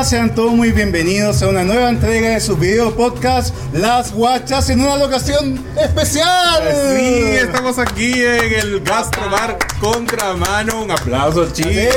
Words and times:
hola, 0.00 0.08
sean 0.08 0.34
todos 0.34 0.52
muy 0.52 0.72
bienvenidos 0.72 1.42
a 1.42 1.48
una 1.48 1.62
nueva 1.62 1.90
entrega 1.90 2.30
de 2.30 2.40
su 2.40 2.56
video 2.56 2.96
podcast 2.96 3.54
Las 3.74 4.12
Guachas 4.12 4.70
en 4.70 4.80
una 4.80 4.96
locación 4.96 5.62
especial. 5.76 6.62
Sí, 6.96 7.36
estamos 7.36 7.78
aquí 7.78 8.14
en 8.14 8.54
el 8.54 8.80
Gastrobar 8.80 9.58
Contramano. 9.78 10.84
Un 10.84 10.90
aplauso, 10.90 11.50
chicos. 11.52 11.94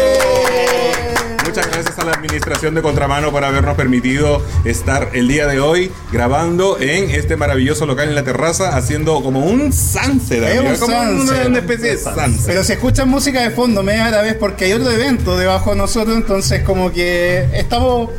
Muchas 1.55 1.71
gracias 1.71 1.99
a 1.99 2.05
la 2.05 2.13
administración 2.13 2.73
de 2.73 2.81
Contramano 2.81 3.29
por 3.31 3.43
habernos 3.43 3.75
permitido 3.75 4.43
estar 4.65 5.11
el 5.13 5.27
día 5.27 5.45
de 5.45 5.59
hoy 5.59 5.91
grabando 6.11 6.79
en 6.79 7.11
este 7.11 7.35
maravilloso 7.37 7.85
local 7.85 8.09
en 8.09 8.15
la 8.15 8.23
terraza, 8.23 8.75
haciendo 8.75 9.21
como 9.21 9.45
un 9.45 9.71
sunset, 9.71 10.41
Es 10.41 10.57
amigo, 10.57 10.73
un 10.73 10.79
como 10.79 11.03
sunset. 11.27 11.45
una 11.45 11.59
especie 11.59 11.91
de 11.91 11.97
sunset. 11.99 12.47
Pero 12.47 12.63
si 12.63 12.73
escuchan 12.73 13.07
música 13.07 13.39
de 13.43 13.51
fondo, 13.51 13.83
me 13.83 13.95
da 13.97 14.09
la 14.09 14.23
vez 14.23 14.33
porque 14.33 14.65
hay 14.65 14.73
otro 14.73 14.89
evento 14.89 15.37
debajo 15.37 15.69
de 15.69 15.75
nosotros, 15.75 16.17
entonces 16.17 16.63
como 16.63 16.91
que 16.91 17.47
estamos 17.53 18.09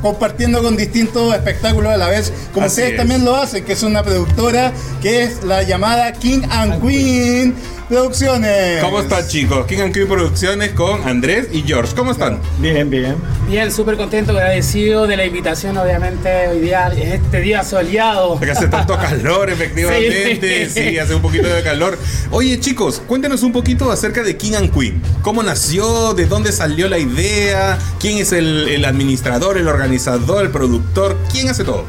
compartiendo 0.00 0.62
con 0.62 0.74
distintos 0.74 1.34
espectáculos 1.34 1.92
a 1.92 1.98
la 1.98 2.08
vez, 2.08 2.32
como 2.54 2.64
Así 2.68 2.76
ustedes 2.76 2.92
es. 2.92 2.96
también 2.96 3.22
lo 3.22 3.36
hacen, 3.36 3.66
que 3.66 3.74
es 3.74 3.82
una 3.82 4.02
productora 4.02 4.72
que 5.02 5.24
es 5.24 5.44
la 5.44 5.62
llamada 5.62 6.10
King 6.14 6.40
and 6.48 6.80
Queen 6.80 7.54
Producciones. 7.88 8.82
¿Cómo 8.82 9.00
están, 9.00 9.26
chicos? 9.26 9.64
King 9.66 9.78
and 9.78 9.94
Queen 9.94 10.06
Producciones 10.06 10.72
con 10.72 11.08
Andrés 11.08 11.48
y 11.52 11.62
George. 11.62 11.94
¿Cómo 11.96 12.10
están? 12.12 12.38
Bien, 12.58 12.90
bien. 12.90 13.16
Bien, 13.48 13.72
súper 13.72 13.96
contento, 13.96 14.32
agradecido 14.32 15.06
de 15.06 15.16
la 15.16 15.24
invitación, 15.24 15.76
obviamente, 15.78 16.48
hoy 16.48 16.60
día, 16.60 16.88
este 16.88 17.40
día 17.40 17.64
soleado. 17.64 18.34
Porque 18.34 18.50
hace 18.50 18.68
tanto 18.68 18.94
calor, 18.96 19.48
efectivamente. 19.50 20.68
Sí. 20.68 20.90
Sí. 20.90 20.98
hace 20.98 21.14
un 21.14 21.22
poquito 21.22 21.48
de 21.48 21.62
calor. 21.62 21.98
Oye, 22.30 22.60
chicos, 22.60 23.00
cuéntenos 23.06 23.42
un 23.42 23.52
poquito 23.52 23.90
acerca 23.90 24.22
de 24.22 24.36
King 24.36 24.52
and 24.58 24.70
Queen. 24.72 25.00
¿Cómo 25.22 25.42
nació? 25.42 26.12
¿De 26.12 26.26
dónde 26.26 26.52
salió 26.52 26.88
la 26.88 26.98
idea? 26.98 27.78
¿Quién 27.98 28.18
es 28.18 28.32
el, 28.32 28.68
el 28.68 28.84
administrador, 28.84 29.56
el 29.56 29.66
organizador, 29.66 30.44
el 30.44 30.50
productor? 30.50 31.16
¿Quién 31.32 31.48
hace 31.48 31.64
todo? 31.64 31.84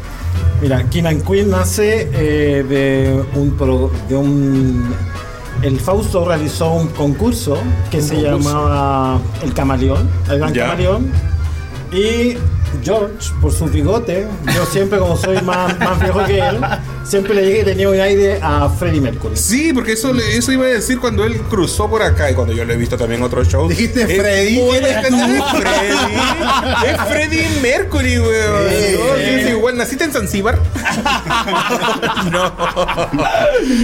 Mira, 0.61 0.83
King 0.89 1.03
and 1.05 1.27
Queen 1.27 1.49
nace 1.49 2.09
eh, 2.13 2.63
de 2.67 3.21
un 3.35 3.51
pro- 3.57 3.91
de 4.07 4.15
un 4.15 4.93
el 5.61 5.79
Fausto 5.79 6.25
realizó 6.25 6.71
un 6.73 6.87
concurso 6.89 7.57
que 7.91 8.01
se 8.01 8.15
concurso. 8.15 8.37
llamaba 8.49 9.19
El 9.41 9.53
Camaleón, 9.53 10.09
el 10.29 10.39
Gran. 10.39 10.53
Camaleón. 10.53 11.11
Y 11.91 12.37
George, 12.83 13.31
por 13.41 13.51
su 13.51 13.65
bigote, 13.65 14.27
yo 14.53 14.65
siempre 14.65 14.99
como 14.99 15.17
soy 15.17 15.41
más, 15.41 15.77
más 15.79 15.99
viejo 15.99 16.23
que 16.25 16.39
él, 16.39 16.59
siempre 17.03 17.33
le 17.33 17.41
dije 17.41 17.57
que 17.59 17.63
tenía 17.65 17.89
un 17.89 17.99
aire 17.99 18.39
a 18.41 18.69
Freddie 18.69 19.01
Mercury. 19.01 19.35
Sí, 19.35 19.71
porque 19.73 19.93
eso, 19.93 20.13
le- 20.13 20.37
eso 20.37 20.51
iba 20.51 20.65
a 20.65 20.69
decir 20.69 20.99
cuando 20.99 21.23
él 21.25 21.37
cruzó 21.49 21.89
por 21.89 22.01
acá 22.03 22.29
y 22.31 22.33
cuando 22.35 22.53
yo 22.53 22.65
lo 22.65 22.73
he 22.73 22.77
visto 22.77 22.97
también 22.97 23.19
en 23.21 23.25
otros 23.25 23.47
shows. 23.47 23.69
Dijiste 23.69 24.05
Freddy. 24.05 24.59
¿Eres 24.59 24.97
Es 24.97 25.07
Freddy. 25.07 26.87
Es 26.87 27.01
Freddie 27.09 27.47
Mercury, 27.61 28.19
weón. 28.19 28.69
Sí. 28.69 28.95
No, 28.97 29.15
sí, 29.17 29.43
sí, 29.43 29.49
igual. 29.49 29.77
¿Naciste 29.77 30.03
en 30.03 30.11
Zanzíbar? 30.11 30.59
no. 32.31 32.53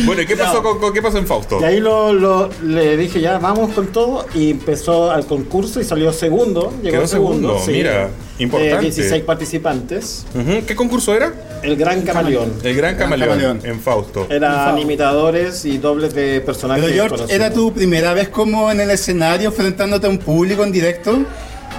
Bueno, 0.05 0.21
¿y 0.21 0.25
qué 0.25 0.35
pasó, 0.37 0.61
con, 0.63 0.79
con- 0.79 0.93
qué 0.93 1.01
pasó 1.01 1.17
en 1.17 1.27
Fausto? 1.27 1.59
Y 1.61 1.63
ahí 1.63 1.79
lo, 1.79 2.13
lo- 2.13 2.49
le 2.63 2.97
dije 2.97 3.19
ya 3.21 3.37
vamos 3.39 3.73
con 3.73 3.87
todo 3.87 4.25
y 4.33 4.51
empezó 4.51 5.11
al 5.11 5.25
concurso 5.25 5.79
y 5.81 5.83
salió 5.83 6.11
segundo. 6.13 6.73
Llegó 6.81 6.97
Quedó 6.97 7.07
segundo, 7.07 7.61
mira, 7.67 8.09
importante. 8.39 8.77
Eh, 8.87 8.91
16 8.91 9.23
participantes. 9.23 10.25
¿Qué 10.67 10.75
concurso 10.75 11.13
era? 11.15 11.33
El 11.63 11.75
Gran 11.77 12.01
Camaleón. 12.03 12.53
El 12.63 12.75
Gran 12.75 12.95
Camaleón, 12.95 13.04
Camaleón. 13.09 13.61
en 13.63 13.79
Fausto. 13.79 14.27
Eran 14.29 14.77
imitadores 14.77 15.65
y 15.65 15.77
dobles 15.77 16.13
de 16.13 16.41
personajes. 16.41 16.83
Pero 16.83 16.93
George, 16.95 17.15
conocidos. 17.15 17.31
¿era 17.41 17.53
tu 17.53 17.73
primera 17.73 18.13
vez 18.13 18.29
como 18.29 18.71
en 18.71 18.79
el 18.79 18.91
escenario 18.91 19.49
enfrentándote 19.49 20.07
a 20.07 20.09
un 20.09 20.17
público 20.17 20.63
en 20.63 20.71
directo? 20.71 21.19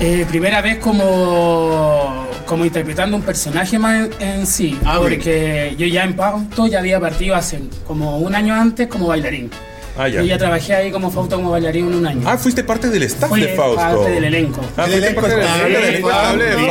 Eh, 0.00 0.26
primera 0.28 0.60
vez 0.60 0.78
como, 0.78 2.26
como 2.44 2.65
interpretando 2.65 3.16
un 3.16 3.22
personaje 3.22 3.78
más 3.78 4.10
en, 4.20 4.28
en 4.28 4.47
sí, 4.47 4.78
Ah, 4.84 4.98
porque 5.00 5.75
yo 5.78 5.86
ya 5.86 6.04
en 6.04 6.15
Pauto 6.15 6.66
ya 6.66 6.81
había 6.81 7.00
partido 7.00 7.34
hace 7.34 7.60
como 7.86 8.19
un 8.19 8.34
año 8.34 8.54
antes 8.54 8.88
como 8.88 9.06
bailarín. 9.06 9.50
Ah, 9.98 10.08
ya. 10.08 10.20
Yo 10.20 10.26
ya 10.26 10.38
trabajé 10.38 10.74
ahí 10.74 10.90
como 10.90 11.10
Fausto 11.10 11.36
como 11.36 11.50
bailarín 11.50 11.86
en 11.88 11.94
un 11.94 12.06
año. 12.06 12.22
Ah, 12.28 12.36
fuiste 12.36 12.62
parte 12.64 12.88
del 12.90 13.02
staff 13.04 13.28
Fui 13.28 13.40
de 13.40 13.48
Fausto. 13.48 13.76
parte 13.80 14.10
del 14.10 14.24
elenco. 14.24 14.60
Ah, 14.76 14.84
El 14.84 14.90
fuiste 14.90 15.06
elenco 15.06 15.20
parte 15.22 15.36
del 15.36 15.44
estable 15.46 15.88
elenco 15.88 16.10
estable 16.10 16.44
de 16.44 16.52
Fausto. 16.52 16.66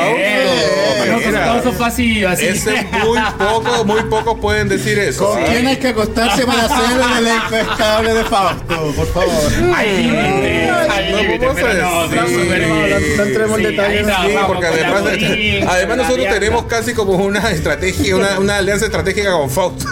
No, 1.75 1.85
así. 1.87 2.23
Ese 2.45 2.87
muy 3.03 3.19
poco, 3.37 3.85
muy 3.85 4.01
pocos 4.03 4.39
pueden 4.39 4.67
decir 4.69 4.97
eso. 4.99 5.27
¿Con 5.29 5.43
quién 5.43 5.67
hay 5.67 5.77
que 5.77 5.87
acostarse 5.89 6.45
para 6.45 6.65
hacer 6.65 6.77
el 6.95 7.25
elenco 7.27 7.55
estable 7.71 8.13
de 8.13 8.23
Fausto? 8.25 8.93
Por 8.95 9.07
favor. 9.07 9.51
Hay 9.75 10.03
límite, 10.03 10.67
No, 11.11 11.17
límite, 11.21 11.45
no, 11.45 11.53
no, 11.53 11.55
pero 11.55 12.67
No, 12.67 12.87
no, 12.87 12.99
no 13.17 13.23
entremos 13.23 13.57
en 13.59 13.63
detalles. 13.63 14.07
porque 14.47 14.67
además, 14.67 15.97
nosotros 15.97 16.27
tenemos 16.29 16.65
casi 16.65 16.93
como 16.93 17.13
una 17.15 17.49
estrategia, 17.51 18.15
una, 18.15 18.39
una 18.39 18.57
alianza 18.57 18.85
estratégica 18.85 19.31
con 19.31 19.49
Fausto. 19.49 19.85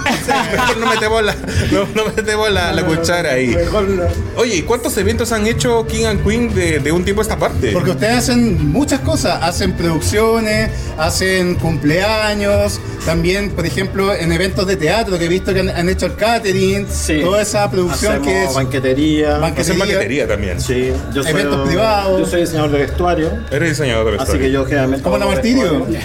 Mejor 0.52 0.78
no 0.80 0.86
metemos 0.88 1.24
la, 1.24 1.36
no, 1.72 1.88
no 1.96 2.06
metemos 2.16 2.52
la, 2.52 2.72
la 2.74 2.84
cuchara 2.84 3.23
ahí. 3.30 3.48
Mejor 3.48 3.88
no. 3.90 4.04
Oye, 4.38 4.56
¿y 4.58 4.62
cuántos 4.64 4.98
eventos 4.98 5.32
han 5.32 5.46
hecho 5.48 5.86
King 5.88 6.06
and 6.06 6.24
Queen 6.28 6.54
de, 6.54 6.80
de 6.80 6.92
un 6.92 7.04
tiempo 7.04 7.22
a 7.22 7.24
esta 7.24 7.38
parte? 7.38 7.72
Porque 7.72 7.92
ustedes 7.92 8.18
hacen 8.18 8.72
muchas 8.72 9.00
cosas, 9.02 9.40
hacen 9.42 9.74
producciones, 9.74 10.70
hacen 10.98 11.56
cumpleaños, 11.56 12.80
también, 13.06 13.50
por 13.52 13.66
ejemplo, 13.66 14.14
en 14.14 14.32
eventos 14.32 14.66
de 14.68 14.76
teatro 14.78 15.18
que 15.20 15.26
he 15.26 15.28
visto 15.28 15.54
que 15.54 15.60
han, 15.62 15.70
han 15.70 15.90
hecho 15.90 16.06
el 16.06 16.16
catering, 16.16 16.88
Sí. 16.90 17.20
toda 17.22 17.42
esa 17.42 17.70
producción 17.70 18.14
Hacemos 18.14 18.28
que 18.28 18.44
es 18.46 18.54
banquetería. 18.54 19.38
Banque- 19.38 19.62
Hacen 19.62 19.78
maquetería 19.78 20.28
también. 20.28 20.60
Sí, 20.62 20.92
yo 21.14 21.22
soy, 21.24 21.32
Eventos 21.32 21.68
privados. 21.68 22.20
Yo 22.20 22.26
soy 22.26 22.42
diseñador 22.42 22.72
de 22.72 22.78
vestuario. 22.80 23.30
Eres 23.52 23.70
diseñador 23.70 24.06
de 24.06 24.12
Así 24.12 24.18
vestuario. 24.20 24.46
que 24.48 24.52
yo 24.52 24.66
generalmente. 24.66 25.04
como 25.04 25.18
la 25.18 25.26
Martirio. 25.26 25.80
Como 25.80 25.86
la. 25.92 26.00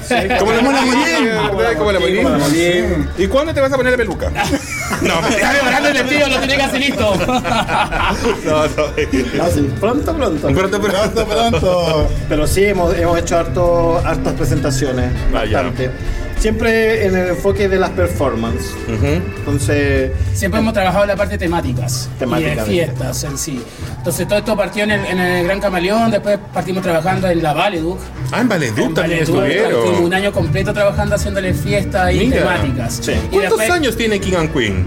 ¿verdad? 1.57 1.77
Como 1.79 1.93
la 1.93 1.99
Molín. 2.01 3.09
¿Y 3.17 3.27
cuándo 3.27 3.55
te 3.55 3.61
vas 3.61 3.73
a 3.73 3.77
poner 3.77 3.93
la 3.93 3.97
peluca? 3.97 4.31
no, 5.03 5.23
me- 5.23 5.29
Está 5.29 5.51
preparando 5.53 5.89
el 5.89 5.95
vestido, 6.03 6.29
lo 6.29 6.39
tiene 6.39 6.57
casi 6.57 6.79
listo. 6.79 7.08
No, 7.17 7.27
no. 7.27 7.43
Ah, 9.41 9.49
sí, 9.53 9.69
Pronto, 9.81 10.15
pronto. 10.15 10.49
Pronto, 10.49 10.81
pronto. 10.81 10.81
Pronto, 10.81 11.27
pronto. 11.27 12.09
Pero 12.29 12.47
sí, 12.47 12.65
hemos, 12.65 12.97
hemos 12.97 13.19
hecho 13.19 13.37
harto, 13.39 13.99
hartas 14.05 14.33
presentaciones. 14.35 15.11
Ah, 15.35 15.45
ya. 15.45 15.63
bastante. 15.63 15.91
Siempre 16.39 17.05
en 17.05 17.17
el 17.17 17.29
enfoque 17.31 17.69
de 17.69 17.81
las 17.81 17.91
performances. 17.91 18.71
Ujú. 18.87 19.07
Entonces, 19.07 20.13
Siempre 20.35 20.61
hemos 20.61 20.73
trabajado 20.73 21.03
en 21.03 21.09
la 21.09 21.17
parte 21.17 21.33
de 21.33 21.39
temáticas 21.39 22.09
y 22.21 22.43
de 22.45 22.63
fiestas 22.63 23.25
en 23.25 23.37
sí. 23.37 23.61
Entonces 23.97 24.29
todo 24.29 24.39
esto 24.39 24.57
partió 24.57 24.85
en 24.85 24.93
el, 24.93 25.05
en 25.05 25.19
el 25.19 25.45
Gran 25.45 25.59
Camaleón, 25.61 26.13
después 26.13 26.39
partimos 26.55 26.85
trabajando 26.85 27.29
en 27.29 27.43
la 27.43 27.55
Valeduc. 27.55 27.99
Ah, 28.31 28.41
en 28.41 28.49
Valeduc 28.49 28.95
también 28.95 29.21
Estuvimos 29.25 29.47
un 29.49 29.51
estuvieron. 29.51 30.15
año 30.15 30.33
completo 30.33 30.73
trabajando 30.73 31.17
haciéndole 31.17 31.53
fiestas 31.55 32.13
y 32.15 32.19
Mira. 32.21 32.39
temáticas. 32.39 33.01
Sí. 33.03 33.13
Y 33.13 33.15
¿Cuántos 33.31 33.41
después 33.59 33.71
años 33.73 33.97
tiene 33.97 34.21
King 34.21 34.35
and 34.39 34.53
Queen? 34.53 34.87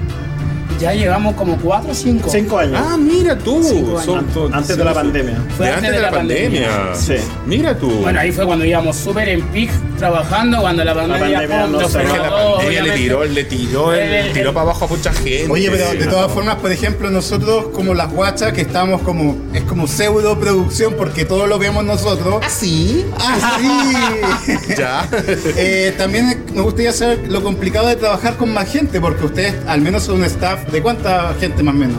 Ya 0.81 0.94
llevamos 0.94 1.36
como 1.36 1.56
4 1.58 1.92
o 1.92 1.94
5. 1.94 2.30
cinco 2.30 2.58
años. 2.58 2.81
Ah, 2.84 2.97
mira 2.97 3.38
tú. 3.38 3.64
Son- 4.03 4.25
son- 4.34 4.53
antes 4.53 4.75
de 4.75 4.84
la 4.84 4.94
pandemia. 4.94 5.38
Fue 5.56 5.68
de 5.68 5.74
antes 5.74 5.92
de 5.92 6.00
la 6.00 6.12
pandemia. 6.12 6.69
Sí. 6.96 7.16
Mira 7.46 7.78
tú. 7.78 7.90
Bueno, 8.02 8.19
ahí 8.19 8.31
fue 8.31 8.46
cuando 8.46 8.66
íbamos 8.66 8.96
súper 8.97 9.30
en 9.30 9.42
peak 9.47 9.69
trabajando, 10.01 10.59
cuando 10.62 10.84
la 10.84 10.95
pandemia, 10.95 11.38
pandemia 11.41 11.62
pum, 11.66 11.72
no 11.73 11.88
se 11.88 12.03
la 12.03 12.29
pandemia 12.31 12.83
le 12.83 12.92
tiró, 12.94 13.24
le 13.24 13.44
tiró, 13.44 13.94
el, 13.94 14.00
El- 14.00 14.13
el- 14.27 14.33
tiró 14.33 14.51
para 14.53 14.63
abajo 14.63 14.86
a 14.86 14.88
mucha 14.88 15.13
gente. 15.13 15.48
Oye, 15.50 15.69
pero 15.69 15.92
de 15.92 16.07
todas 16.07 16.31
formas, 16.31 16.56
por 16.56 16.71
ejemplo, 16.71 17.09
nosotros 17.12 17.65
como 17.74 17.94
las 17.94 18.12
guachas, 18.12 18.51
que 18.53 18.62
estamos 18.62 19.01
como, 19.03 19.38
es 19.53 19.62
como 19.63 19.86
pseudo 19.88 20.39
producción 20.39 20.95
porque 20.98 21.24
todo 21.24 21.45
lo 21.45 21.59
vemos 21.59 21.83
nosotros. 21.86 22.39
¿Ah, 22.44 22.50
sí? 22.50 23.06
¡Ah! 23.19 24.39
Ya. 24.77 25.07
Eh, 25.56 25.94
también 25.98 26.44
me 26.54 26.62
gustaría 26.62 26.92
saber 26.94 27.25
lo 27.30 27.44
complicado 27.44 27.88
de 27.88 27.95
trabajar 27.95 28.36
con 28.38 28.51
más 28.54 28.71
gente, 28.71 29.00
porque 29.00 29.25
ustedes 29.25 29.54
al 29.68 29.81
menos 29.81 30.04
son 30.04 30.15
un 30.15 30.24
staff 30.25 30.65
de 30.71 30.81
cuánta 30.81 31.33
gente 31.39 31.62
más 31.62 31.75
o 31.75 31.77
menos. 31.77 31.97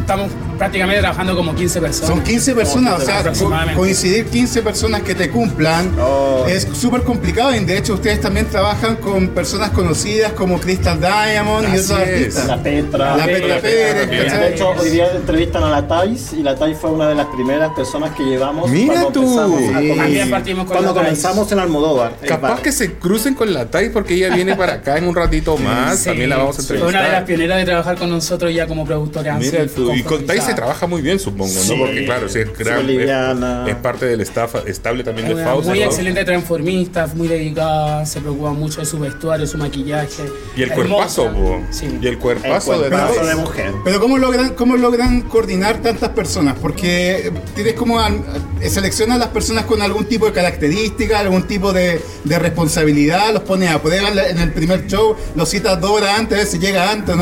Estamos 0.00 0.30
prácticamente 0.58 1.00
trabajando 1.00 1.36
como 1.36 1.54
15 1.54 1.80
personas. 1.80 2.08
Son 2.10 2.22
15 2.22 2.54
personas, 2.54 3.00
o 3.00 3.04
sea, 3.04 3.32
coincidir 3.74 4.26
15 4.26 4.62
personas 4.62 5.02
que 5.02 5.14
te 5.14 5.30
cumplan 5.30 5.90
Oh. 5.98 6.44
es 6.48 6.66
súper 6.72 7.02
complicado 7.02 7.54
y 7.54 7.64
de 7.64 7.78
hecho 7.78 7.94
ustedes 7.94 8.20
también 8.20 8.46
trabajan 8.46 8.96
con 8.96 9.28
personas 9.28 9.70
conocidas 9.70 10.32
como 10.32 10.58
Crystal 10.60 10.98
Diamond 11.00 11.64
y 11.74 11.78
otros 11.78 11.90
artistas. 11.92 12.46
La 12.46 12.62
Petra. 12.62 13.16
La 13.16 13.24
Petra 13.26 13.60
Pérez. 13.60 14.08
De 14.10 14.54
hecho, 14.54 14.70
hoy 14.70 14.90
día 14.90 15.06
entrevistan 15.14 15.62
a 15.64 15.70
la 15.70 15.86
Thais 15.88 16.32
y 16.32 16.42
la 16.42 16.54
Thais 16.56 16.76
fue 16.78 16.90
una 16.90 17.08
de 17.08 17.14
las 17.14 17.26
primeras 17.26 17.72
personas 17.74 18.14
que 18.14 18.24
llevamos 18.24 18.70
Mira 18.70 18.94
cuando 18.94 19.10
tú. 19.12 19.20
empezamos 19.22 19.58
a 19.58 19.60
Sí. 19.60 19.66
comenzar. 19.72 19.96
También 20.04 20.30
partimos 20.30 20.64
con 20.66 20.72
Cuando 20.76 20.88
la 20.94 20.94
Thais. 20.94 21.06
comenzamos 21.22 21.52
en 21.52 21.58
Almodóvar. 21.60 22.12
Capaz 22.26 22.60
que 22.60 22.72
se 22.72 22.94
crucen 22.94 23.34
con 23.34 23.52
la 23.52 23.66
Tai 23.66 23.90
porque 23.90 24.14
ella 24.14 24.34
viene 24.34 24.56
para 24.56 24.74
acá 24.74 24.98
en 24.98 25.06
un 25.06 25.14
ratito 25.14 25.56
más. 25.58 25.98
Sí, 26.00 26.06
También 26.06 26.30
la 26.30 26.36
vamos 26.38 26.58
a 26.58 26.62
Fue 26.62 26.76
una 26.76 26.86
de 26.86 26.92
las 26.92 26.94
entrevistar. 27.02 27.24
pioneras 27.26 27.58
de 27.58 27.64
trabajar 27.64 27.96
con 27.98 28.10
nosotros 28.10 28.52
ya 28.54 28.66
como 28.66 28.84
productora. 28.84 29.34
Mira 29.38 29.66
tú. 29.66 29.92
Y 29.94 30.02
con 30.02 30.18
compromisada. 30.18 30.47
Se 30.48 30.54
trabaja 30.54 30.86
muy 30.86 31.02
bien, 31.02 31.18
supongo, 31.18 31.48
Sí. 31.52 31.72
¿no? 31.72 31.78
Porque 31.84 32.04
claro, 32.04 32.28
si 32.28 32.40
es, 32.40 32.56
gran- 32.58 32.88
es, 32.88 33.68
es 33.70 33.76
parte 33.76 34.06
del 34.06 34.20
staff 34.22 34.54
estable 34.66 35.04
también 35.04 35.28
de 35.28 35.42
Fausto. 35.44 35.70
muy 35.70 35.80
¿no? 35.80 35.86
excelente 35.86 36.24
transformista, 36.24 37.06
muy 37.14 37.28
dedicada, 37.28 38.04
se 38.06 38.20
preocupa 38.20 38.50
mucho 38.52 38.80
de 38.80 38.86
su 38.86 38.98
vestuario, 38.98 39.46
su 39.46 39.58
maquillaje. 39.58 40.24
Y 40.56 40.62
el 40.62 40.70
Hermosa. 40.72 41.22
cuerpazo. 41.22 41.60
Sí. 41.70 41.98
Y 42.00 42.06
el 42.06 42.18
cuerpazo, 42.18 42.74
El 42.74 42.82
de 42.82 42.88
cuerpazo 42.88 43.26
de 43.26 43.34
mujer. 43.36 43.72
Pero 43.84 44.00
¿cómo 44.00 44.18
logran, 44.18 44.50
¿cómo 44.54 44.76
logran 44.76 45.22
coordinar 45.22 45.78
tantas 45.82 46.10
personas? 46.10 46.56
Porque 46.60 47.32
tienes 47.54 47.74
como 47.74 48.00
eh, 48.00 48.70
seleccionas 48.70 49.16
a 49.16 49.18
las 49.20 49.28
personas 49.28 49.64
con 49.66 49.82
algún 49.82 50.04
tipo 50.06 50.26
de 50.26 50.32
característica, 50.32 51.18
algún 51.20 51.44
tipo 51.46 51.72
de, 51.72 52.00
de 52.24 52.38
responsabilidad, 52.38 53.32
los 53.32 53.42
pones 53.42 53.70
a 53.70 53.80
prueba 53.80 54.08
en 54.10 54.38
el 54.38 54.52
primer 54.52 54.86
show, 54.86 55.14
los 55.34 55.48
citas 55.48 55.80
dos 55.80 55.90
horas 55.90 56.18
antes, 56.18 56.36
a 56.36 56.40
ver 56.42 56.46
si 56.46 56.58
llega 56.58 56.90
antes, 56.90 57.16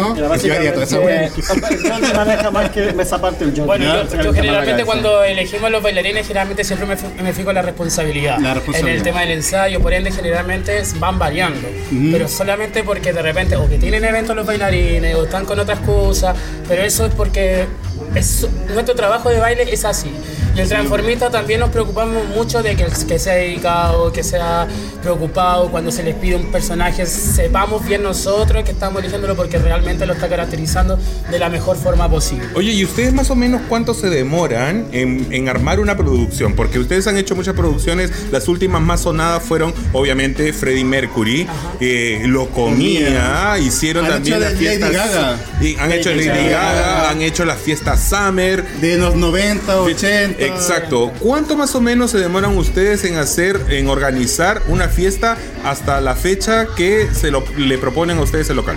esa 3.16 3.20
parte 3.22 3.44
el 3.44 3.52
John. 3.56 3.66
Bueno, 3.66 3.84
yo, 3.84 4.22
yo 4.22 4.32
generalmente 4.34 4.84
cuando 4.84 5.24
elegimos 5.24 5.70
los 5.70 5.82
bailarines, 5.82 6.26
generalmente 6.26 6.64
siempre 6.64 6.86
me, 6.86 6.96
fi- 6.96 7.22
me 7.22 7.32
fijo 7.32 7.50
en 7.50 7.54
la 7.56 7.62
responsabilidad. 7.62 8.38
La 8.38 8.54
responsabilidad. 8.54 8.90
En 8.92 8.96
el 8.98 9.02
tema 9.02 9.20
del 9.22 9.30
ensayo, 9.32 9.80
por 9.80 9.92
ende, 9.92 10.10
generalmente 10.12 10.82
van 10.98 11.18
variando. 11.18 11.68
Pero 12.12 12.28
solamente 12.28 12.82
porque 12.84 13.12
de 13.12 13.22
repente, 13.22 13.56
o 13.56 13.68
que 13.68 13.78
tienen 13.78 14.04
eventos 14.04 14.36
los 14.36 14.46
bailarines, 14.46 15.14
o 15.16 15.24
están 15.24 15.44
con 15.44 15.58
otras 15.58 15.80
cosas, 15.80 16.36
pero 16.68 16.82
eso 16.82 17.06
es 17.06 17.14
porque 17.14 17.66
es, 18.14 18.46
nuestro 18.72 18.94
trabajo 18.94 19.30
de 19.30 19.38
baile 19.40 19.64
es 19.72 19.84
así. 19.84 20.10
Y 20.56 20.60
el 20.60 20.68
transformista 20.68 21.30
también 21.30 21.60
nos 21.60 21.68
preocupamos 21.68 22.26
mucho 22.34 22.62
de 22.62 22.76
que, 22.76 22.86
que 23.06 23.18
sea 23.18 23.34
dedicado, 23.34 24.10
que 24.10 24.22
sea 24.22 24.66
preocupado, 25.02 25.70
cuando 25.70 25.90
se 25.90 26.02
les 26.02 26.14
pide 26.14 26.36
un 26.36 26.50
personaje, 26.50 27.04
sepamos 27.04 27.84
bien 27.84 28.02
nosotros 28.02 28.64
que 28.64 28.72
estamos 28.72 29.00
eligiéndolo 29.00 29.36
porque 29.36 29.58
realmente 29.58 30.06
lo 30.06 30.14
está 30.14 30.28
caracterizando 30.28 30.98
de 31.30 31.38
la 31.38 31.50
mejor 31.50 31.76
forma 31.76 32.08
posible. 32.08 32.46
Oye, 32.54 32.72
¿y 32.72 32.84
ustedes 32.84 33.12
más 33.12 33.30
o 33.30 33.34
menos 33.34 33.60
cuánto 33.68 33.92
se 33.92 34.08
demoran 34.08 34.86
en, 34.92 35.26
en 35.30 35.48
armar 35.48 35.78
una 35.78 35.94
producción? 35.94 36.54
Porque 36.54 36.78
ustedes 36.78 37.06
han 37.06 37.18
hecho 37.18 37.36
muchas 37.36 37.54
producciones, 37.54 38.10
las 38.32 38.48
últimas 38.48 38.80
más 38.80 39.02
sonadas 39.02 39.42
fueron 39.42 39.74
obviamente 39.92 40.54
Freddie 40.54 40.84
Mercury, 40.84 41.46
eh, 41.80 42.22
Lo 42.26 42.48
Comía, 42.48 43.58
hicieron 43.58 44.06
Han 44.06 44.10
también 44.12 44.36
hecho 44.36 44.44
las 44.44 44.58
de 44.58 44.64
Lady 44.64 44.78
fiestas... 44.78 44.92
Gaga. 44.92 45.38
Y 45.60 45.76
han 45.76 45.92
hecho 45.92 46.10
Lady 46.10 46.26
Gaga. 46.26 46.50
Gaga, 46.50 47.10
han 47.10 47.22
hecho 47.22 47.44
las 47.44 47.58
fiestas 47.58 48.08
Summer. 48.08 48.64
De 48.80 48.96
los 48.96 49.14
90, 49.14 49.82
80. 49.82 50.45
Exacto. 50.46 51.12
¿Cuánto 51.20 51.56
más 51.56 51.74
o 51.74 51.80
menos 51.80 52.12
se 52.12 52.18
demoran 52.18 52.56
ustedes 52.56 53.04
en 53.04 53.16
hacer, 53.16 53.60
en 53.70 53.88
organizar 53.88 54.62
una 54.68 54.88
fiesta 54.88 55.36
hasta 55.64 56.00
la 56.00 56.14
fecha 56.14 56.68
que 56.76 57.08
se 57.12 57.30
le 57.30 57.78
proponen 57.78 58.18
a 58.18 58.22
ustedes 58.22 58.48
el 58.50 58.56
local? 58.56 58.76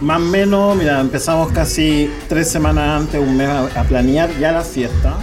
Más 0.00 0.18
o 0.18 0.24
menos, 0.24 0.76
mira, 0.76 0.98
empezamos 1.00 1.52
casi 1.52 2.10
tres 2.28 2.48
semanas 2.48 3.02
antes, 3.02 3.20
un 3.20 3.36
mes 3.36 3.48
a, 3.48 3.84
planear 3.84 4.30
ya 4.38 4.50
la 4.52 4.62
fiesta 4.62 5.18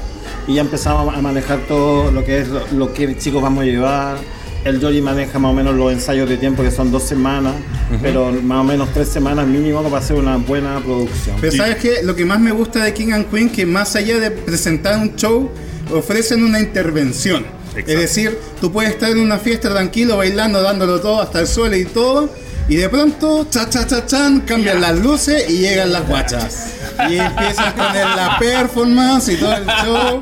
y 0.48 0.56
ya 0.56 0.62
empezamos 0.62 1.16
a 1.16 1.22
manejar 1.22 1.60
todo 1.68 2.12
lo 2.12 2.24
que 2.24 2.42
es 2.42 2.48
lo, 2.50 2.62
lo 2.68 2.94
que 2.94 3.18
chicos 3.18 3.42
vamos 3.42 3.64
a 3.64 3.66
llevar. 3.66 4.18
El 4.64 4.81
Jory 4.81 5.02
maneja 5.02 5.40
más 5.40 5.52
o 5.52 5.54
menos 5.54 5.75
los 5.75 5.92
ensayos 5.92 6.30
de 6.30 6.38
tiempo 6.38 6.62
que 6.62 6.72
son 6.72 6.92
dos 6.92 7.04
semanas, 7.04 7.54
pero 8.01 8.31
más 8.31 8.60
o 8.62 8.63
menos 8.63 8.89
tres 8.94 9.07
semanas 9.07 9.48
mínimo 9.48 9.81
para 9.84 9.98
hacer 9.98 10.16
una 10.18 10.38
buena 10.38 10.80
producción. 10.80 11.38
Pero 11.39 11.56
sabes 11.56 11.78
que 11.78 12.04
lo 12.04 12.16
que 12.16 12.25
más 12.25 12.39
me 12.39 12.51
gusta 12.51 12.84
de 12.84 12.94
King 12.94 13.12
and 13.13 13.30
Queen 13.31 13.50
que 13.50 13.66
más 13.66 13.95
allá 13.95 14.19
de 14.19 14.31
presentar 14.31 14.98
un 15.00 15.16
show, 15.16 15.50
ofrecen 15.94 16.44
una 16.44 16.60
intervención. 16.60 17.45
Exacto. 17.69 17.92
Es 17.92 18.00
decir, 18.00 18.38
tú 18.60 18.72
puedes 18.72 18.92
estar 18.92 19.10
en 19.12 19.19
una 19.19 19.38
fiesta 19.38 19.69
tranquilo, 19.69 20.18
bailando, 20.18 20.62
dándolo 20.62 21.00
todo 21.00 21.22
hasta 21.22 21.39
el 21.42 21.48
suelo 21.48 21.75
y 21.78 21.86
todo, 21.86 22.30
y 22.68 22.75
de 22.75 22.89
pronto, 22.89 23.48
cha 23.50 23.69
cha 23.69 23.86
cha 23.88 24.06
chan, 24.06 24.42
cambian 24.42 24.81
las 24.81 24.98
luces 25.00 25.50
y 25.50 25.60
llegan 25.60 25.94
las 25.94 26.06
guachas. 26.07 26.74
Y 27.10 27.16
empiezan 27.18 27.72
con 27.74 27.95
el- 27.95 28.16
la 28.16 28.38
performance 28.40 29.30
y 29.30 29.36
todo 29.38 29.54
el 29.56 29.66
show. 29.66 30.19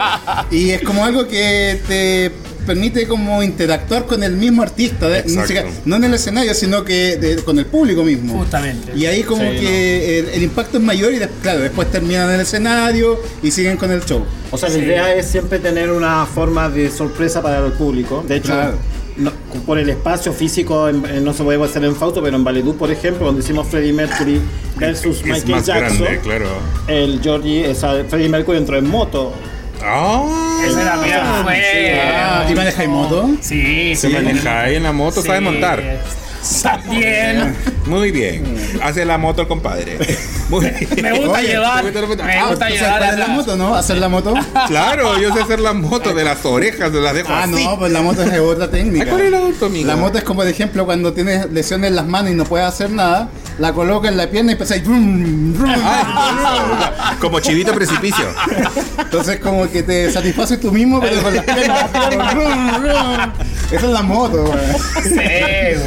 Y 0.51 0.69
es 0.71 0.81
como 0.83 1.03
algo 1.05 1.27
que 1.27 1.81
te 1.87 2.31
permite 2.65 3.07
como 3.07 3.41
interactuar 3.43 4.05
con 4.05 4.23
el 4.23 4.33
mismo 4.35 4.61
artista, 4.63 5.07
de- 5.07 5.23
música- 5.23 5.65
no 5.85 5.95
en 5.97 6.03
el 6.05 6.13
escenario, 6.13 6.53
sino 6.53 6.83
que 6.83 7.17
de- 7.17 7.35
con 7.43 7.57
el 7.59 7.65
público 7.65 8.03
mismo. 8.03 8.39
Justamente. 8.39 8.93
Y 8.95 9.05
ahí 9.05 9.23
como 9.23 9.41
Sí, 9.51 9.57
que 9.59 10.19
el, 10.19 10.29
el 10.29 10.43
impacto 10.43 10.77
es 10.77 10.83
mayor 10.83 11.13
y 11.13 11.19
de- 11.19 11.29
claro, 11.41 11.59
después 11.61 11.89
terminan 11.91 12.29
en 12.29 12.35
el 12.35 12.41
escenario 12.41 13.19
y 13.43 13.51
siguen 13.51 13.77
con 13.77 13.91
el 13.91 14.03
show. 14.03 14.23
O 14.51 14.57
sea, 14.57 14.69
Sí. 14.69 14.79
la 14.79 14.85
idea 14.85 15.15
es 15.15 15.25
siempre 15.27 15.59
tener 15.59 15.91
una 15.91 16.25
forma 16.25 16.69
de 16.69 16.89
sorpresa 16.91 17.41
para 17.41 17.65
el 17.65 17.73
público. 17.73 18.23
De 18.27 18.37
hecho, 18.37 18.53
Claro. 18.53 18.77
no- 19.17 19.31
por 19.65 19.79
el 19.79 19.89
espacio 19.89 20.33
físico 20.33 20.89
en- 20.89 21.05
en- 21.05 21.23
no 21.23 21.33
se 21.33 21.43
puede 21.43 21.63
hacer 21.63 21.83
en 21.85 21.95
Fausto, 21.95 22.21
pero 22.21 22.35
en 22.35 22.43
Valedú, 22.43 22.75
por 22.75 22.91
ejemplo, 22.91 23.25
donde 23.27 23.41
hicimos 23.41 23.67
Freddie 23.67 23.93
Mercury 23.93 24.41
versus 24.77 25.17
es 25.19 25.23
Michael 25.25 25.51
más 25.51 25.65
Jackson, 25.65 25.97
grande, 26.01 26.19
claro. 26.21 26.49
el 26.87 27.19
Georgie, 27.21 27.67
o 27.69 27.75
sea, 27.75 28.03
Freddie 28.09 28.29
Mercury 28.29 28.57
entró 28.57 28.77
en 28.77 28.87
moto. 28.89 29.33
Ah, 29.83 30.23
Esa 30.67 30.81
era 30.81 30.95
mía, 30.97 31.21
Ah, 31.23 31.41
fue. 31.43 32.01
Ah, 32.01 32.45
¿y 32.49 32.55
manejáis 32.55 32.89
moto? 32.89 33.29
Sí, 33.41 33.95
se 33.95 34.07
sí. 34.07 34.13
maneja 34.13 34.61
ahí 34.61 34.75
en 34.75 34.83
la 34.83 34.91
moto, 34.91 35.21
sabe 35.21 35.39
Sí. 35.39 35.43
montar. 35.43 35.83
También. 36.61 37.55
Muy 37.87 38.11
bien. 38.11 38.43
Hace 38.83 39.03
la 39.03 39.17
moto 39.17 39.41
el 39.41 39.47
compadre. 39.47 39.97
Muy 40.49 40.65
bien. 40.69 40.87
Me 41.01 41.11
gusta 41.13 41.39
Oye, 41.39 41.47
llevar. 41.47 41.83
¿te 41.85 42.01
gusta- 42.01 42.23
Me 42.23 42.33
Ah, 42.37 42.45
gusta 42.49 42.67
¿tú 42.67 42.75
sabes 42.75 42.81
llevar. 42.81 43.13
es 43.13 43.19
la 43.19 43.27
moto, 43.27 43.55
no? 43.57 43.75
¿Hacer 43.75 43.97
la 43.97 44.09
moto? 44.09 44.33
Claro, 44.67 45.19
yo 45.19 45.33
sé 45.33 45.41
hacer 45.41 45.59
la 45.59 45.73
moto 45.73 46.13
de 46.13 46.23
las 46.23 46.45
orejas, 46.45 46.91
de 46.93 47.01
las 47.01 47.15
dejo 47.15 47.29
Ah, 47.33 47.43
así. 47.43 47.63
no, 47.65 47.79
pues 47.79 47.91
la 47.91 48.01
moto 48.03 48.21
es 48.21 48.39
otra 48.39 48.69
técnica. 48.69 49.07
¿Cuál 49.09 49.21
es 49.21 49.31
la 49.31 49.41
otra, 49.41 49.67
amigo? 49.67 49.87
La 49.87 49.95
moto 49.95 50.17
es 50.19 50.23
como, 50.23 50.41
por 50.41 50.47
ejemplo, 50.47 50.85
cuando 50.85 51.13
tienes 51.13 51.49
lesiones 51.51 51.89
en 51.89 51.95
las 51.95 52.05
manos 52.05 52.31
y 52.31 52.35
no 52.35 52.43
puedes 52.45 52.67
hacer 52.67 52.91
nada, 52.91 53.27
la 53.57 53.71
colocas 53.73 54.11
en 54.11 54.17
la 54.17 54.29
pierna 54.29 54.51
y 54.51 54.53
empiezas 54.53 54.83
brum, 54.83 55.53
brum. 55.53 55.69
Ay, 55.71 57.15
Como 57.19 57.39
chivito 57.39 57.73
precipicio. 57.73 58.25
Entonces 58.97 59.39
como 59.39 59.69
que 59.69 59.83
te 59.83 60.11
satisfaces 60.11 60.59
tú 60.59 60.71
mismo, 60.71 60.99
pero 60.99 61.21
con 61.21 61.33
las 61.35 61.45
piernas. 61.45 61.85
Esa 63.71 63.85
es 63.85 63.91
la 63.91 64.01
moto. 64.03 64.53
Sí, 65.03 65.17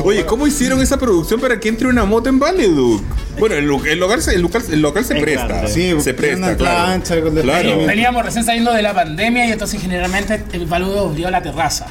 Oye, 0.05 0.25
¿cómo 0.27 0.47
hicieron 0.47 0.81
esa 0.81 0.99
producción 0.99 1.41
para 1.41 1.61
que 1.61 1.69
entre 1.69 1.89
una 1.89 2.05
moto 2.05 2.29
en 2.29 2.39
Valeduc? 2.39 3.03
Bueno, 3.39 3.55
el, 3.55 3.71
el 3.87 3.99
local, 4.01 4.21
se- 4.21 4.35
el 4.35 4.43
local, 4.43 4.63
el 4.71 4.81
local 4.83 5.05
se 5.05 5.17
Es 5.17 5.23
presta. 5.23 5.69
Sí, 5.69 5.95
se 6.01 6.13
presta, 6.15 6.57
claro. 6.57 6.85
plancha 6.85 7.15
Claro. 7.43 7.87
Veníamos 7.87 8.25
recién 8.25 8.45
saliendo 8.45 8.73
de 8.73 8.83
la 8.83 8.95
pandemia 8.95 9.47
y 9.47 9.53
entonces 9.53 9.81
generalmente 9.81 10.43
el 10.53 10.67
Baludo 10.67 11.09
abrió 11.09 11.31
la 11.31 11.41
terraza. 11.43 11.87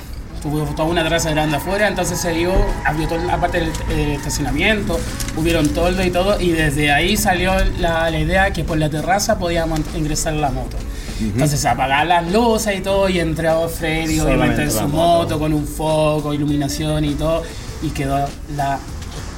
Tuvo 0.47 0.63
toda 0.63 0.87
una 0.87 1.03
terraza 1.03 1.29
grande 1.31 1.57
afuera, 1.57 1.89
entonces 1.89 2.21
se 2.21 2.31
dio, 2.31 2.53
abrió 2.85 3.05
toda 3.09 3.21
la 3.25 3.37
parte 3.37 3.59
del 3.59 3.69
eh, 3.89 4.13
estacionamiento, 4.15 4.97
hubieron 5.35 5.67
toldo 5.73 6.05
y 6.05 6.09
todo, 6.09 6.39
y 6.39 6.51
desde 6.51 6.89
ahí 6.89 7.17
salió 7.17 7.53
la, 7.79 8.09
la 8.09 8.17
idea 8.17 8.53
que 8.53 8.63
por 8.63 8.77
la 8.77 8.89
terraza 8.89 9.37
podíamos 9.37 9.81
ingresar 9.93 10.35
la 10.35 10.49
moto. 10.49 10.77
Entonces 11.19 11.65
apagar 11.65 12.07
las 12.07 12.31
luces 12.31 12.79
y 12.79 12.81
todo, 12.81 13.09
y 13.09 13.19
entró 13.19 13.67
Freddy, 13.67 14.21
obviamente 14.21 14.63
en 14.63 14.71
su 14.71 14.87
moto, 14.87 15.23
moto. 15.23 15.39
con 15.39 15.51
un 15.51 15.67
foco, 15.67 16.33
iluminación 16.33 17.03
y 17.03 17.15
todo, 17.15 17.43
y 17.81 17.89
quedó 17.89 18.25
la... 18.55 18.79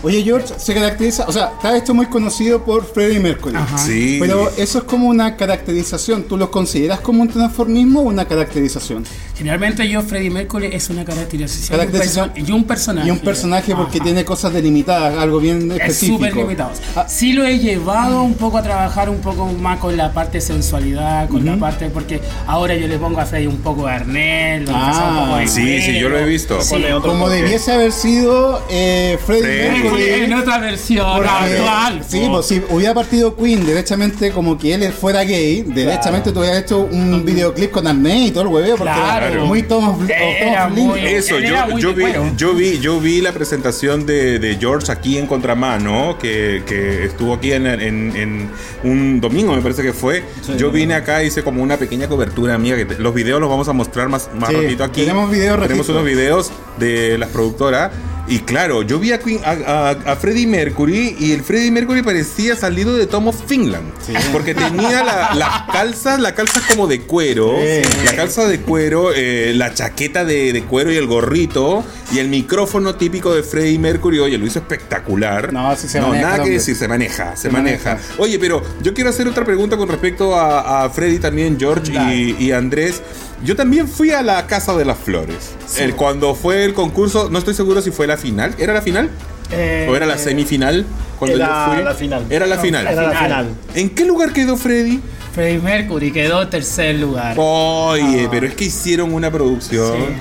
Oye, 0.01 0.23
George 0.23 0.53
se 0.57 0.73
caracteriza, 0.73 1.25
o 1.27 1.31
sea, 1.33 1.51
está 1.55 1.75
esto 1.75 1.93
muy 1.93 2.05
conocido 2.05 2.63
por 2.63 2.85
Freddie 2.85 3.19
Mercury. 3.19 3.55
Ajá. 3.57 3.77
Sí. 3.79 4.17
Pero 4.19 4.49
eso 4.57 4.77
es 4.79 4.83
como 4.85 5.07
una 5.09 5.35
caracterización. 5.35 6.23
¿Tú 6.23 6.37
lo 6.37 6.49
consideras 6.49 7.01
como 7.01 7.21
un 7.21 7.27
transformismo 7.27 7.99
o 7.99 8.03
una 8.03 8.25
caracterización? 8.25 9.03
Generalmente 9.35 9.87
yo, 9.89 10.01
Freddie 10.01 10.29
Mercury, 10.29 10.67
es 10.71 10.89
una 10.89 11.03
caracterización, 11.05 12.33
de 12.33 12.41
y 12.41 12.51
un 12.51 12.63
personaje. 12.65 13.07
Y 13.07 13.11
un 13.11 13.19
personaje 13.19 13.75
porque 13.75 13.97
Ajá. 13.97 14.05
tiene 14.05 14.25
cosas 14.25 14.53
delimitadas, 14.53 15.17
algo 15.17 15.39
bien 15.39 15.69
Es 15.71 15.79
específico. 15.79 16.17
súper 16.17 16.35
limitado. 16.35 16.71
Ah, 16.95 17.05
Sí 17.07 17.33
lo 17.33 17.45
he 17.45 17.59
llevado 17.59 18.23
un 18.23 18.35
poco 18.35 18.57
a 18.57 18.63
trabajar 18.63 19.09
un 19.09 19.19
poco 19.19 19.47
más 19.47 19.79
con 19.79 19.95
la 19.97 20.13
parte 20.13 20.39
sensualidad, 20.41 21.27
con 21.29 21.45
la 21.45 21.57
parte 21.57 21.89
porque 21.89 22.21
ahora 22.47 22.75
yo 22.75 22.87
le 22.87 22.97
pongo 22.97 23.19
a 23.19 23.25
Freddy 23.25 23.47
un 23.47 23.57
poco 23.59 23.85
de 23.85 23.91
arnés, 23.93 24.61
lo 24.67 24.71
Ah, 24.75 25.19
un 25.19 25.25
poco 25.27 25.39
de 25.39 25.47
sí, 25.47 25.81
sí, 25.81 25.99
yo 25.99 26.09
lo 26.09 26.17
he 26.17 26.25
visto. 26.25 26.61
Sí. 26.61 26.75
Como 27.01 27.29
debiese 27.29 27.71
haber 27.73 27.91
sido 27.91 28.61
eh, 28.69 29.17
Freddie 29.25 29.69
Freddie. 29.71 29.88
En 29.97 30.33
otra 30.33 30.59
versión 30.59 31.05
Porque- 31.15 31.29
actual. 31.29 32.03
Sí, 32.07 32.27
pues 32.29 32.45
si 32.45 32.61
hubiera 32.69 32.93
partido 32.93 33.35
Queen 33.35 33.65
derechamente 33.65 34.31
como 34.31 34.57
que 34.57 34.73
él 34.73 34.91
fuera 34.93 35.23
gay, 35.23 35.63
derechamente 35.63 36.31
tú 36.31 36.39
hubieras 36.39 36.59
hecho 36.63 36.79
un 36.79 37.23
videoclip 37.25 37.71
con 37.71 37.87
arnés 37.87 38.27
y 38.29 38.31
todo 38.31 38.43
el 38.43 38.47
hueveo, 38.49 38.77
porque 38.77 38.93
Claro. 38.93 39.25
era 39.27 39.43
muy 39.43 40.83
muy- 40.85 40.99
Eso, 41.05 41.39
yo, 41.39 41.77
yo, 41.77 41.93
vi, 41.93 42.03
yo, 42.37 42.53
vi, 42.53 42.79
yo 42.79 42.99
vi 42.99 43.21
la 43.21 43.31
presentación 43.31 44.05
de, 44.05 44.39
de 44.39 44.57
George 44.57 44.91
aquí 44.91 45.17
en 45.17 45.27
Contramano, 45.27 46.17
que, 46.19 46.63
que 46.65 47.05
estuvo 47.05 47.33
aquí 47.33 47.51
en, 47.53 47.65
en- 47.67 48.15
en 48.15 48.49
un 48.83 49.19
domingo, 49.21 49.53
me 49.55 49.61
parece 49.61 49.81
que 49.83 49.93
fue. 49.93 50.23
Yo 50.57 50.71
vine 50.71 50.93
acá, 50.95 51.23
hice 51.23 51.43
como 51.43 51.61
una 51.61 51.77
pequeña 51.77 52.07
cobertura 52.07 52.57
mía. 52.57 52.75
Que 52.75 52.85
te- 52.85 52.99
los 52.99 53.13
videos 53.13 53.39
los 53.39 53.49
vamos 53.49 53.67
a 53.67 53.73
mostrar 53.73 54.09
más, 54.09 54.29
más 54.37 54.49
Sí, 54.49 54.55
ratito 54.55 54.83
aquí. 54.83 55.01
tenemos 55.01 55.29
videos 55.29 55.59
Tenemos 55.61 55.89
unos 55.89 56.03
videos 56.05 56.51
de 56.79 57.17
las 57.17 57.29
productoras. 57.29 57.91
Y 58.29 58.39
claro, 58.41 58.83
yo 58.83 58.99
vi 58.99 59.11
a, 59.11 59.19
Queen- 59.19 59.41
a, 59.43 59.51
a- 59.89 60.11
a 60.11 60.15
Freddie 60.15 60.45
Mercury 60.45 61.15
y 61.19 61.31
el 61.31 61.41
Freddie 61.43 61.71
Mercury 61.71 62.03
parecía 62.03 62.55
salido 62.55 62.95
de 62.95 63.07
Tom 63.07 63.27
of 63.27 63.35
Finland. 63.47 63.91
Porque 64.31 64.53
tenía 64.53 65.03
la- 65.03 65.33
las 65.33 65.63
calzas, 65.71 66.19
la 66.19 66.35
calza 66.35 66.61
como 66.69 66.85
de 66.85 67.01
cuero, 67.01 67.57
la 68.05 68.15
calza 68.15 68.47
de 68.47 68.59
cuero, 68.59 69.11
eh, 69.15 69.53
la 69.55 69.73
chaqueta 69.73 70.25
de, 70.25 70.53
de 70.53 70.61
cuero 70.63 70.91
y 70.91 70.97
el 70.97 71.07
gorrito 71.07 71.83
y 72.11 72.19
el 72.19 72.27
micrófono 72.29 72.95
típico 72.95 73.33
de 73.33 73.41
Freddie 73.41 73.79
Mercury. 73.79 74.19
Oye, 74.19 74.37
lo 74.37 74.45
hizo 74.45 74.59
espectacular. 74.59 75.51
No, 75.51 75.75
sí 75.75 75.87
se 75.87 75.99
No, 75.99 76.09
maneja, 76.09 76.29
nada 76.29 76.43
que 76.43 76.51
decir, 76.51 76.75
se 76.75 76.87
maneja, 76.87 77.35
se, 77.35 77.43
Se 77.43 77.49
maneja. 77.49 77.95
maneja. 77.95 78.13
Oye, 78.19 78.37
pero 78.37 78.61
yo 78.83 78.93
quiero 78.93 79.09
hacer 79.09 79.27
otra 79.27 79.43
pregunta 79.43 79.75
con 79.75 79.89
respecto 79.89 80.35
a, 80.35 80.87
Freddy 80.91 81.17
también, 81.17 81.57
George 81.59 81.91
y, 82.13 82.35
y 82.39 82.51
Andrés. 82.51 83.01
Yo 83.43 83.55
también 83.55 83.87
fui 83.87 84.11
a 84.11 84.21
la 84.21 84.45
Casa 84.47 84.75
de 84.75 84.85
las 84.85 84.97
Flores. 84.97 85.51
El, 85.77 85.95
cuando 85.95 86.35
fue 86.35 86.65
el 86.65 86.73
concurso, 86.73 87.29
no 87.29 87.39
estoy 87.39 87.53
seguro 87.53 87.81
si 87.81 87.91
fue 87.91 88.05
la 88.07 88.17
final. 88.17 88.53
¿Era 88.57 88.73
la 88.73 88.81
final? 88.81 89.09
Eh, 89.51 89.87
¿O 89.89 89.95
era 89.95 90.05
la 90.05 90.17
semifinal? 90.17 90.85
Cuando 91.17 91.37
Era 91.37 91.65
yo 91.67 91.73
fui? 91.75 91.83
la 91.83 91.93
final. 91.95 92.25
Era 92.29 92.45
la 92.47 92.55
No, 92.57 92.61
final. 92.61 92.87
Era 92.87 93.01
la 93.03 93.19
Final. 93.19 93.49
¿En 93.75 93.89
qué 93.89 94.05
lugar 94.05 94.33
quedó 94.33 94.57
Freddy? 94.57 94.99
Freddie 95.33 95.59
Mercury 95.59 96.11
quedó 96.11 96.47
tercer 96.49 96.95
lugar. 96.95 97.35
Oye, 97.37 98.27
pero 98.29 98.45
es 98.47 98.55
que 98.55 98.65
hicieron 98.65 99.13
una 99.13 99.31
producción. 99.31 99.95
Sí. 99.97 100.13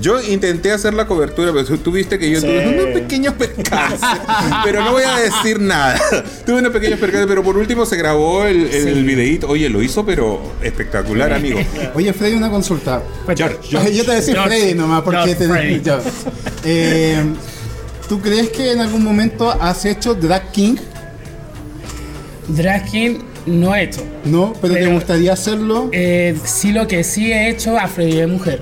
Yo 0.00 0.20
intenté 0.20 0.72
hacer 0.72 0.92
la 0.92 1.06
cobertura, 1.06 1.52
pero 1.52 1.78
tú- 1.78 1.92
viste 1.92 2.18
que 2.18 2.28
yo 2.28 2.40
Sí. 2.40 2.46
tuve 2.46 2.68
unos 2.68 3.00
pequeños 3.00 3.34
percances. 3.34 4.00
pero 4.64 4.82
no 4.84 4.92
voy 4.92 5.04
a 5.04 5.16
decir 5.18 5.60
nada. 5.60 6.00
tuve 6.46 6.58
unos 6.58 6.72
pequeños 6.72 6.98
percances, 6.98 7.26
pero 7.28 7.42
por 7.44 7.56
último 7.56 7.86
se 7.86 7.96
grabó 7.96 8.44
el, 8.44 8.66
el 8.66 8.94
Sí. 8.94 9.02
videíto. 9.02 9.48
Oye, 9.48 9.68
lo 9.68 9.80
hizo, 9.82 10.04
pero 10.04 10.40
espectacular, 10.62 11.32
amigo. 11.32 11.60
Oye, 11.94 12.12
Freddy, 12.12 12.34
una 12.34 12.50
consulta. 12.50 13.02
George, 13.36 13.58
Yo 13.70 13.80
te 13.80 13.90
voy 14.02 14.10
a 14.10 14.14
decir 14.14 14.34
George. 14.34 14.48
Freddy 14.58 14.74
nomás, 14.74 15.02
porque 15.02 15.34
te 15.36 15.46
Freddy. 15.48 15.80
George. 15.84 16.08
Eh, 16.64 17.22
¿Tú 18.08 18.20
crees 18.20 18.50
que 18.50 18.72
en 18.72 18.80
algún 18.80 19.02
momento 19.04 19.48
has 19.50 19.84
hecho 19.84 20.14
Drag 20.14 20.50
King? 20.50 20.74
Drag 22.48 22.84
King 22.90 23.18
no 23.46 23.74
he 23.74 23.84
hecho. 23.84 24.02
No, 24.24 24.52
pero, 24.60 24.74
te 24.74 24.86
gustaría 24.86 25.32
hacerlo. 25.32 25.88
Eh, 25.92 26.36
sí, 26.44 26.72
lo 26.72 26.86
que 26.86 27.04
sí 27.04 27.32
he 27.32 27.48
hecho 27.48 27.78
a 27.78 27.86
Freddie 27.86 28.20
de 28.20 28.26
mujer. 28.26 28.60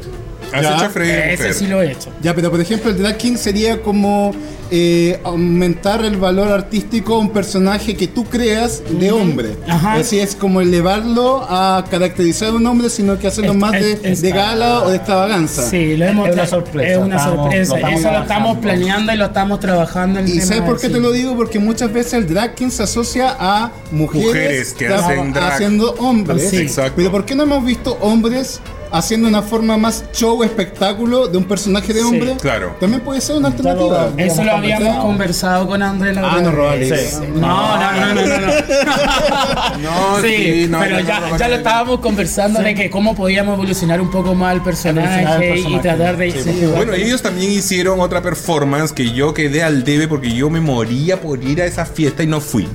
Has 0.53 0.63
Ya. 0.63 0.77
hecho 0.87 1.01
Eh, 1.01 1.35
Ese 1.35 1.53
sí 1.55 1.67
lo 1.67 1.81
he 1.83 1.93
hecho. 1.93 2.11
Ya, 2.23 2.35
pero 2.35 2.51
por 2.51 2.61
ejemplo, 2.61 2.91
el 2.91 2.99
Drag 2.99 3.17
King 3.19 3.37
sería 3.37 3.81
como 3.83 4.33
eh, 4.75 5.21
aumentar 5.25 6.03
el 6.03 6.17
valor 6.17 6.49
artístico 6.49 7.17
a 7.17 7.19
un 7.19 7.29
personaje 7.29 7.95
que 7.95 8.07
tú 8.07 8.25
creas 8.25 8.83
de 8.91 9.13
hombre. 9.13 9.51
Ajá. 9.69 9.95
Así 9.97 10.19
es 10.19 10.35
como 10.35 10.63
elevarlo 10.63 11.45
a 11.47 11.85
caracterizar 11.91 12.49
a 12.49 12.53
un 12.53 12.67
hombre, 12.67 12.89
sino 12.89 13.19
que 13.19 13.27
hacerlo 13.27 13.53
Es- 13.53 13.59
más 13.59 13.73
de, 13.73 13.93
es- 13.93 13.99
es- 14.03 14.23
de 14.23 14.31
gala 14.31 14.81
o 14.85 14.89
de 14.89 14.97
extravaganza. 14.97 15.69
Sí, 15.69 15.95
lo 15.99 16.07
hemos 16.07 16.27
Es 16.29 16.35
una 16.35 16.47
sorpresa. 16.47 16.91
Es 16.93 16.97
una 16.97 17.17
Estamos- 17.17 17.37
sorpresa. 17.43 17.79
lo 17.79 17.87
Eso 17.99 18.11
lo 18.13 18.19
estamos 18.23 18.59
planeando 18.59 19.13
y 19.13 19.17
lo 19.19 19.27
estamos 19.27 19.61
trabajando. 19.61 20.21
el 20.21 20.29
¿Y 20.29 20.33
tema 20.33 20.45
sabes 20.47 20.63
por 20.63 20.81
qué 20.81 20.87
sí. 20.87 20.93
te 20.95 21.01
lo 21.01 21.13
digo? 21.13 21.37
Porque 21.37 21.59
muchas 21.59 21.93
veces 21.93 22.15
el 22.15 22.27
drag 22.27 22.55
king 22.55 22.71
se 22.71 22.85
asocia 22.85 23.37
a 23.39 23.73
mujeres, 23.91 24.27
Mujeres 24.27 24.73
que 24.73 24.89
hacen 24.89 25.35
drag. 25.35 25.53
haciendo 25.53 25.91
hombres. 25.99 26.49
Sí. 26.49 26.57
Exacto. 26.57 26.95
Pero 26.97 27.11
¿por 27.11 27.27
qué 27.27 27.35
no 27.35 27.43
hemos 27.43 27.63
visto 27.63 27.99
hombres 28.01 28.59
haciendo 28.93 29.27
una 29.29 29.43
forma 29.43 29.77
más 29.77 30.05
show, 30.13 30.43
espectáculo 30.43 31.27
de 31.29 31.39
un 31.39 31.45
personaje 31.45 31.93
de 31.93 32.01
Sí. 32.01 32.07
hombre? 32.07 32.37
Claro. 32.41 32.77
También 32.79 33.03
puede 33.03 33.21
ser 33.21 33.37
una 33.37 33.49
alternativa. 33.49 34.11
Eso 34.17 34.45
lo 34.45 34.53
Habíamos 34.53 34.79
conversado. 34.83 35.03
conversado 35.07 35.67
con 35.67 35.83
Andrés 35.83 36.15
la 36.17 36.33
Ah, 36.33 36.41
no. 36.41 36.51
Robles. 36.53 37.11
Sí. 37.11 37.17
No, 37.35 37.79
no, 37.79 37.93
no, 37.93 38.15
no, 38.15 38.27
no. 38.27 38.39
no. 38.39 39.79
No, 39.83 40.23
sí, 40.23 40.37
sí, 40.37 40.67
no, 40.69 40.79
pero 40.81 41.01
ya, 41.01 41.37
ya 41.39 41.49
lo 41.49 41.55
estábamos 41.57 42.01
conversando 42.01 42.61
de 42.61 42.75
que 42.75 42.91
cómo 42.91 43.15
podíamos 43.15 43.55
evolucionar 43.55 44.01
un 44.01 44.11
poco 44.11 44.35
más 44.35 44.55
el 44.55 44.61
personaje, 44.63 45.23
el 45.23 45.59
y 45.59 45.63
personaje. 45.63 45.83
tratar 45.83 46.17
de... 46.17 46.31
Sí, 46.33 46.39
sí, 46.43 46.67
Bueno, 46.75 46.93
ellos 46.93 47.23
también 47.23 47.51
hicieron 47.51 48.01
otra 48.01 48.21
performance 48.23 48.93
que 48.93 49.13
yo 49.13 49.33
quedé 49.35 49.63
al 49.63 49.85
debe 49.85 50.09
porque 50.09 50.33
yo 50.33 50.51
me 50.51 50.61
moría 50.61 51.21
por 51.21 51.43
ir 51.43 51.63
a 51.63 51.67
esa 51.67 51.85
fiesta 51.87 52.23
y 52.23 52.27
no 52.27 52.41
fui. 52.41 52.69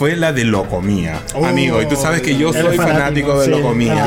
Fue 0.00 0.16
la 0.16 0.32
de 0.32 0.44
Locomía, 0.44 1.20
Oh, 1.34 1.44
amigo. 1.44 1.82
Y 1.82 1.86
tú 1.86 1.94
sabes 1.94 2.22
que 2.22 2.34
yo 2.34 2.54
soy 2.54 2.74
fanático, 2.78 3.38
de 3.38 3.44
sí. 3.44 3.50
Locomía. 3.50 4.02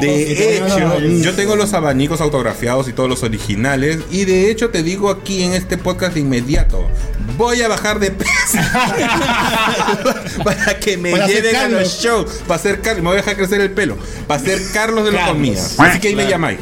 De 0.00 0.56
hecho, 0.56 0.98
yo 0.98 1.34
tengo 1.34 1.56
los 1.56 1.74
abanicos 1.74 2.22
autografiados 2.22 2.88
y 2.88 2.94
todos 2.94 3.10
los 3.10 3.22
originales. 3.22 3.98
Y 4.10 4.24
de 4.24 4.50
hecho, 4.50 4.70
te 4.70 4.82
digo 4.82 5.10
aquí 5.10 5.42
en 5.42 5.52
este 5.52 5.76
podcast 5.76 6.14
de 6.14 6.20
inmediato: 6.20 6.88
voy 7.36 7.60
a 7.60 7.68
bajar 7.68 7.98
de 7.98 8.12
peso 8.12 8.56
para 10.42 10.80
que 10.80 10.96
me 10.96 11.10
Para 11.10 11.26
lleven 11.26 11.54
a 11.54 11.68
los 11.68 12.00
shows. 12.00 12.42
Para 12.48 12.58
ser 12.58 12.80
Carlos, 12.80 13.02
me 13.02 13.10
voy 13.10 13.18
a 13.18 13.20
dejar 13.20 13.36
crecer 13.36 13.60
el 13.60 13.72
pelo. 13.72 13.98
Para 14.26 14.40
ser 14.40 14.58
Carlos 14.72 15.04
de. 15.04 15.12
Locomía. 15.12 15.62
Así 15.76 16.00
que 16.00 16.08
ahí 16.08 16.16
me 16.16 16.26
llamáis. 16.26 16.60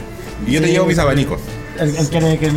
Y 0.49 0.51
yo 0.51 0.61
te 0.61 0.73
llevo 0.73 0.87
mis 0.87 0.99
abanicos. 0.99 1.39
Él, 1.81 1.95
él 1.99 2.09
quiere 2.09 2.39
que, 2.39 2.47
eh, 2.47 2.53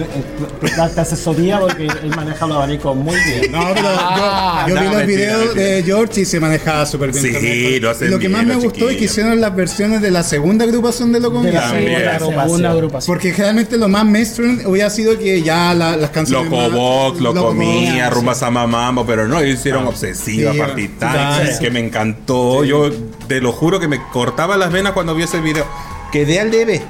darte 0.75 1.01
asesoría 1.01 1.59
porque 1.59 1.85
él 1.87 2.09
maneja 2.15 2.45
los 2.45 2.57
abanicos 2.57 2.95
muy 2.95 3.15
bien. 3.15 3.51
No, 3.51 3.59
pero 3.73 3.87
Ah, 3.99 4.65
yo, 4.67 4.75
yo 4.75 4.75
no, 4.75 4.81
vi 4.81 4.87
los 4.87 4.95
mentira, 4.97 5.17
videos 5.37 5.45
mentira. 5.55 5.63
de 5.67 5.83
George 5.83 6.21
y 6.21 6.25
se 6.25 6.39
manejaba 6.39 6.85
súper 6.85 7.11
bien. 7.11 7.23
Sí, 7.25 7.31
también. 7.33 7.81
lo 7.81 7.89
hacen 7.89 8.07
Y 8.07 8.11
lo 8.11 8.17
que 8.19 8.27
bien 8.27 8.31
más 8.39 8.45
me 8.45 8.53
los 8.53 8.63
gustó 8.63 8.89
es 8.89 8.97
que 8.97 9.05
hicieron 9.05 9.41
las 9.41 9.55
versiones 9.55 10.01
de 10.01 10.11
la 10.11 10.23
segunda 10.23 10.65
agrupación 10.65 11.11
de 11.11 11.19
Locomía. 11.19 11.51
De 11.51 11.57
la 11.57 11.69
segunda 11.69 11.99
la 11.99 12.15
agrupación. 12.15 12.43
segunda 12.47 12.69
agrupación. 12.71 13.13
Porque 13.15 13.31
generalmente 13.31 13.77
lo 13.77 13.87
más 13.87 14.05
mainstream 14.05 14.61
hubiera 14.65 14.89
sido 14.89 15.17
que 15.17 15.41
ya 15.41 15.73
la- 15.73 15.97
las 15.97 16.09
canciones. 16.11 16.49
Loco 16.51 16.61
más- 16.61 16.71
Box, 16.71 17.21
Loco 17.21 17.35
Locomía, 17.35 17.91
Mía, 17.93 18.09
Rumba 18.09 18.35
Sama 18.35 18.67
Mambo, 18.67 19.05
pero 19.05 19.27
no, 19.27 19.39
ellos 19.39 19.59
hicieron 19.59 19.87
Obsesiva, 19.87 20.51
Sí, 20.53 20.57
Party 20.59 20.87
claro. 20.89 21.43
Time, 21.45 21.59
que 21.59 21.71
me 21.71 21.79
encantó. 21.79 22.63
Yo 22.63 22.89
te 23.27 23.41
lo 23.41 23.51
juro 23.51 23.79
que 23.79 23.87
me 23.87 23.99
cortaba 24.11 24.57
las 24.57 24.71
venas 24.71 24.93
cuando 24.93 25.15
vi 25.15 25.23
ese 25.23 25.39
video. 25.41 25.65
Quedé 26.11 26.39
al 26.39 26.51
debe. 26.51 26.81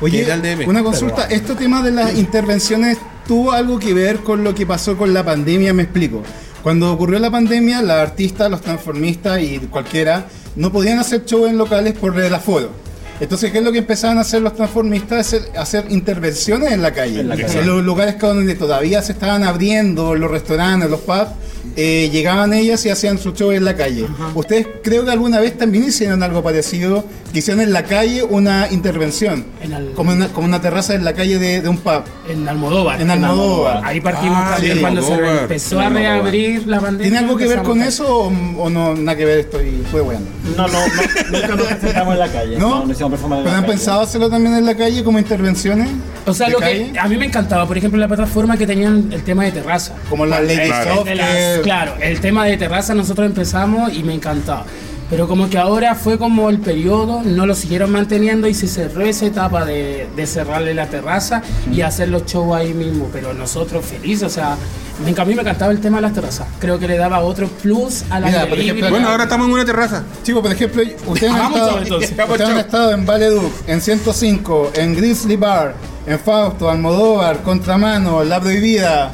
Oye, 0.00 0.26
una 0.66 0.82
consulta, 0.82 1.26
este 1.26 1.54
tema 1.54 1.82
de 1.82 1.92
las 1.92 2.16
intervenciones 2.16 2.98
tuvo 3.26 3.52
algo 3.52 3.78
que 3.78 3.94
ver 3.94 4.18
con 4.18 4.42
lo 4.42 4.54
que 4.54 4.66
pasó 4.66 4.96
con 4.96 5.14
la 5.14 5.24
pandemia, 5.24 5.72
me 5.72 5.84
explico. 5.84 6.22
Cuando 6.62 6.92
ocurrió 6.92 7.18
la 7.18 7.30
pandemia, 7.30 7.82
los 7.82 7.92
artistas, 7.92 8.50
los 8.50 8.60
transformistas 8.60 9.40
y 9.42 9.58
cualquiera 9.58 10.26
no 10.56 10.70
podían 10.70 10.98
hacer 10.98 11.24
show 11.24 11.46
en 11.46 11.58
locales 11.58 11.94
por 11.94 12.18
el 12.18 12.34
aforo. 12.34 12.70
Entonces, 13.22 13.52
¿qué 13.52 13.58
es 13.58 13.64
lo 13.64 13.70
que 13.72 13.78
empezaban 13.78 14.18
a 14.18 14.22
hacer 14.22 14.42
los 14.42 14.54
transformistas? 14.54 15.18
Hacer, 15.20 15.42
hacer 15.56 15.84
intervenciones 15.90 16.72
en 16.72 16.82
la 16.82 16.92
calle. 16.92 17.20
En, 17.20 17.28
la 17.28 17.36
calle. 17.36 17.64
los 17.64 17.82
lugares 17.82 18.18
donde 18.18 18.54
todavía 18.56 19.00
se 19.00 19.12
estaban 19.12 19.44
abriendo, 19.44 20.14
los 20.14 20.30
restaurantes, 20.30 20.90
los 20.90 21.00
pubs, 21.00 21.28
eh, 21.76 22.10
llegaban 22.12 22.52
ellas 22.52 22.84
y 22.84 22.90
hacían 22.90 23.18
su 23.18 23.32
show 23.32 23.52
en 23.52 23.64
la 23.64 23.76
calle. 23.76 24.06
¿Ustedes 24.34 24.66
creo 24.82 25.04
que 25.04 25.12
alguna 25.12 25.38
vez 25.40 25.56
también 25.56 25.84
hicieron 25.84 26.22
algo 26.22 26.42
parecido? 26.42 27.04
Que 27.32 27.38
hicieron 27.38 27.62
en 27.62 27.72
la 27.72 27.84
calle 27.84 28.24
una 28.24 28.68
intervención. 28.70 29.46
En 29.62 29.72
al- 29.72 29.92
como, 29.92 30.12
una, 30.12 30.28
como 30.28 30.46
una 30.48 30.60
terraza 30.60 30.94
en 30.94 31.04
la 31.04 31.14
calle 31.14 31.38
de, 31.38 31.62
de 31.62 31.68
un 31.68 31.78
pub. 31.78 32.02
En 32.28 32.46
Almodóvar. 32.48 33.00
En 33.00 33.10
Almodóvar. 33.10 33.80
Ahí 33.84 34.00
partimos 34.02 34.36
Ah, 34.38 34.50
también 34.54 34.74
sí, 34.74 34.80
cuando 34.80 35.02
se 35.02 35.12
empezó 35.14 35.80
a 35.80 35.88
reabrir 35.88 36.66
la 36.66 36.80
pandemia. 36.80 37.04
¿Tiene 37.04 37.18
algo 37.18 37.36
que 37.38 37.46
ver 37.46 37.62
con 37.62 37.80
eso 37.80 38.06
o, 38.26 38.26
o 38.58 38.68
no? 38.68 38.94
Nada 38.96 39.16
que 39.16 39.24
ver, 39.24 39.38
estoy 39.38 39.82
fue 39.90 40.00
bueno. 40.02 40.20
No, 40.56 40.66
no, 40.66 40.72
no, 40.72 41.38
nunca 41.40 41.48
nos 41.56 41.66
presentamos 41.68 42.12
en 42.14 42.18
la 42.18 42.32
calle. 42.32 42.58
¿No? 42.58 42.84
no 42.84 42.92
hicimos 42.92 43.11
performance 43.12 43.44
¿Pero 43.44 43.56
han 43.56 43.66
pensado 43.66 44.00
hacerlo 44.00 44.28
también 44.28 44.54
en 44.56 44.66
la 44.66 44.74
calle 44.76 45.04
como 45.04 45.18
intervenciones? 45.18 45.88
O 46.26 46.34
sea, 46.34 46.48
lo 46.48 46.58
que 46.58 46.92
a 46.98 47.08
mí 47.08 47.16
me 47.16 47.26
encantaba, 47.26 47.66
por 47.66 47.78
ejemplo, 47.78 47.98
la 48.00 48.08
plataforma 48.08 48.56
que 48.56 48.66
tenían 48.66 49.08
el 49.12 49.22
tema 49.22 49.44
de 49.44 49.52
terraza. 49.52 49.94
Como 50.10 50.26
la 50.26 50.40
Lady 50.40 50.66
Claro. 50.66 50.94
Soft, 50.96 51.04
De 51.06 51.14
las- 51.14 51.28
que- 51.56 51.60
claro, 51.62 51.94
el 52.00 52.20
tema 52.20 52.44
de 52.46 52.56
terraza 52.56 52.94
nosotros 52.94 53.26
empezamos 53.26 53.92
y 53.94 54.02
me 54.02 54.14
encantaba. 54.14 54.64
Pero 55.12 55.28
como 55.28 55.50
que 55.50 55.58
ahora 55.58 55.94
fue 55.94 56.16
como 56.16 56.48
el 56.48 56.58
periodo, 56.58 57.20
no 57.22 57.44
lo 57.44 57.54
siguieron 57.54 57.92
manteniendo 57.92 58.48
y 58.48 58.54
se 58.54 58.66
cerró 58.66 59.02
esa 59.02 59.26
etapa 59.26 59.66
de, 59.66 60.08
de 60.16 60.26
cerrarle 60.26 60.72
la 60.72 60.86
terraza 60.86 61.42
y 61.70 61.82
hacer 61.82 62.08
los 62.08 62.24
shows 62.24 62.56
ahí 62.56 62.72
mismo. 62.72 63.10
Pero 63.12 63.34
nosotros 63.34 63.84
felices, 63.84 64.22
o 64.22 64.30
sea, 64.30 64.52
a 64.54 65.24
mí 65.26 65.34
me 65.34 65.42
encantaba 65.42 65.70
el 65.70 65.82
tema 65.82 65.98
de 65.98 66.02
las 66.04 66.14
terrazas. 66.14 66.46
Creo 66.58 66.78
que 66.78 66.88
le 66.88 66.96
daba 66.96 67.20
otro 67.20 67.46
plus 67.46 68.04
a 68.08 68.20
la 68.20 68.28
Mira, 68.28 68.46
por 68.46 68.58
ejemplo, 68.58 68.88
Bueno, 68.88 69.10
ahora 69.10 69.24
estamos 69.24 69.48
en 69.48 69.52
una 69.52 69.66
terraza. 69.66 70.02
Chicos, 70.22 70.40
por 70.40 70.50
ejemplo, 70.50 70.82
ustedes 71.06 71.30
han, 71.30 71.52
estado, 71.82 71.98
ustedes 71.98 72.48
han 72.48 72.58
estado 72.58 72.92
en 72.92 73.04
Valeduc, 73.04 73.52
en 73.66 73.82
105, 73.82 74.72
en 74.76 74.96
Grizzly 74.96 75.36
Bar, 75.36 75.74
en 76.06 76.18
Fausto, 76.20 76.70
Almodóvar, 76.70 77.42
Contramano, 77.42 78.24
La 78.24 78.40
Prohibida. 78.40 79.12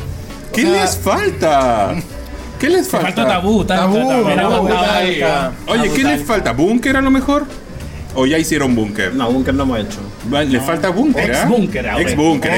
O 0.48 0.54
¿Qué 0.54 0.62
sea, 0.62 0.70
les 0.70 0.96
falta? 0.96 1.96
¿Qué 2.58 2.68
les 2.68 2.88
falta? 2.88 3.06
Faltó 3.06 3.26
tabú, 3.26 3.64
Tabú, 3.64 3.94
tabú, 3.94 4.08
tabú, 4.08 4.24
tabú, 4.24 4.50
tabú, 4.50 4.68
Talca. 4.68 5.52
Oye, 5.66 5.90
¿qué 5.92 6.04
les 6.04 6.24
falta? 6.24 6.52
¿Búnker 6.52 6.96
a 6.96 7.00
lo 7.00 7.10
mejor? 7.10 7.44
¿O 8.14 8.26
ya 8.26 8.38
hicieron 8.38 8.74
búnker? 8.74 9.14
No, 9.14 9.30
búnker 9.30 9.54
no 9.54 9.62
hemos 9.62 9.78
hecho. 9.78 10.00
Le 10.30 10.60
falta 10.60 10.90
búnker, 10.90 11.32
¿ah? 11.34 11.40
Ex 11.40 11.48
búnker, 11.48 11.86
O 11.86 11.98
ex 11.98 12.12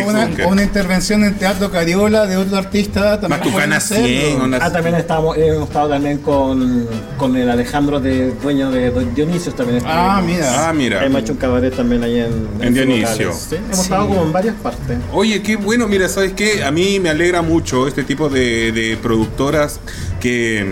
una, 0.07 0.27
búnker. 0.27 0.45
o 0.47 0.49
una 0.49 0.62
intervención 0.62 1.25
en 1.25 1.35
Teatro 1.35 1.71
Cariola 1.71 2.27
de 2.27 2.37
otro 2.37 2.57
artista 2.57 3.21
también. 3.21 3.41
Matucana 3.41 3.77
hacerlo. 3.77 4.07
100, 4.07 4.41
una- 4.43 4.57
Ah, 4.61 4.73
también 4.73 4.97
estamos, 4.97 5.37
hemos 5.37 5.69
estado 5.69 5.89
también 5.91 6.19
con, 6.19 6.87
con 7.17 7.37
el 7.37 7.49
Alejandro, 7.49 8.00
de, 8.00 8.33
dueño 8.43 8.71
de 8.71 8.91
Don 8.91 9.15
Dionisios 9.15 9.55
también. 9.55 9.83
Ah, 9.87 10.21
mira. 10.25 10.69
Ah, 10.69 10.73
mira. 10.73 11.05
Hemos 11.05 11.23
hecho 11.23 11.33
un 11.33 11.39
cabaret 11.39 11.75
también 11.75 12.03
ahí 12.03 12.19
en, 12.21 12.75
Dionisio. 12.75 13.29
locales. 13.29 13.47
Sí, 13.49 13.57
hemos 13.57 13.77
Sí. 13.77 13.83
estado 13.83 14.09
como 14.09 14.23
en 14.23 14.33
varias 14.33 14.55
partes. 14.57 14.99
Oye, 15.12 15.43
qué 15.43 15.57
bueno, 15.57 15.87
mira, 15.87 16.09
¿sabes 16.09 16.33
qué? 16.33 16.65
A 16.65 16.71
mí 16.71 16.99
me 17.00 17.11
alegra 17.11 17.43
mucho 17.43 17.87
este 17.87 18.03
tipo 18.05 18.29
de, 18.29 18.73
de 18.73 18.97
productoras 18.97 19.79
que, 20.21 20.67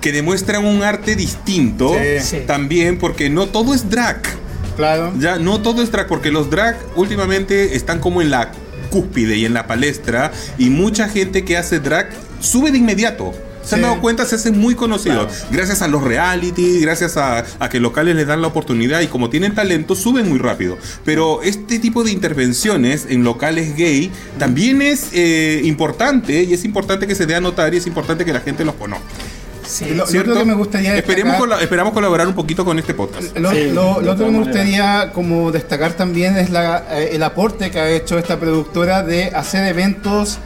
que 0.00 0.12
demuestran 0.12 0.64
un 0.64 0.82
arte 0.82 1.16
distinto. 1.16 1.94
Sí. 2.20 2.38
también, 2.46 2.98
porque 2.98 3.28
no 3.30 3.46
todo 3.46 3.74
es 3.74 3.90
drag. 3.90 4.20
Claro. 4.76 5.12
Ya, 5.18 5.38
no 5.38 5.60
todo 5.60 5.82
es 5.82 5.90
drag, 5.92 6.06
porque 6.08 6.30
los 6.30 6.50
drag 6.50 6.76
últimamente 6.96 7.76
están 7.76 7.98
como 8.00 8.22
en 8.22 8.30
la 8.30 8.52
cúspide 8.90 9.36
y 9.36 9.44
en 9.46 9.54
la 9.54 9.66
palestra 9.66 10.32
y 10.58 10.70
mucha 10.70 11.08
gente 11.08 11.44
que 11.44 11.56
hace 11.56 11.78
drag 11.80 12.10
sube 12.40 12.70
de 12.70 12.78
inmediato. 12.78 13.32
Se 13.64 13.76
han 13.76 13.80
Sí. 13.80 13.86
dado 13.86 14.00
cuenta, 14.00 14.24
se 14.26 14.34
hacen 14.34 14.58
muy 14.58 14.74
conocidos. 14.74 15.44
Gracias 15.52 15.82
a 15.82 15.88
los 15.88 16.02
reality, 16.02 16.80
gracias 16.80 17.16
a, 17.16 17.44
a 17.60 17.68
que 17.68 17.78
locales 17.78 18.16
les 18.16 18.26
dan 18.26 18.42
la 18.42 18.48
oportunidad 18.48 19.00
y 19.02 19.06
como 19.06 19.30
tienen 19.30 19.54
talento, 19.54 19.94
suben 19.94 20.28
muy 20.28 20.38
rápido. 20.40 20.78
Pero 21.04 21.42
este 21.42 21.78
tipo 21.78 22.02
de 22.02 22.10
intervenciones 22.10 23.06
en 23.08 23.22
locales 23.22 23.76
gay 23.76 24.10
también 24.38 24.82
es 24.82 25.10
eh, 25.12 25.60
importante 25.64 26.42
y 26.42 26.52
es 26.54 26.64
importante 26.64 27.06
que 27.06 27.14
se 27.14 27.24
dé 27.24 27.36
a 27.36 27.40
notar 27.40 27.72
y 27.72 27.76
es 27.76 27.86
importante 27.86 28.24
que 28.24 28.32
la 28.32 28.40
gente 28.40 28.64
los 28.64 28.74
conozca. 28.74 29.04
Sí. 29.72 29.86
Lo, 29.94 30.04
otro 30.04 30.34
que 30.34 30.44
me 30.44 30.54
gustaría 30.54 30.96
Esperemos, 30.96 31.36
destacar- 31.38 31.62
esperamos 31.62 31.92
colaborar 31.92 32.26
un 32.28 32.34
poquito 32.34 32.64
con 32.64 32.78
este 32.78 32.94
podcast. 32.94 33.36
Lo, 33.38 33.50
Sí, 33.50 33.70
lo- 33.72 33.98
de 34.00 34.04
lo 34.06 34.12
otro 34.12 34.26
que 34.26 34.32
me 34.32 34.38
gustaría 34.38 35.10
como 35.12 35.50
destacar 35.50 35.92
también 35.94 36.36
es 36.36 36.50
la, 36.50 36.84
eh, 36.90 37.10
el 37.12 37.22
aporte 37.22 37.70
que 37.70 37.80
ha 37.80 37.88
hecho 37.90 38.18
esta 38.18 38.38
productora 38.38 39.02
de 39.02 39.26
hacer 39.34 39.66
eventos 39.66 40.38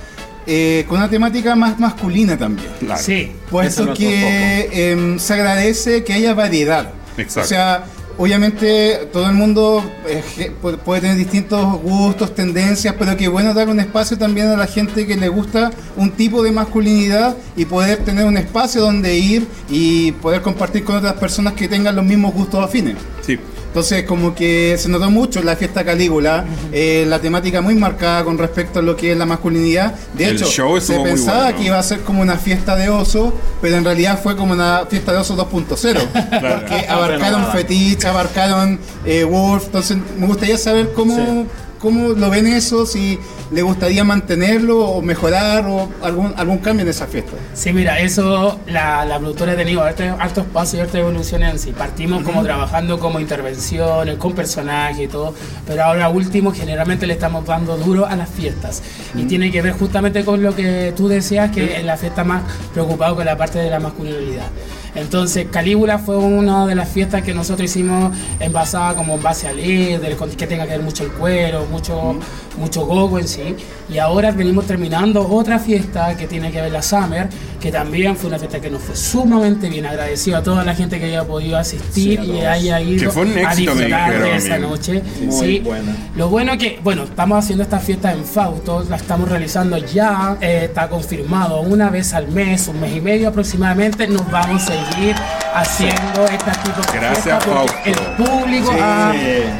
eh, 0.46 0.84
con 0.88 0.98
una 0.98 1.10
temática 1.10 1.56
más 1.56 1.80
masculina 1.80 2.36
también. 2.38 2.68
Claro. 2.78 3.02
Sí. 3.02 3.32
Puesto 3.50 3.92
que 3.94 4.68
em, 4.92 5.18
se 5.18 5.34
agradece 5.34 6.04
que 6.04 6.12
haya 6.12 6.34
variedad. 6.34 6.90
Exacto. 7.16 7.40
O 7.40 7.48
sea, 7.48 7.84
obviamente 8.18 9.08
todo 9.12 9.26
el 9.26 9.34
mundo 9.34 9.82
eh, 10.06 10.52
puede 10.84 11.00
tener 11.00 11.16
distintos 11.16 11.80
gustos, 11.82 12.34
tendencias, 12.34 12.94
pero 12.98 13.16
que 13.16 13.28
bueno 13.28 13.54
dar 13.54 13.68
un 13.68 13.80
espacio 13.80 14.18
también 14.18 14.48
a 14.48 14.56
la 14.56 14.66
gente 14.66 15.06
que 15.06 15.16
le 15.16 15.28
gusta 15.28 15.70
un 15.96 16.10
tipo 16.12 16.42
de 16.42 16.52
masculinidad 16.52 17.36
y 17.56 17.64
poder 17.64 18.04
tener 18.04 18.24
un 18.24 18.36
espacio 18.36 18.80
donde 18.80 19.16
ir 19.18 19.46
y 19.68 20.12
poder 20.12 20.42
compartir 20.42 20.84
con 20.84 20.96
otras 20.96 21.14
personas 21.14 21.54
que 21.54 21.68
tengan 21.68 21.96
los 21.96 22.04
mismos 22.04 22.34
gustos 22.34 22.64
afines. 22.64 22.96
Sí. 23.22 23.38
Entonces, 23.76 24.04
como 24.04 24.34
que 24.34 24.74
se 24.78 24.88
notó 24.88 25.10
mucho 25.10 25.40
en 25.40 25.44
la 25.44 25.54
fiesta 25.54 25.84
Calígula, 25.84 26.46
eh, 26.72 27.04
la 27.06 27.18
temática 27.18 27.60
muy 27.60 27.74
marcada 27.74 28.24
con 28.24 28.38
respecto 28.38 28.78
a 28.78 28.82
lo 28.82 28.96
que 28.96 29.12
es 29.12 29.18
la 29.18 29.26
masculinidad. 29.26 29.94
De 30.14 30.28
El 30.28 30.36
hecho, 30.36 30.46
show 30.46 30.80
se 30.80 30.98
pensaba 31.00 31.42
bueno. 31.42 31.58
que 31.58 31.64
iba 31.66 31.78
a 31.78 31.82
ser 31.82 32.00
como 32.00 32.22
una 32.22 32.38
fiesta 32.38 32.74
de 32.74 32.88
oso, 32.88 33.34
pero 33.60 33.76
en 33.76 33.84
realidad 33.84 34.18
fue 34.22 34.34
como 34.34 34.54
una 34.54 34.86
fiesta 34.88 35.12
de 35.12 35.18
oso 35.18 35.36
2.0. 35.36 36.00
Porque 36.08 36.86
abarcaron 36.88 37.52
fetiche, 37.52 38.08
abarcaron 38.08 38.80
eh, 39.04 39.24
Wolf. 39.24 39.66
Entonces, 39.66 39.98
me 40.18 40.26
gustaría 40.26 40.56
saber 40.56 40.94
cómo, 40.94 41.14
Sí. 41.14 41.46
Cómo 41.78 42.10
lo 42.10 42.30
ven 42.30 42.46
eso, 42.46 42.86
si 42.86 43.18
le 43.50 43.62
gustaría 43.62 44.04
mantenerlo 44.04 44.80
o 44.80 45.02
mejorar 45.02 45.66
o 45.66 45.88
algún, 46.02 46.34
algún 46.36 46.58
cambio 46.58 46.82
en 46.82 46.90
esa 46.90 47.06
fiesta. 47.06 47.32
Sí, 47.54 47.72
mira, 47.72 48.00
eso, 48.00 48.58
la, 48.66 49.04
la 49.04 49.18
productora 49.18 49.52
ha 49.52 49.56
tenido 49.56 49.82
hartos 49.82 50.46
pasos 50.52 50.74
y 50.74 50.80
hartas 50.80 50.96
evoluciones 50.96 51.52
en 51.52 51.58
sí. 51.58 51.72
Partimos 51.72 52.22
como 52.22 52.42
trabajando 52.42 52.98
como 52.98 53.20
intervenciones, 53.20 54.16
con 54.16 54.32
personajes 54.32 55.04
y 55.04 55.08
todo, 55.08 55.34
pero 55.66 55.84
ahora 55.84 56.08
último 56.08 56.52
generalmente 56.52 57.06
le 57.06 57.14
estamos 57.14 57.44
dando 57.44 57.76
duro 57.76 58.06
a 58.06 58.16
las 58.16 58.28
fiestas. 58.28 58.82
Y 59.14 59.24
tiene 59.24 59.50
que 59.50 59.62
ver 59.62 59.72
justamente 59.72 60.24
con 60.24 60.42
lo 60.42 60.54
que 60.54 60.92
tú 60.96 61.08
decías, 61.08 61.50
que 61.50 61.76
en 61.76 61.86
la 61.86 61.96
fiesta 61.96 62.24
más 62.24 62.42
preocupado 62.72 63.16
con 63.16 63.26
la 63.26 63.36
parte 63.36 63.58
de 63.58 63.70
la 63.70 63.80
masculinidad. 63.80 64.46
Entonces, 64.96 65.46
Calígula 65.50 65.98
fue 65.98 66.16
una 66.16 66.66
de 66.66 66.74
las 66.74 66.88
fiestas 66.88 67.22
que 67.22 67.34
nosotros 67.34 67.70
hicimos 67.70 68.16
en 68.40 68.52
basada 68.52 68.94
como 68.94 69.14
en 69.14 69.22
base 69.22 69.46
a 69.46 69.52
líder, 69.52 70.16
que 70.36 70.46
tenga 70.46 70.64
que 70.64 70.70
ver 70.70 70.82
mucho 70.82 71.04
el 71.04 71.12
cuero, 71.12 71.66
mucho, 71.70 72.18
mucho 72.58 72.86
gogo 72.86 73.18
en 73.18 73.28
sí. 73.28 73.54
Y 73.88 73.98
ahora 73.98 74.32
venimos 74.32 74.66
terminando 74.66 75.28
otra 75.28 75.58
fiesta 75.58 76.16
que 76.16 76.26
tiene 76.26 76.50
que 76.50 76.60
ver 76.60 76.72
la 76.72 76.82
Summer, 76.82 77.28
que 77.60 77.70
también 77.70 78.16
fue 78.16 78.28
una 78.28 78.38
fiesta 78.38 78.60
que 78.60 78.70
nos 78.70 78.82
fue 78.82 78.96
sumamente 78.96 79.68
bien. 79.68 79.86
Agradecido 79.86 80.38
a 80.38 80.42
toda 80.42 80.64
la 80.64 80.74
gente 80.74 80.98
que 80.98 81.06
haya 81.06 81.24
podido 81.24 81.56
asistir 81.58 82.20
Sí, 82.20 82.30
a 82.30 82.34
y 82.34 82.40
haya 82.44 82.80
ido 82.80 83.04
Que 83.04 83.10
fue 83.10 83.22
un 83.22 83.36
a 83.38 83.42
éxito, 83.42 83.74
me 83.74 83.82
disfrutar 83.86 84.18
de 84.22 84.32
a 84.32 84.36
esa 84.36 84.58
noche. 84.58 85.02
Muy 85.20 85.32
Sí. 85.46 85.58
buena. 85.60 85.94
Lo 86.16 86.28
bueno 86.28 86.56
que, 86.58 86.80
bueno, 86.82 87.04
estamos 87.04 87.38
haciendo 87.44 87.62
esta 87.62 87.78
fiesta 87.78 88.12
en 88.12 88.24
Fausto, 88.24 88.84
la 88.88 88.96
estamos 88.96 89.28
realizando 89.28 89.76
ya, 89.78 90.36
eh, 90.40 90.62
está 90.64 90.88
confirmado 90.88 91.60
una 91.60 91.90
vez 91.90 92.14
al 92.14 92.28
mes, 92.28 92.66
un 92.68 92.80
mes 92.80 92.96
y 92.96 93.00
medio 93.00 93.28
aproximadamente, 93.28 94.06
nos 94.08 94.28
vamos 94.30 94.68
a 94.70 94.74
seguir 94.90 95.14
haciendo 95.54 96.26
estas 96.30 96.62
tipos 96.62 96.86
de 96.92 96.98
Gracias, 96.98 97.44
porque 97.44 97.50
Fausto. 97.50 97.76
el 97.84 98.26
público 98.26 98.72
Sí. 98.72 98.78
ha, 98.80 99.12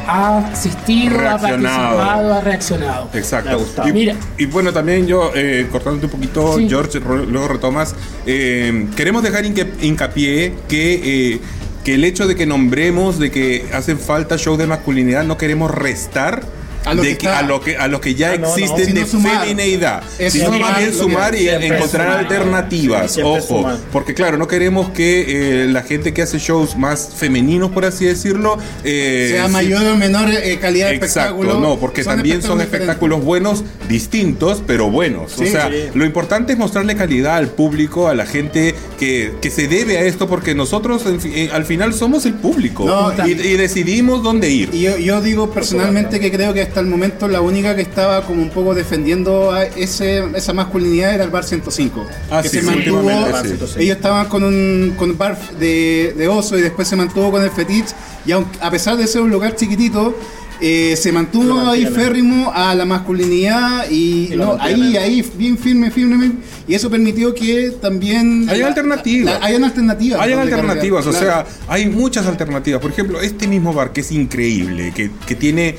ha 0.07 0.37
asistido, 0.51 1.29
ha 1.29 1.37
participado, 1.37 2.33
ha 2.33 2.41
reaccionado. 2.41 3.09
Exacto. 3.13 3.65
Y, 3.87 3.91
Mira. 3.93 4.15
y 4.37 4.45
bueno, 4.45 4.71
también 4.71 5.07
yo, 5.07 5.31
eh, 5.35 5.67
cortándote 5.71 6.05
un 6.05 6.11
poquito, 6.11 6.57
Sí. 6.57 6.67
George, 6.69 6.99
luego 6.99 7.47
retomas, 7.47 7.95
eh, 8.25 8.87
queremos 8.95 9.23
dejar 9.23 9.45
hincapié 9.45 10.53
que, 10.67 11.33
eh, 11.33 11.41
que 11.83 11.95
el 11.95 12.03
hecho 12.03 12.27
de 12.27 12.35
que 12.35 12.45
nombremos 12.45 13.17
de 13.17 13.31
que 13.31 13.65
hacen 13.73 13.97
falta 13.97 14.35
shows 14.37 14.57
de 14.57 14.67
masculinidad 14.67 15.23
no 15.23 15.37
queremos 15.37 15.71
restar. 15.71 16.43
A 16.87 16.93
lo 16.93 17.01
de 17.03 17.17
que 17.17 17.25
está. 17.27 17.39
a 17.39 17.41
lo 17.43 17.61
que 17.61 17.77
a 17.77 17.87
los 17.87 17.99
que 18.01 18.15
ya 18.15 18.31
Ah, 18.31 18.37
no, 18.37 18.47
no, 18.49 18.55
existen 18.55 18.85
sino 18.85 18.99
de 19.01 19.05
sumar. 19.07 19.41
femineidad, 19.41 20.03
Es 20.19 20.33
sino 20.33 20.45
sumar 20.45 20.59
más 20.61 20.77
bien 20.79 20.91
lo 20.91 20.97
sumar 20.97 21.35
y 21.35 21.49
encontrar 21.49 22.07
sumar. 22.07 22.19
alternativas. 22.19 23.17
Ojo, 23.23 23.69
porque 23.91 24.13
claro, 24.13 24.37
no 24.37 24.47
queremos 24.47 24.89
que 24.89 25.63
eh, 25.63 25.67
la 25.67 25.83
gente 25.83 26.13
que 26.13 26.21
hace 26.21 26.39
shows 26.39 26.75
más 26.77 27.11
femeninos, 27.15 27.71
por 27.71 27.85
así 27.85 28.05
decirlo, 28.05 28.57
eh, 28.83 29.29
sea 29.33 29.47
sí- 29.47 29.51
mayor 29.53 29.85
o 29.85 29.95
menor 29.95 30.29
eh, 30.31 30.57
calidad 30.59 30.89
de 30.89 30.95
Exacto, 30.95 31.35
espectáculo. 31.35 31.59
no, 31.59 31.77
porque 31.79 32.03
también 32.03 32.41
son 32.41 32.61
espectáculos 32.61 33.23
buenos, 33.23 33.63
distintos, 33.89 34.61
pero 34.65 34.89
buenos. 34.89 35.31
Sí, 35.33 35.45
o 35.45 35.47
sea, 35.47 35.69
sí. 35.69 35.89
lo 35.93 36.05
importante 36.05 36.53
es 36.53 36.59
mostrarle 36.59 36.95
calidad 36.95 37.35
al 37.37 37.47
público, 37.49 38.07
a 38.07 38.15
la 38.15 38.25
gente 38.25 38.75
que, 38.99 39.33
que 39.41 39.49
se 39.49 39.67
debe 39.67 39.97
a 39.97 40.01
esto, 40.01 40.27
porque 40.27 40.53
nosotros 40.55 41.03
eh, 41.25 41.49
al 41.51 41.65
final 41.65 41.93
somos 41.93 42.25
el 42.25 42.33
público 42.35 42.85
No, 42.85 43.27
y, 43.27 43.31
y 43.31 43.57
decidimos 43.57 44.23
dónde 44.23 44.49
ir. 44.49 44.69
Y 44.73 44.81
yo, 44.81 44.97
yo 44.97 45.21
digo 45.21 45.51
personalmente 45.51 46.19
que 46.19 46.31
creo 46.31 46.53
que 46.53 46.61
hasta 46.77 46.85
el 46.85 46.91
momento 46.91 47.27
la 47.27 47.41
única 47.41 47.75
que 47.75 47.81
estaba 47.81 48.21
como 48.21 48.39
un 48.43 48.51
poco 48.51 48.75
defendiendo 48.75 49.51
a 49.51 49.63
ese, 49.63 50.23
esa 50.35 50.53
masculinidad 50.53 51.15
era 51.15 51.23
el 51.23 51.31
bar 51.31 51.43
105. 51.43 52.05
Ah, 52.29 52.43
que 52.43 52.49
sí, 52.49 52.57
se 52.57 52.61
sí, 52.61 52.67
mantuvo, 52.67 52.99
últimamente 52.99 53.65
sí. 53.67 53.73
ellos 53.79 53.95
estaban 53.95 54.27
con 54.27 54.43
un 54.43 54.93
con 54.95 55.17
bar 55.17 55.39
de, 55.59 56.13
de 56.15 56.27
oso 56.27 56.55
y 56.55 56.61
después 56.61 56.87
se 56.87 56.95
mantuvo 56.95 57.31
con 57.31 57.41
el 57.43 57.49
fetiche 57.49 57.95
y 58.27 58.31
aunque, 58.31 58.59
a 58.61 58.69
pesar 58.69 58.95
de 58.95 59.07
ser 59.07 59.21
un 59.21 59.31
lugar 59.31 59.55
chiquitito, 59.55 60.15
eh, 60.61 60.95
se 60.97 61.11
mantuvo 61.11 61.67
ahí 61.67 61.87
férrimo 61.87 62.51
a 62.53 62.75
la 62.75 62.85
masculinidad 62.85 63.89
y, 63.89 64.29
Y 64.31 64.35
lo 64.35 64.45
no, 64.57 64.61
ahí, 64.61 64.97
ahí, 64.97 65.25
bien 65.35 65.57
firme, 65.57 65.89
firme, 65.89 66.31
y 66.67 66.75
eso 66.75 66.91
permitió 66.91 67.33
que 67.33 67.71
también... 67.81 68.47
Hay 68.49 68.59
la- 68.59 68.67
alternativas. 68.67 69.39
la- 69.39 69.45
hayan 69.47 69.63
alternativas. 69.63 70.19
Hay 70.19 70.31
donde 70.31 70.53
alternativas, 70.53 71.07
o 71.07 71.13
sea, 71.13 71.43
hay 71.67 71.87
muchas 71.87 72.25
alternativas. 72.27 72.81
Por 72.81 72.91
ejemplo, 72.91 73.19
este 73.21 73.47
mismo 73.47 73.73
bar 73.73 73.93
que 73.93 74.01
es 74.01 74.11
increíble, 74.11 74.91
que, 74.95 75.09
que 75.25 75.35
tiene 75.35 75.75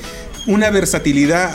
una 0.49 0.69
versatilidad 0.69 1.51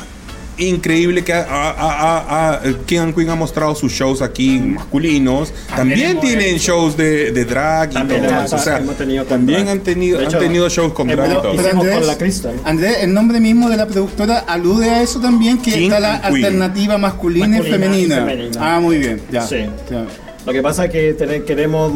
increíble 0.57 1.25
que 1.25 1.33
a, 1.33 1.43
a, 1.43 1.71
a- 1.73 2.55
a- 2.55 2.61
King 2.87 2.99
and 3.01 3.15
Queen 3.15 3.29
ha 3.29 3.35
mostrado 3.35 3.75
sus 3.75 3.91
shows 3.93 4.23
aquí 4.23 4.61
masculinos. 4.61 5.53
También 5.75 6.11
hemos 6.11 6.25
tienen 6.25 6.55
hecho. 6.55 6.73
shows 6.77 6.97
de, 6.97 7.33
de 7.33 7.45
drag 7.45 7.91
y 7.91 7.95
También 7.95 8.23
todo 8.25 8.41
eso. 8.45 8.55
O 8.55 8.59
sea, 8.61 8.81
también 9.29 9.67
han 9.69 9.81
tenido, 9.81 10.19
De 10.19 10.25
han 10.27 10.31
hecho, 10.31 10.39
tenido 10.39 10.69
shows 10.69 10.93
con 10.93 11.09
drag 11.09 11.29
y 11.29 11.35
todo. 11.35 11.51
Andrés, 11.51 11.75
con 11.75 12.07
la 12.07 12.17
Crystal. 12.19 12.55
Andrés, 12.65 12.99
el 13.01 13.13
nombre 13.13 13.41
mismo 13.41 13.69
de 13.69 13.77
la 13.77 13.87
productora 13.87 14.39
alude 14.47 14.91
a 14.91 15.03
eso 15.03 15.19
también, 15.21 15.59
que 15.59 15.73
King 15.73 15.83
está 15.85 15.99
la 15.99 16.15
alternativa 16.19 16.99
masculina, 16.99 17.49
Masculina 17.49 17.69
y, 17.69 17.73
femenina. 17.73 18.15
y 18.15 18.19
femenina. 18.21 18.77
Ah, 18.77 18.81
muy 18.81 18.99
bien, 18.99 19.21
ya. 19.33 19.43
Sí. 19.43 19.67
ya. 19.91 20.07
Lo 20.47 20.53
que 20.53 20.63
pasa 20.63 20.85
es 20.85 20.91
que 20.93 21.15
tener- 21.15 21.45
queremos 21.45 21.93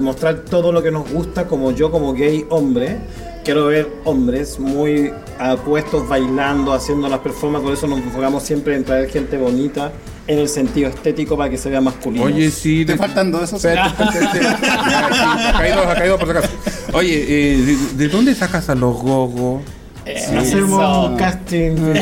mostrar 0.00 0.36
todo 0.48 0.72
lo 0.72 0.82
que 0.82 0.90
nos 0.90 1.10
gusta, 1.10 1.44
como 1.46 1.72
yo, 1.72 1.90
como 1.90 2.14
gay 2.14 2.46
hombre. 2.48 2.96
Quiero 3.44 3.66
ver 3.66 3.88
hombres 4.04 4.58
muy 4.58 5.12
apuestos 5.38 6.08
bailando, 6.08 6.72
haciendo 6.72 7.08
las 7.08 7.18
performances, 7.20 7.64
por 7.64 7.72
eso 7.76 7.86
nos 7.88 7.98
enfocamos 7.98 8.42
siempre 8.44 8.76
en 8.76 8.84
traer 8.84 9.10
gente 9.10 9.36
bonita 9.36 9.90
en 10.28 10.38
el 10.38 10.48
sentido 10.48 10.88
estético 10.88 11.36
para 11.36 11.50
que 11.50 11.58
se 11.58 11.68
vea 11.68 11.80
masculino. 11.80 12.24
Oye, 12.26 12.50
sí. 12.52 12.84
Te 12.84 12.92
de- 12.92 12.98
faltan 12.98 13.32
dos, 13.32 13.42
esos. 13.42 13.64
Acá 13.66 15.58
hay 15.58 15.72
dos, 15.72 15.86
acá 15.86 16.02
hay 16.02 16.08
dos 16.08 16.18
por 16.20 16.28
si 16.30 16.36
acaso. 16.38 16.52
Oye, 16.92 17.24
eh, 17.28 17.56
¿de, 17.58 17.76
de 18.04 18.08
dónde 18.08 18.34
sacas 18.34 18.68
a 18.68 18.74
los 18.76 18.96
gogos? 19.02 19.62
Hacemos 20.06 21.08
un 21.10 21.16
casting. 21.16 21.76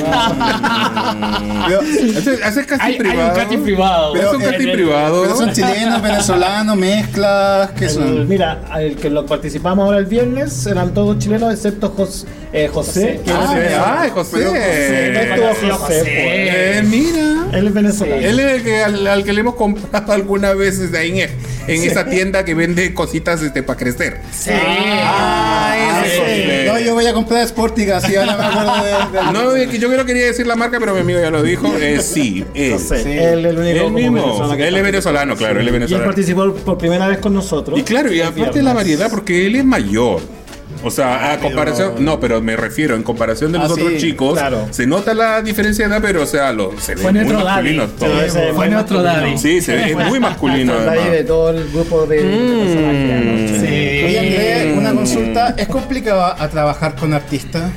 Pero, 1.66 1.80
¿Haces, 2.18 2.42
haces 2.42 2.66
casting 2.66 2.80
Hay, 2.86 2.92
hay 2.94 2.98
privado? 2.98 3.28
un 3.30 3.34
casting 3.36 3.58
privado. 3.62 4.16
¿Es 4.16 4.32
un 4.32 4.40
casting 4.40 4.66
el- 4.68 4.72
privado? 4.72 5.22
pero 5.22 5.36
son 5.36 5.52
chilenos, 5.52 6.02
venezolanos, 6.10 6.76
mezclas, 6.76 7.70
¿qué 7.72 7.84
El- 7.86 7.90
son? 7.90 8.28
mira, 8.28 8.60
el 8.78 8.96
que 8.96 9.10
lo 9.10 9.26
participamos 9.26 9.84
ahora 9.84 9.98
el 9.98 10.06
viernes 10.06 10.66
eran 10.66 10.94
todos 10.94 11.18
chilenos 11.18 11.52
excepto 11.52 11.90
Jos- 11.96 12.26
eh, 12.52 12.68
José, 12.72 13.20
Ah, 13.28 13.32
José. 13.46 13.54
venezolano. 13.58 13.94
Ay, 14.00 14.10
José. 14.10 14.36
Pero 14.38 14.50
José, 14.50 15.10
José. 15.12 15.40
José, 15.40 15.70
José. 15.70 16.00
pues. 16.00 16.14
Eh, 16.14 16.82
mira. 16.86 17.46
Él 17.52 17.66
es 17.68 17.74
venezolano. 17.74 18.16
Él 18.22 18.40
es 18.40 18.46
el 18.56 18.62
que, 18.62 18.82
al, 18.82 19.06
al 19.06 19.24
que 19.24 19.32
le 19.32 19.40
hemos 19.40 19.54
comprado 19.56 20.12
algunas 20.12 20.56
veces 20.56 20.94
ahí 20.94 21.20
en, 21.20 21.30
en 21.66 21.82
esa 21.82 22.06
tienda 22.06 22.44
que 22.44 22.54
vende 22.54 22.94
cositas 22.94 23.42
este, 23.42 23.62
para 23.62 23.78
crecer. 23.78 24.18
Sí. 24.32 24.50
Ah, 24.54 26.02
ese 26.06 26.29
yo 26.84 26.94
voy 26.94 27.06
a 27.06 27.12
comprar 27.12 27.46
Sportiga, 27.46 27.98
así 27.98 28.14
ahora 28.16 28.36
me 28.36 28.44
acuerdo 28.44 28.84
de, 28.84 29.18
de- 29.18 29.32
No, 29.32 29.56
es 29.56 29.68
que 29.68 29.78
yo 29.78 29.88
no 29.88 30.04
quería 30.04 30.26
decir 30.26 30.46
la 30.46 30.56
marca, 30.56 30.78
pero 30.80 30.94
mi 30.94 31.00
amigo 31.00 31.20
ya 31.20 31.30
lo 31.30 31.42
dijo. 31.42 31.66
Eh, 31.78 32.00
sí, 32.02 32.44
él. 32.54 32.78
Sí. 32.78 32.94
él 32.96 33.46
el 33.46 33.58
único 33.58 33.86
Él 33.86 33.92
mismo. 33.92 34.22
venezolano 34.22 34.54
Él 34.64 34.76
es 34.76 34.82
venezolano, 34.82 35.36
claro, 35.36 35.60
él 35.60 35.60
es 35.60 35.64
Y 35.64 35.68
él 35.68 35.72
venezolano. 35.80 36.04
participó 36.06 36.54
por 36.54 36.78
primera 36.78 37.08
vez 37.08 37.18
con 37.18 37.32
nosotros. 37.34 37.78
Y 37.78 37.82
claro, 37.82 38.12
y 38.12 38.20
aparte 38.20 38.40
viernes. 38.40 38.64
la 38.64 38.72
variedad, 38.74 39.10
porque 39.10 39.46
él 39.46 39.56
es 39.56 39.64
mayor. 39.64 40.20
O 40.82 40.90
sea, 40.90 41.32
a 41.32 41.38
comparación, 41.38 42.02
no, 42.04 42.18
pero 42.20 42.40
me 42.40 42.56
refiero, 42.56 42.96
en 42.96 43.02
comparación 43.02 43.52
de 43.52 43.58
los 43.58 43.70
Ah, 43.70 43.74
otros 43.74 43.92
sí, 43.92 43.98
chicos, 43.98 44.38
claro. 44.38 44.66
se 44.70 44.86
nota 44.86 45.12
la 45.12 45.42
diferencia 45.42 45.86
de 45.86 45.94
edad, 45.94 46.02
pero 46.02 46.22
o 46.22 46.26
sea, 46.26 46.52
lo, 46.52 46.78
se 46.80 46.94
ve 46.94 47.02
muy 47.12 47.24
masculino 47.34 47.86
todo. 47.86 48.08
Fue 48.54 48.68
masculino. 48.70 49.02
daddy. 49.02 49.38
Sí, 49.38 49.60
se 49.60 49.74
ve 49.76 49.90
es 49.90 49.96
muy 50.08 50.20
masculino. 50.20 50.74
De 50.78 51.24
todo 51.24 51.50
el 51.50 51.68
grupo 51.70 52.06
de, 52.06 52.22
de 52.22 52.64
personajes 52.64 53.12
anoche. 53.12 53.60
Sí. 53.60 54.04
Oye, 54.06 54.74
una 54.78 54.94
consulta. 54.94 55.54
¿Es 55.58 55.68
complicado 55.68 56.22
a 56.24 56.48
trabajar 56.48 56.94
con 56.96 57.12
artistas? 57.12 57.70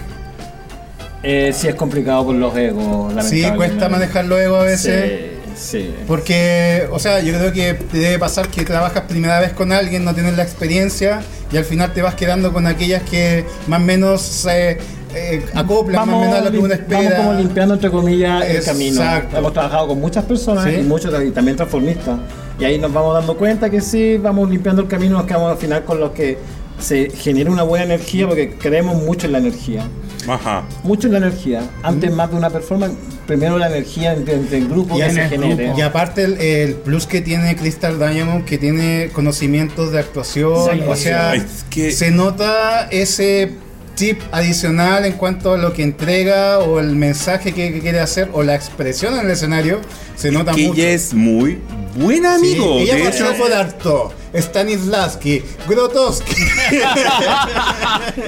Eh, 1.25 1.51
sí 1.55 1.67
es 1.69 1.75
complicado 1.75 2.25
por 2.25 2.35
los 2.35 2.55
egos, 2.57 3.13
Sí, 3.25 3.45
cuesta 3.55 3.87
manejar 3.89 4.25
luego 4.25 4.57
a 4.57 4.63
veces. 4.63 5.09
Sí, 5.09 5.32
sí. 5.55 5.93
Porque, 6.07 6.87
o 6.91 6.99
sea, 6.99 7.19
yo 7.21 7.33
creo 7.33 7.51
que 7.51 7.73
te 7.73 7.97
debe 7.97 8.19
pasar 8.19 8.47
que 8.49 8.63
trabajas 8.65 9.03
primera 9.03 9.39
vez 9.39 9.53
con 9.53 9.71
alguien, 9.71 10.03
no 10.03 10.13
tienes 10.13 10.35
la 10.37 10.43
experiencia 10.43 11.21
y 11.51 11.57
al 11.57 11.65
final 11.65 11.93
te 11.93 12.01
vas 12.01 12.15
quedando 12.15 12.51
con 12.53 12.67
aquellas 12.67 13.03
que 13.03 13.45
más 13.67 13.79
o 13.81 13.83
menos 13.83 14.21
se 14.21 14.77
eh, 15.15 15.45
acoplan 15.53 16.07
más 16.07 16.15
o 16.15 16.19
menos 16.21 16.35
a 16.37 16.41
lo 16.41 16.51
que 16.51 16.57
uno 16.57 16.67
lim- 16.73 16.79
vamos 16.87 17.03
espera. 17.03 17.17
como 17.17 17.33
limpiando 17.33 17.73
entre 17.75 17.91
comillas 17.91 18.43
el 18.45 18.55
Exacto. 18.57 18.71
camino. 18.71 19.03
Hemos 19.37 19.53
trabajado 19.53 19.87
con 19.89 19.99
muchas 19.99 20.25
personas 20.25 20.63
Sí. 20.65 20.75
y 20.79 20.83
muchos 20.83 21.13
y 21.23 21.29
también 21.31 21.55
transformistas. 21.55 22.19
Y 22.59 22.65
ahí 22.65 22.77
nos 22.79 22.91
vamos 22.93 23.13
dando 23.15 23.35
cuenta 23.37 23.69
que 23.69 23.81
sí, 23.81 24.17
vamos 24.17 24.49
limpiando 24.49 24.81
el 24.83 24.87
camino, 24.87 25.17
nos 25.17 25.25
quedamos 25.25 25.51
al 25.51 25.57
final 25.57 25.83
con 25.83 25.99
los 25.99 26.11
que 26.11 26.37
se 26.83 27.09
genera 27.11 27.49
una 27.49 27.63
buena 27.63 27.85
energía 27.85 28.27
porque 28.27 28.51
creemos 28.59 29.01
mucho 29.01 29.25
en 29.27 29.31
la 29.33 29.37
energía. 29.39 29.87
Ajá. 30.27 30.63
Mucho 30.83 31.07
en 31.07 31.13
la 31.13 31.17
energía. 31.19 31.69
Antes 31.81 32.11
Mm. 32.11 32.15
más 32.15 32.29
de 32.31 32.37
una 32.37 32.49
performance, 32.49 32.93
primero 33.27 33.57
la 33.57 33.67
energía 33.67 34.13
entre, 34.13 34.35
entre 34.35 34.57
el 34.59 34.67
grupo 34.67 34.95
Y 34.97 35.01
que 35.01 35.11
se 35.11 35.23
el 35.23 35.29
genere. 35.29 35.63
grupo. 35.65 35.79
Y 35.79 35.81
aparte 35.81 36.23
el, 36.23 36.37
el 36.39 36.73
plus 36.75 37.07
que 37.07 37.21
tiene 37.21 37.55
Crystal 37.55 37.97
Diamond, 37.97 38.45
que 38.45 38.57
tiene 38.57 39.09
conocimientos 39.13 39.91
de 39.91 39.99
actuación, 39.99 40.53
Sí, 40.71 40.81
o 40.87 40.95
sea, 40.95 41.31
Ay, 41.31 41.39
es 41.39 41.65
que- 41.69 41.91
se 41.91 42.11
nota 42.11 42.87
ese 42.91 43.51
tip 43.95 44.19
adicional 44.31 45.05
en 45.05 45.13
cuanto 45.13 45.53
a 45.53 45.57
lo 45.57 45.71
que 45.73 45.83
entrega 45.83 46.59
o 46.59 46.79
el 46.79 46.95
mensaje 46.95 47.53
que, 47.53 47.71
que 47.73 47.79
quiere 47.79 47.99
hacer 47.99 48.29
o 48.33 48.43
la 48.43 48.55
expresión 48.55 49.13
en 49.15 49.25
el 49.25 49.31
escenario, 49.31 49.79
se 50.15 50.31
nota 50.31 50.51
Que 50.53 50.67
mucho. 50.67 50.81
ella 50.81 50.89
es 50.91 51.13
muy 51.13 51.59
buena, 51.95 52.37
Sí, 52.39 52.45
amigo. 52.53 52.79
ella 52.79 52.95
de 52.95 53.03
pasó 53.03 53.29
hecho, 53.31 53.37
por 53.43 53.53
harto. 53.53 54.13
Stanislavski, 54.33 55.41
Grotowski. 55.67 56.33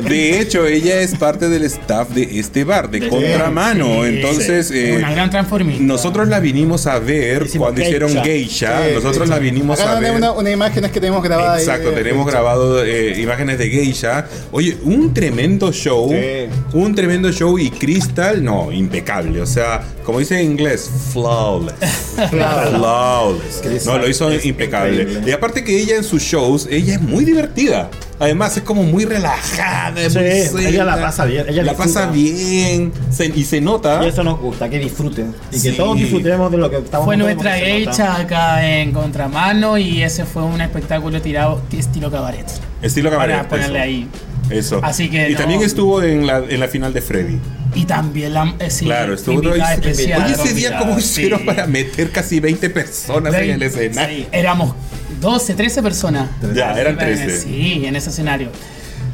de 0.08 0.40
hecho, 0.40 0.66
ella 0.66 1.02
es 1.02 1.16
parte 1.16 1.50
del 1.50 1.64
staff 1.64 2.10
de 2.10 2.40
este 2.40 2.64
bar, 2.64 2.90
de 2.90 3.08
Contramano. 3.10 4.04
Sí, 4.04 4.10
Entonces, 4.10 4.68
sí. 4.68 4.78
eh, 4.78 4.96
una 4.98 5.12
gran 5.12 5.30
transformista. 5.30 5.84
nosotros 5.84 6.28
la 6.28 6.40
vinimos 6.40 6.88
a 6.88 7.00
ver 7.00 7.44
Hicimos 7.46 7.66
cuando 7.68 7.82
hicieron 7.82 8.12
Geisha. 8.24 8.82
Nosotros 8.94 9.28
la 9.30 9.40
vinimos 9.40 9.80
Acá 9.80 9.98
a 9.98 10.00
ver. 10.00 10.12
una, 10.16 10.32
una 10.32 10.52
imágenes 10.52 10.92
que 10.92 11.00
tenemos 11.00 11.24
grabadas. 11.24 11.58
ahí 11.58 11.64
Exacto, 11.64 11.92
tenemos 11.92 12.26
grabado 12.26 12.84
eh, 12.84 13.20
imágenes 13.20 13.58
de 13.58 13.70
Geisha. 13.70 14.28
Oye, 14.52 14.78
un 14.84 15.14
tremendo 15.14 15.72
show. 15.72 16.10
Sí. 16.12 16.48
Un 16.74 16.94
tremendo 16.96 17.32
show 17.32 17.58
y 17.58 17.70
Crystal, 17.72 18.44
no, 18.44 18.72
impecable. 18.72 19.42
O 19.42 19.46
sea, 19.46 19.82
como 20.04 20.20
dice 20.20 20.40
en 20.40 20.52
inglés, 20.52 20.90
flawless. 21.14 21.74
flawless. 22.30 23.86
No, 23.86 23.98
lo 23.98 24.08
hizo 24.08 24.30
es 24.30 24.46
impecable. 24.46 25.02
increíble. 25.04 25.30
Y 25.30 25.34
aparte 25.34 25.64
que 25.64 25.78
ella 25.80 25.95
en 25.98 26.04
sus 26.04 26.22
shows, 26.22 26.68
ella 26.70 26.96
es 26.96 27.02
muy 27.02 27.26
divertida. 27.26 27.90
Además, 28.20 28.56
es 28.58 28.64
como 28.64 28.84
muy 28.84 29.06
relajada. 29.06 30.00
es 30.02 30.14
Sí, 30.14 30.20
muy 30.54 30.66
ella 30.66 30.86
la 30.86 31.00
pasa 31.02 31.26
bien, 31.26 31.46
ella 31.50 31.64
la 31.64 31.72
disfruta. 31.74 32.00
pasa 32.02 32.12
bien. 32.12 32.92
se- 33.12 33.26
y 33.36 33.44
se 33.44 33.60
nota. 33.62 34.02
Y 34.04 34.08
eso 34.08 34.24
nos 34.24 34.40
gusta, 34.40 34.70
que 34.70 34.80
disfruten. 34.80 35.34
Y 35.52 35.58
Sí. 35.60 35.70
que 35.72 35.76
todos 35.78 35.98
disfrutemos 35.98 36.50
de 36.52 36.58
lo 36.58 36.70
que 36.70 36.78
estamos 36.78 37.06
Fue 37.06 37.18
nuestra 37.18 37.60
hecha 37.60 38.16
acá 38.20 38.66
en 38.66 38.92
Contramano 38.92 39.78
y 39.78 40.02
ese 40.04 40.26
fue 40.26 40.44
un 40.44 40.62
espectáculo 40.62 41.22
tirado 41.22 41.62
estilo 41.72 42.10
cabaret. 42.12 42.46
Estilo 42.82 43.10
cabaret. 43.10 43.38
Para 43.38 43.50
ponerle 43.50 43.80
eso. 43.80 43.84
ahí. 43.84 44.08
Eso. 44.50 44.80
Así 44.84 45.10
que 45.10 45.30
y 45.30 45.34
no. 45.34 45.40
también 45.40 45.62
estuvo 45.64 46.02
en 46.04 46.28
la, 46.28 46.38
en 46.38 46.60
la 46.60 46.68
final 46.68 46.94
de 46.94 47.02
Freddy. 47.02 47.40
Y 47.74 47.84
también 47.86 48.34
la 48.34 48.54
eh, 48.60 48.70
sí, 48.70 48.86
Claro, 48.86 49.16
estuvo 49.16 49.40
Oye, 49.40 49.62
especial. 49.74 50.24
Oye, 50.24 50.34
ese 50.34 50.54
día, 50.54 50.78
¿cómo 50.78 50.94
Sí. 51.00 51.00
hicieron 51.06 51.46
para 51.46 51.66
meter 51.68 52.12
casi 52.12 52.40
20 52.40 52.70
personas 52.70 53.34
en 53.34 53.50
el 53.50 53.62
escenario? 53.64 54.18
Sí, 54.20 54.28
éramos 54.32 54.76
12, 55.22 55.54
13 55.56 55.82
personas. 55.82 56.30
Ya, 56.54 56.74
eran 56.80 56.94
En- 56.94 57.00
13. 57.00 57.40
Sí, 57.42 57.84
en 57.86 57.96
ese 57.96 58.10
escenario. 58.10 58.50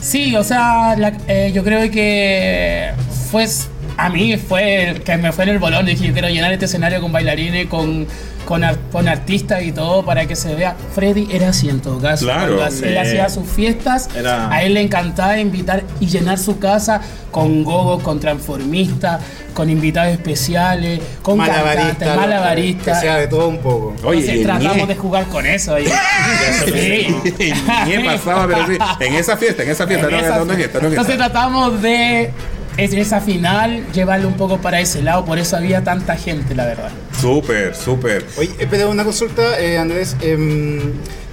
Sí, 0.02 0.36
o 0.36 0.44
sea, 0.44 0.96
la- 0.98 1.14
eh, 1.28 1.52
yo 1.54 1.64
creo 1.64 1.90
que 1.92 2.92
fue. 3.30 3.48
A 3.98 4.10
mí 4.10 4.38
fue 4.38 4.90
el 4.90 5.02
que 5.04 5.18
me 5.18 5.32
fue 5.32 5.44
en 5.46 5.50
el 5.52 5.60
bolón. 5.60 5.86
Dije, 5.86 6.08
yo 6.08 6.14
quiero 6.14 6.30
llenar 6.30 6.52
este 6.52 6.66
escenario 6.66 7.02
con 7.02 7.12
bailarines, 7.12 7.68
con, 7.68 8.08
con, 8.46 8.64
ar- 8.64 8.78
con 8.92 9.08
artistas 9.08 9.62
y 9.64 9.72
todo 9.72 10.04
para 10.04 10.26
que 10.26 10.36
se 10.36 10.56
vea. 10.56 10.76
Freddy 10.96 11.28
era 11.32 11.50
así 11.50 11.70
en 11.70 11.82
todo 11.82 12.00
caso. 12.00 12.26
Claro, 12.26 12.58
Cuando 12.58 12.76
sí. 12.76 12.84
él 12.86 12.98
hacía 12.98 13.30
sus 13.30 13.48
fiestas, 13.48 14.10
Era- 14.16 14.50
a 14.52 14.64
él 14.64 14.74
le 14.74 14.82
encantaba 14.82 15.38
invitar 15.40 15.84
y 16.00 16.08
llenar 16.08 16.40
su 16.40 16.58
casa 16.58 17.02
con 17.32 17.64
gogos, 17.64 18.02
con 18.02 18.20
transformistas, 18.20 19.22
con 19.54 19.70
invitados 19.70 20.14
especiales, 20.14 21.00
con 21.22 21.38
malabarista, 21.38 22.16
malabaristas. 22.16 23.00
Que 23.00 23.06
sea 23.08 23.18
de 23.18 23.28
todo 23.28 23.48
un 23.50 23.60
poco. 23.60 23.94
Oye, 24.04 24.20
Entonces, 24.22 24.42
y 24.42 24.44
tratamos 24.44 24.88
de 24.88 24.96
jugar 24.96 25.26
con 25.26 25.46
eso. 25.46 25.76
ahí. 25.76 25.86
Sí. 26.66 27.08
Pasaba, 28.06 28.48
pero 28.48 28.68
sí. 28.68 28.78
En 29.00 29.16
esa 29.16 29.38
fiesta, 29.38 29.64
en 29.64 29.70
esa 29.70 29.88
fiesta, 29.88 30.08
En 30.08 30.14
no, 30.14 30.20
esa- 30.20 30.38
no, 30.38 30.46
no, 30.46 30.54
fiesta, 30.56 30.80
no, 30.82 30.88
Entonces 30.88 31.18
tratamos 31.18 31.82
de 31.82 32.32
es- 32.78 32.94
esa 32.94 33.22
final 33.22 33.86
llevarlo 33.94 34.28
un 34.28 34.36
poco 34.36 34.58
para 34.60 34.80
ese 34.80 35.02
lado, 35.02 35.26
por 35.26 35.38
eso 35.40 35.58
había 35.58 35.84
tanta 35.84 36.16
gente, 36.16 36.56
la 36.56 36.66
verdad. 36.66 36.90
Súper, 37.20 37.76
súper. 37.76 38.26
Oye, 38.38 38.50
espera 38.60 38.88
una 38.88 39.04
consulta, 39.04 39.60
eh, 39.60 39.78
Andrés. 39.78 40.16
em, 40.22 40.80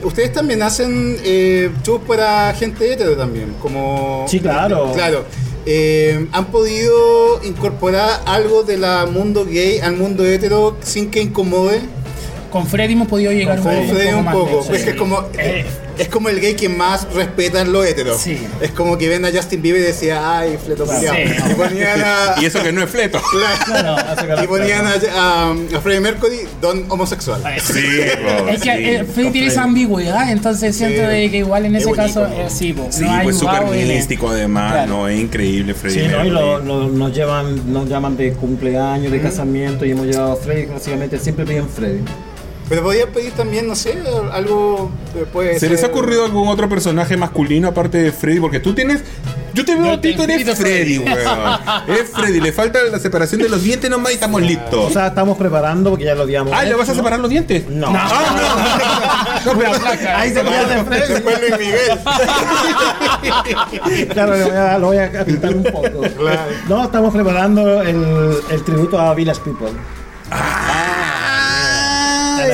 Ustedes 0.01 0.33
también 0.33 0.63
hacen 0.63 1.17
eh, 1.25 1.71
shows 1.83 2.03
para 2.07 2.55
gente 2.55 2.93
hetero 2.93 3.17
también, 3.17 3.55
como... 3.61 4.27
Sí, 4.29 4.39
claro. 4.39 4.93
Claro. 4.95 5.25
Eh, 5.67 6.29
¿Han 6.31 6.45
podido 6.53 7.43
incorporar 7.43 8.21
algo 8.25 8.63
de 8.63 8.77
la 8.77 9.07
mundo 9.07 9.45
gay 9.45 9.81
al 9.81 9.97
mundo 9.97 10.25
hetero 10.25 10.77
sin 10.85 11.11
que 11.11 11.21
incomode? 11.21 11.81
Con 12.53 12.69
Freddy 12.69 12.93
hemos 12.93 13.09
podido 13.09 13.33
llegar 13.33 13.59
Con 13.59 13.73
un 13.75 13.81
poco, 13.83 13.93
Freddy 13.93 14.13
un 14.15 14.25
poco. 14.31 14.65
Pues 14.69 14.85
que 14.85 14.91
es 14.91 14.97
como, 14.97 15.25
Eh, 15.37 15.67
es 15.99 16.09
como 16.09 16.29
el 16.29 16.41
gay 16.41 16.55
que 16.55 16.69
más 16.69 17.13
respeta 17.13 17.61
en 17.61 17.73
lo 17.73 17.85
hetero. 17.85 18.17
Sí. 18.19 18.39
Es 18.61 18.71
como 18.71 18.97
que 18.99 19.09
ven 19.09 19.25
a 19.25 19.31
Justin 19.33 19.61
Bieber 19.63 19.81
y 19.83 19.85
decía, 19.85 20.39
ay, 20.39 20.59
fleto 20.65 20.87
culiao". 20.87 21.15
Sí. 21.15 21.21
Y 21.51 21.55
ponían 21.55 22.01
a... 22.03 22.35
Y 22.41 22.45
eso 22.47 22.63
que 22.63 22.73
no 22.73 22.83
es 22.83 22.91
fleto. 22.91 23.21
Claro. 23.65 23.97
hace 23.97 24.45
y 24.45 24.47
ponían 24.47 24.87
a, 24.87 24.93
a, 25.15 25.51
a 25.51 25.81
Freddie 25.81 26.01
Mercury, 26.01 26.41
don 26.61 26.85
homosexual. 26.89 27.43
Sí, 27.61 27.79
es 28.51 28.63
que 28.63 28.63
sí. 28.63 28.69
eh, 28.71 29.05
Freddy 29.13 29.31
tiene 29.31 29.47
esa 29.49 29.63
ambigüedad, 29.65 30.31
entonces 30.31 30.75
siento 30.77 31.01
Sí. 31.03 31.07
de 31.07 31.31
que 31.31 31.37
igual 31.39 31.67
en 31.67 31.77
Es 31.77 31.83
ese 31.83 31.93
caso 31.93 32.27
eh, 32.27 32.47
sí, 32.49 32.73
po, 32.73 32.87
Sí, 32.91 33.03
no 33.03 33.13
hay 33.13 33.25
pues 33.25 33.39
súper 33.39 33.65
místico 33.65 34.29
además, 34.31 34.73
Claro. 34.73 34.89
no, 34.91 35.09
es 35.09 35.21
increíble 35.21 35.75
Freddy 35.75 36.01
Sí, 36.01 36.09
¿no? 36.09 36.25
y 36.25 36.31
lo- 36.31 36.41
Mercury. 36.61 36.67
lo- 36.69 36.89
nos 36.89 37.15
llevan, 37.15 37.73
nos 37.73 37.89
llaman 37.89 38.17
de 38.17 38.33
cumpleaños, 38.33 39.13
de 39.13 39.21
casamiento 39.21 39.85
y 39.85 39.91
hemos 39.93 40.07
llevado 40.07 40.33
a 40.33 40.37
Freddy, 40.37 40.67
básicamente 40.67 41.19
siempre 41.19 41.45
piden 41.45 41.69
Freddy. 41.69 42.01
Pero 42.69 42.83
podían 42.83 43.09
pedir 43.09 43.33
también, 43.33 43.67
no 43.67 43.75
sé, 43.75 43.97
algo 44.33 44.91
eh, 45.17 45.25
puede 45.33 45.59
¿Se 45.59 45.71
les 45.71 45.83
ha 45.85 45.87
ocurrido 45.87 46.25
algún 46.27 46.49
otro 46.49 46.69
personaje 46.69 47.17
masculino 47.17 47.69
aparte 47.69 47.97
de 47.99 48.13
Freddy? 48.13 48.41
Porque 48.41 48.61
tú 48.61 48.75
tienes. 48.75 49.03
Yo 49.55 49.65
te 49.65 49.75
veo 49.75 49.87
Yo 49.87 49.93
a 49.93 50.01
ti, 50.01 50.15
tú 50.15 50.23
eres 50.25 50.59
Freddy, 50.59 50.99
weón. 50.99 51.59
Es 51.89 52.11
Freddy, 52.11 52.41
le 52.41 52.53
falta 52.53 52.79
la 52.93 52.99
separación 52.99 53.41
de 53.41 53.49
los 53.49 53.63
dientes 53.63 53.89
nomás 53.91 54.13
y 54.13 54.15
estamos 54.17 54.43
O 54.43 54.45
listos. 54.45 54.93
sea, 54.93 55.07
estamos 55.09 55.39
preparando 55.39 55.89
porque 55.91 56.05
ya 56.05 56.15
lo 56.15 56.23
habíamos. 56.23 56.53
Ah, 56.55 56.65
¿le 56.65 56.75
vas 56.75 56.89
a 56.91 56.95
separar 56.95 57.19
los 57.21 57.31
dientes? 57.31 57.67
No. 57.69 57.89
Ah, 57.97 59.41
no. 59.45 59.53
Una 59.53 59.71
placa. 59.71 60.21
Ahí 60.21 60.31
se 60.33 60.41
pierde 60.45 60.85
Freddy. 60.85 61.13
Después 61.15 61.41
Luis 61.41 61.59
Miguel. 61.59 61.99
Claro, 64.13 64.37
lo 64.37 64.47
voy 64.47 64.57
a, 64.57 64.79
lo 64.79 64.87
voy 64.89 64.99
a 64.99 65.25
pintar 65.25 65.55
un 65.55 65.63
poco. 65.65 66.03
No, 66.69 66.85
estamos 66.85 67.13
preparando 67.15 67.83
el, 67.83 68.37
el 68.51 68.63
tributo 68.65 68.99
a 68.99 69.15
Village 69.15 69.41
People. 69.41 69.71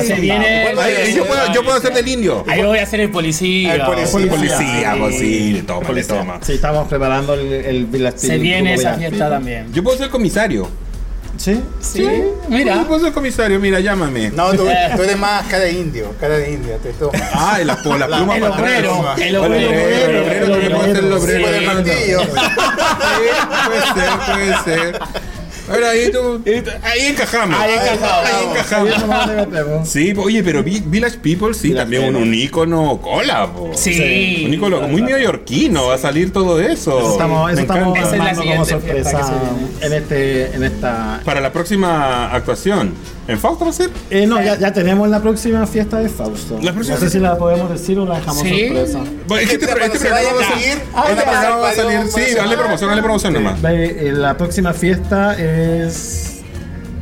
Se 0.03 0.15
viene. 0.15 0.73
Ay, 0.79 1.13
yo, 1.15 1.25
puedo, 1.25 1.53
yo 1.53 1.63
puedo 1.63 1.77
hacer 1.77 1.93
del 1.93 2.07
indio. 2.07 2.43
Ahí 2.47 2.63
voy 2.63 2.79
a 2.79 2.83
hacer 2.83 2.99
el 2.99 3.11
policía. 3.11 3.75
El 3.75 3.81
policía. 3.81 4.29
Policía, 4.29 4.95
pues 4.99 5.17
sí, 5.17 5.51
le 5.53 5.61
toma, 5.63 5.91
le 5.91 6.03
toma. 6.03 6.39
Sí, 6.41 6.53
estamos 6.53 6.87
preparando 6.87 7.33
el, 7.33 7.51
el. 7.93 8.13
Se 8.17 8.37
viene 8.37 8.73
esa 8.73 8.95
fiesta 8.95 9.29
también. 9.29 9.71
Yo 9.73 9.83
puedo 9.83 9.97
ser 9.97 10.09
comisario. 10.09 10.67
Sí. 11.37 11.59
Sí, 11.81 12.07
mira. 12.47 12.75
Yo 12.75 12.87
puedo 12.87 13.01
ser 13.01 13.11
comisario, 13.11 13.59
mira, 13.59 13.81
llámame. 13.81 14.29
No, 14.31 14.51
tú, 14.51 14.65
tú 14.95 15.03
eres 15.03 15.17
más 15.17 15.45
cara 15.47 15.65
de 15.65 15.73
indio, 15.73 16.13
cara 16.17 16.37
de 16.37 16.53
india, 16.53 16.77
te 16.77 16.93
toma. 16.93 17.11
Ah, 17.33 17.59
la, 17.63 17.75
con 17.83 17.99
la 17.99 18.07
pluma 18.07 18.35
El 18.37 18.41
para 18.43 18.53
atrás. 18.55 18.71
obrero, 18.71 19.13
el 19.17 19.23
El 19.23 19.35
obrero. 19.35 19.69
obrero, 19.69 20.19
el 20.45 20.51
obrero, 20.53 20.77
puedo 20.77 20.95
ser 20.95 21.03
el 21.03 21.13
obrero. 21.13 21.47
El 21.49 21.65
martillo. 21.65 22.19
Sí, 22.21 22.27
puede 23.67 23.81
ser, 23.93 24.33
puede 24.33 24.63
ser. 24.63 24.99
Ahora 25.69 25.89
ahí 25.89 26.11
tú, 26.11 26.41
ahí 26.83 27.07
encajamos. 27.07 27.59
Ahí 27.59 27.73
encajamos. 27.73 28.25
Ahí 28.25 29.39
encajamos. 29.39 29.89
Sí, 29.89 30.13
oye, 30.17 30.43
pero 30.43 30.63
Vi- 30.63 30.83
Village 30.85 31.17
People 31.19 31.53
sí, 31.53 31.69
Village 31.69 31.83
también 31.83 32.03
un, 32.03 32.13
People. 32.13 32.27
un 32.29 32.33
ícono 32.35 32.99
cola, 33.01 33.51
po. 33.51 33.71
Sí. 33.75 34.43
Un 34.45 34.53
ícono 34.53 34.81
muy 34.81 35.01
neoyorquino, 35.01 35.87
va 35.87 35.95
a 35.95 35.97
salir 35.97 36.31
todo 36.31 36.59
eso. 36.59 36.99
Eso 36.99 37.11
estamos, 37.13 37.51
eso 37.51 37.61
estamos 37.61 37.97
es 37.97 38.17
la 38.17 38.35
como 38.35 38.65
sorpresa 38.65 39.31
en 39.81 39.93
este, 39.93 40.55
en 40.55 40.63
esta. 40.63 41.21
Para 41.25 41.41
la 41.41 41.51
próxima 41.51 42.31
actuación. 42.31 42.93
¿En 43.27 43.39
Fausto 43.39 43.65
va 43.65 43.71
a 43.71 43.73
ser? 43.73 43.89
Eh, 44.11 44.27
no, 44.27 44.39
ya, 44.41 44.57
ya 44.59 44.71
tenemos 44.71 45.09
la 45.09 45.19
próxima 45.19 45.65
fiesta 45.65 45.97
de 45.99 46.09
Fausto. 46.09 46.59
La 46.61 46.71
próxima 46.73 46.95
no 46.95 47.01
sé 47.01 47.09
si 47.09 47.19
la 47.19 47.37
podemos 47.37 47.69
decir 47.71 47.97
o 47.97 48.05
la 48.05 48.15
dejamos 48.19 48.43
Sí. 48.43 48.67
sorpresa. 48.67 48.99
Es 48.99 49.49
que 49.49 49.55
este, 49.55 49.65
Cuando 49.67 49.85
este 49.85 49.97
se 49.99 50.05
programa 50.05 50.33
va 50.33 50.41
a 50.41 50.49
salir. 50.49 50.63
seguir, 50.63 50.77
Este 51.09 51.23
programa 51.23 51.55
va 51.57 51.69
a 51.69 51.73
salir. 51.73 51.99
Sí, 52.27 52.35
dale 52.35 52.57
promoción, 52.57 52.89
dale 52.91 53.01
promoción 53.01 53.33
nomás. 53.33 53.59
Eh, 53.63 54.11
la 54.13 54.37
próxima 54.37 54.73
fiesta 54.73 55.33
es. 55.39 56.41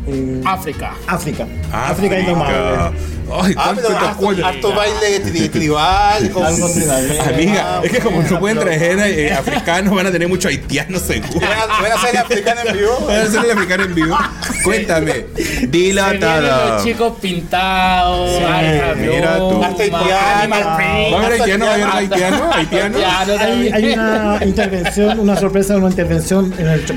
eh, 0.07 0.41
África. 0.45 0.93
África. 1.07 1.45
África 1.73 2.19
Indomable. 2.19 2.97
Ay, 3.41 3.53
Ah, 3.57 3.73
pero 3.75 3.89
baile 4.75 5.23
tri- 5.23 5.49
tribal. 5.51 6.29
con- 6.31 6.45
Algo 6.45 6.69
tribal. 6.69 7.19
Amiga, 7.33 7.63
Ah, 7.77 7.81
es 7.83 7.91
que 7.91 7.99
como 7.99 8.21
no 8.21 8.39
pueden 8.39 8.59
traer 8.59 8.99
eh, 8.99 9.33
africanos, 9.33 9.95
van 9.95 10.07
a 10.07 10.11
tener 10.11 10.27
muchos 10.27 10.49
haitianos 10.51 11.01
seguro. 11.01 11.39
¿Van 11.47 11.91
a- 11.91 11.95
hacer 11.95 12.17
africano 12.17 12.61
en 12.67 12.77
vivo? 12.77 13.05
Van 13.07 13.15
a 13.17 13.21
hacer 13.23 13.45
el 13.45 13.51
africano 13.51 13.83
en 13.83 13.95
vivo. 13.95 14.17
Cuéntame. 14.63 15.25
Todo. 16.19 16.69
los 16.75 16.83
chicos 16.83 17.13
pintados, 17.21 18.29
Sí, 18.37 18.43
mira 18.99 19.37
tú. 19.37 19.59
¿Va 19.59 19.67
a 19.67 19.69
haber 19.69 19.81
haitiano? 21.41 21.65
¿Va 21.65 21.71
a 21.71 21.73
haber 21.75 21.87
haitiano? 21.91 22.49
Hay, 23.43 23.69
hay 23.69 23.93
una 23.93 24.39
intervención, 24.45 25.19
una 25.19 25.35
sorpresa, 25.37 25.75
una 25.77 25.89
intervención 25.89 26.53
en 26.57 26.67
el 26.67 26.85
show, 26.85 26.95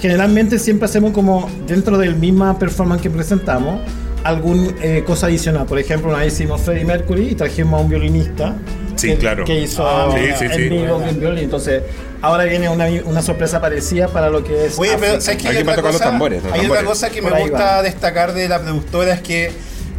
Generalmente 0.00 0.58
siempre 0.58 0.86
hacemos 0.86 1.12
como 1.12 1.50
dentro 1.66 1.98
del 1.98 2.14
misma 2.16 2.58
performance 2.58 3.02
que 3.02 3.10
presentamos 3.10 3.80
algún 4.24 4.76
eh, 4.82 5.02
cosa 5.06 5.26
adicional. 5.26 5.66
Por 5.66 5.78
ejemplo, 5.78 6.10
una 6.10 6.18
vez 6.20 6.34
hicimos 6.34 6.60
Freddie 6.62 6.84
Mercury 6.84 7.28
y 7.30 7.34
trajimos 7.34 7.80
a 7.80 7.82
un 7.82 7.88
violinista. 7.88 8.56
Sí, 8.96 9.08
que, 9.10 9.16
claro. 9.18 9.44
Que 9.44 9.60
hizo 9.60 9.86
Ah, 9.86 10.12
sí, 10.14 10.24
sí, 10.38 10.46
sí. 10.54 10.68
violín. 10.68 11.44
Entonces, 11.44 11.82
ahora 12.20 12.44
viene 12.44 12.68
una, 12.68 12.86
una 13.04 13.22
sorpresa 13.22 13.60
parecida 13.60 14.08
para 14.08 14.28
lo 14.28 14.42
que 14.42 14.66
es. 14.66 14.78
Oye, 14.78 14.96
pero. 14.98 15.20
¿sabes 15.20 15.40
qué? 15.40 15.48
Hay 15.48 15.54
me 15.56 15.60
otra 15.62 15.76
tocan 15.76 15.92
los 15.92 16.00
cosa- 16.00 16.10
tambores, 16.10 16.42
los 16.42 16.52
Hay 16.52 16.66
otra 16.66 16.84
cosa 16.84 17.10
que 17.10 17.22
me 17.22 17.30
gusta 17.30 17.58
va. 17.76 17.82
destacar 17.82 18.34
de 18.34 18.48
la 18.48 18.60
productora 18.60 19.12
es 19.14 19.20
que 19.20 19.52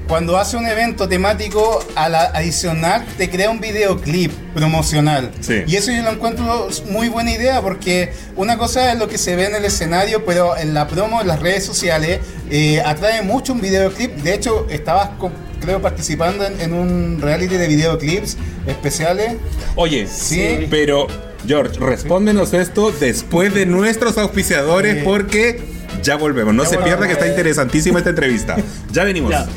cuando 0.10 0.38
hace 0.38 0.58
un 0.58 0.67
evento 0.67 1.08
temático, 1.08 1.82
al 1.95 2.15
adicional 2.15 3.06
te 3.17 3.30
crea 3.30 3.50
un 3.52 3.62
videoclip 3.62 4.32
promocional. 4.56 5.32
Sí. 5.39 5.62
Y 5.67 5.76
eso 5.76 5.91
yo 5.91 6.02
lo 6.02 6.10
encuentro 6.10 6.67
muy 6.89 7.08
buena 7.10 7.32
idea 7.32 7.62
porque 7.62 8.12
una 8.36 8.58
cosa 8.58 8.91
es 8.91 8.98
lo 9.00 9.08
que 9.08 9.17
se 9.19 9.36
ve 9.36 9.45
en 9.45 9.56
el 9.56 9.63
escenario, 9.65 10.26
pero 10.26 10.58
en 10.58 10.74
la 10.74 10.88
promo, 10.88 11.22
en 11.22 11.28
las 11.28 11.39
redes 11.39 11.63
sociales, 11.63 12.19
eh, 12.50 12.82
atrae 12.84 13.22
mucho 13.22 13.54
un 13.54 13.62
videoclip. 13.62 14.15
De 14.17 14.34
hecho, 14.34 14.65
estabas, 14.69 15.10
con- 15.19 15.32
creo, 15.62 15.80
participando 15.82 16.43
en, 16.45 16.60
en 16.60 16.74
un 16.74 17.19
reality 17.22 17.56
de 17.56 17.67
videoclips 17.67 18.36
especiales. 18.65 19.34
Oye, 19.76 20.08
Sí. 20.08 20.67
pero 20.72 21.06
George, 21.45 21.80
respóndenos 21.80 22.54
esto 22.54 22.91
después 23.00 23.54
de 23.54 23.65
nuestros 23.67 24.17
auspiciadores 24.17 25.04
porque 25.04 25.62
ya 26.02 26.15
volvemos. 26.15 26.54
No 26.56 26.65
se 26.65 26.78
pierda 26.80 27.06
que 27.06 27.13
está 27.13 27.28
interesantísima 27.28 28.00
esta 28.00 28.10
entrevista. 28.10 28.56
Ya 28.91 29.04
venimos. 29.04 29.30
Ya. 29.32 29.48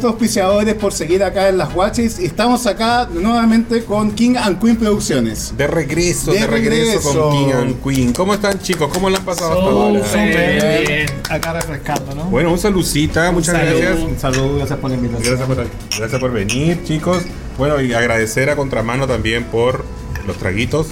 Nuestros 0.00 0.12
auspiciadores 0.12 0.74
por 0.76 0.92
seguir 0.94 1.22
acá 1.22 1.48
en 1.50 1.58
las 1.58 1.74
Watches. 1.74 2.18
Estamos 2.18 2.66
acá 2.66 3.06
nuevamente 3.12 3.84
con 3.84 4.12
King 4.12 4.34
and 4.36 4.58
Queen 4.58 4.76
Producciones. 4.76 5.52
De 5.58 5.66
regreso, 5.66 6.32
de, 6.32 6.40
De 6.40 6.46
regreso, 6.46 6.92
regreso. 7.10 7.20
con 7.28 7.32
King 7.32 7.52
and 7.52 7.82
Queen. 7.82 8.12
¿Cómo 8.14 8.32
están 8.34 8.58
chicos? 8.60 8.90
¿Cómo 8.94 9.10
la 9.10 9.18
han 9.18 9.24
pasado 9.26 9.52
hasta 9.52 9.64
ahora? 9.70 10.04
Súper 10.06 10.86
bien. 10.88 11.06
Acá 11.28 11.52
refrescando, 11.52 12.14
¿no? 12.14 12.24
Bueno, 12.30 12.50
un 12.50 12.58
saludcita, 12.58 13.30
muchas 13.30 13.54
salud. 13.56 13.78
gracias. 13.78 13.98
Un 14.08 14.18
saludo, 14.18 14.56
gracias 14.56 14.78
por 14.78 14.90
la 14.90 14.96
invitación. 14.96 15.36
Gracias 15.36 15.48
por, 15.56 15.98
gracias 15.98 16.20
por 16.20 16.32
venir, 16.32 16.82
chicos. 16.84 17.22
Bueno, 17.58 17.78
y 17.82 17.92
agradecer 17.92 18.48
a 18.48 18.56
Contramano 18.56 19.06
también 19.06 19.44
por 19.44 19.84
los 20.26 20.36
traguitos. 20.38 20.86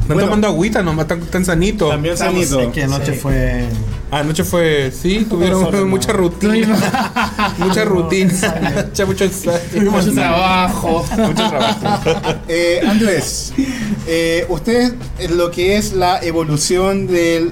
Están 0.00 0.06
Bueno. 0.16 0.22
tomando 0.22 0.46
agüita, 0.46 0.82
nomás 0.82 1.02
están 1.04 1.20
tan 1.20 1.44
sanitos. 1.44 1.90
También 1.90 2.16
sanito. 2.16 2.60
es 2.60 2.68
que 2.68 2.82
anoche 2.84 3.12
fue. 3.12 3.66
Anoche 4.12 4.44
fue, 4.44 4.92
sí, 4.92 5.26
tuvieron 5.28 5.60
nosotros, 5.60 5.86
mucha 5.88 6.12
no. 6.12 6.18
rutina. 6.18 7.54
mucha 7.58 7.84
rutina. 7.86 8.32
Mucha- 8.86 9.06
mucho 9.06 9.24
ensayo. 9.24 9.90
Mucho 9.90 10.12
trabajo. 10.12 11.06
Mucho 11.16 11.32
trabajo. 11.48 12.00
Eh, 12.46 12.82
Andrés, 12.86 13.54
eh, 14.06 14.44
ustedes 14.50 14.92
en 15.18 15.38
lo 15.38 15.50
que 15.50 15.76
es 15.78 15.94
la 15.94 16.20
evolución 16.22 17.06
de, 17.06 17.50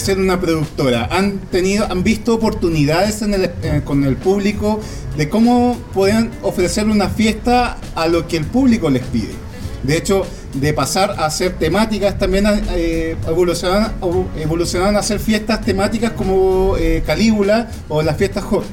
ser 0.00 0.18
una 0.18 0.40
productora, 0.40 1.08
¿han 1.12 1.38
tenido, 1.38 1.86
han 1.88 2.02
visto 2.02 2.34
oportunidades 2.34 3.22
en 3.22 3.34
el- 3.34 3.50
eh, 3.62 3.82
con 3.84 4.02
el 4.04 4.16
público 4.16 4.80
de 5.16 5.28
cómo 5.28 5.76
pueden 5.94 6.32
ofrecer 6.42 6.86
una 6.88 7.08
fiesta 7.08 7.76
a 7.94 8.08
lo 8.08 8.26
que 8.26 8.36
el 8.36 8.46
público 8.46 8.90
les 8.90 9.02
pide? 9.04 9.39
De 9.82 9.96
hecho, 9.96 10.26
de 10.54 10.72
pasar 10.74 11.12
a 11.12 11.26
hacer 11.26 11.54
temáticas, 11.54 12.18
también 12.18 12.44
eh, 12.72 13.16
evolucionan, 13.26 13.92
evolucionan 14.36 14.96
a 14.96 14.98
hacer 14.98 15.18
fiestas 15.18 15.62
temáticas 15.62 16.12
como 16.12 16.76
eh, 16.78 17.02
Calígula 17.06 17.70
o 17.88 18.02
las 18.02 18.16
fiestas 18.16 18.44
Hot. 18.44 18.64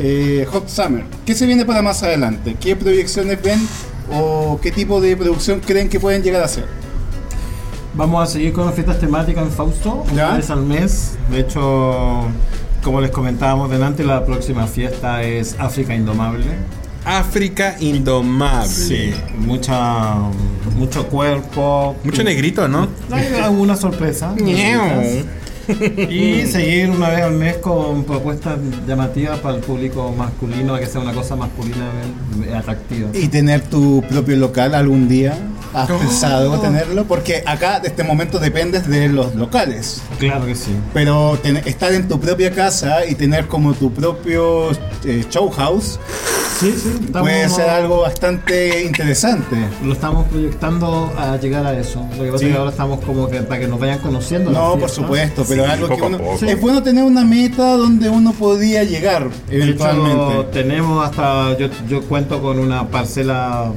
Eh, 0.00 0.46
Hot 0.50 0.68
Summer. 0.68 1.04
¿Qué 1.24 1.34
se 1.34 1.46
viene 1.46 1.64
para 1.64 1.82
más 1.82 2.02
adelante? 2.02 2.56
¿Qué 2.58 2.74
proyecciones 2.74 3.40
ven 3.42 3.60
o 4.12 4.58
qué 4.60 4.72
tipo 4.72 5.00
de 5.00 5.16
producción 5.16 5.60
creen 5.60 5.88
que 5.88 6.00
pueden 6.00 6.22
llegar 6.22 6.42
a 6.42 6.46
hacer? 6.46 6.64
Vamos 7.94 8.22
a 8.22 8.32
seguir 8.32 8.52
con 8.52 8.66
las 8.66 8.74
fiestas 8.74 8.98
temáticas 8.98 9.44
en 9.44 9.50
Fausto, 9.50 10.04
una 10.12 10.36
vez 10.36 10.48
al 10.50 10.62
mes. 10.62 11.16
De 11.30 11.40
hecho, 11.40 12.24
como 12.82 13.00
les 13.00 13.10
comentábamos 13.10 13.70
delante, 13.70 14.04
la 14.04 14.24
próxima 14.24 14.66
fiesta 14.66 15.22
es 15.22 15.56
África 15.58 15.94
Indomable. 15.94 16.46
África 17.18 17.76
Indomable. 17.80 19.14
mucha, 19.38 20.14
mucho 20.76 21.06
cuerpo. 21.08 21.96
Mucho 22.04 22.22
negrito, 22.22 22.68
¿no? 22.68 22.88
Hay 23.10 23.26
alguna 23.34 23.76
sorpresa. 23.76 24.34
Y 26.10 26.46
seguir 26.46 26.90
una 26.90 27.10
vez 27.10 27.22
al 27.22 27.34
mes 27.34 27.56
con 27.58 28.02
propuestas 28.02 28.58
llamativas 28.88 29.38
para 29.38 29.56
el 29.56 29.60
público 29.60 30.12
masculino, 30.16 30.76
que 30.76 30.86
sea 30.86 31.00
una 31.00 31.12
cosa 31.12 31.36
masculina 31.36 31.86
atractiva. 32.56 33.10
¿Y 33.14 33.28
tener 33.28 33.60
tu 33.62 34.02
propio 34.08 34.36
local 34.36 34.74
algún 34.74 35.08
día? 35.08 35.38
¿Has 35.74 35.88
pensado 35.88 36.58
tenerlo? 36.60 37.04
Porque 37.04 37.42
acá, 37.46 37.80
de 37.80 37.88
este 37.88 38.02
momento, 38.02 38.38
dependes 38.38 38.88
de 38.88 39.08
los 39.08 39.34
locales. 39.34 40.02
Claro 40.18 40.46
que 40.46 40.54
sí. 40.54 40.74
Pero 40.92 41.38
ten- 41.42 41.58
estar 41.58 41.92
en 41.92 42.08
tu 42.08 42.18
propia 42.18 42.50
casa 42.50 43.06
y 43.06 43.14
tener 43.14 43.46
como 43.46 43.74
tu 43.74 43.92
propio 43.92 44.70
eh, 45.04 45.24
show 45.30 45.48
house 45.50 45.98
Sí, 46.58 46.74
sí. 46.76 46.90
estamos- 47.06 47.28
puede 47.28 47.48
ser 47.48 47.70
algo 47.70 48.02
bastante 48.02 48.82
interesante. 48.84 49.56
Lo 49.82 49.92
estamos 49.94 50.26
proyectando 50.28 51.10
a 51.16 51.36
llegar 51.38 51.64
a 51.64 51.78
eso. 51.78 52.06
Lo 52.18 52.24
que 52.24 52.32
pasa 52.32 52.38
Sí. 52.40 52.46
es 52.46 52.52
que 52.52 52.58
ahora 52.58 52.70
estamos 52.70 53.00
como 53.04 53.28
que 53.30 53.40
para 53.42 53.60
que 53.60 53.66
nos 53.68 53.80
vayan 53.80 53.98
conociendo. 54.00 54.50
No, 54.50 54.76
por 54.76 54.90
supuesto, 54.90 55.44
pero 55.48 55.64
Sí, 55.64 55.70
algo 55.70 55.88
que 55.88 56.02
uno... 56.02 56.18
Es 56.46 56.60
bueno 56.60 56.82
tener 56.82 57.04
una 57.04 57.24
meta 57.24 57.76
donde 57.76 58.08
uno 58.10 58.32
podía 58.32 58.84
llegar 58.84 59.30
De 59.48 59.56
hecho, 59.56 59.64
eventualmente. 59.64 60.44
tenemos 60.52 61.04
hasta, 61.08 61.56
yo, 61.56 61.68
yo 61.88 62.02
cuento 62.02 62.42
con 62.42 62.58
una 62.58 62.86
parcela 62.88 63.72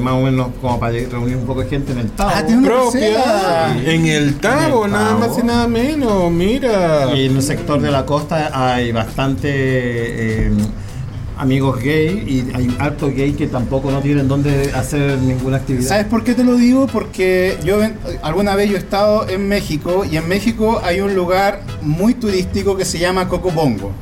más 0.00 0.12
o 0.12 0.20
menos 0.20 0.48
como 0.60 0.78
para 0.78 0.92
reunir 1.04 1.36
un 1.36 1.44
poco 1.44 1.60
de 1.60 1.68
gente 1.68 1.92
en 1.92 1.98
el 1.98 2.10
Tavo. 2.10 2.30
Ah, 2.34 2.42
tiene 2.44 2.62
una 2.62 2.68
Propia. 2.68 3.22
parcela. 3.22 3.76
En 3.84 4.06
el 4.06 4.22
el 4.28 4.90
nada 4.90 5.16
más 5.16 5.38
y 5.38 5.42
nada 5.42 5.68
menos. 5.68 6.30
Mira. 6.30 7.14
Y 7.14 7.26
en 7.26 7.36
el 7.36 7.42
sector 7.42 7.80
de 7.80 7.90
la 7.90 8.06
costa 8.06 8.50
hay 8.52 8.92
bastante 8.92 9.48
eh, 9.50 10.50
amigos 11.38 11.80
gay 11.82 12.24
y 12.26 12.56
hay 12.56 12.74
harto 12.78 13.08
gay 13.08 13.32
que 13.32 13.46
tampoco 13.46 13.90
no 13.90 14.00
tienen 14.00 14.26
dónde 14.28 14.72
hacer 14.74 15.18
ninguna 15.18 15.58
actividad. 15.58 15.88
¿Sabes 15.88 16.06
por 16.06 16.24
qué 16.24 16.34
te 16.34 16.44
lo 16.44 16.56
digo? 16.56 16.86
Porque 16.86 17.58
yo 17.64 17.78
alguna 18.22 18.54
vez 18.54 18.70
yo 18.70 18.76
he 18.76 18.78
estado 18.78 19.28
en 19.28 19.46
México 19.48 20.04
y 20.10 20.16
en 20.16 20.28
México 20.28 20.80
hay 20.82 21.00
un 21.00 21.14
lugar 21.14 21.62
muy 21.82 22.14
turístico 22.14 22.76
que 22.76 22.84
se 22.84 22.98
llama 22.98 23.28
Cocobongo. 23.28 23.92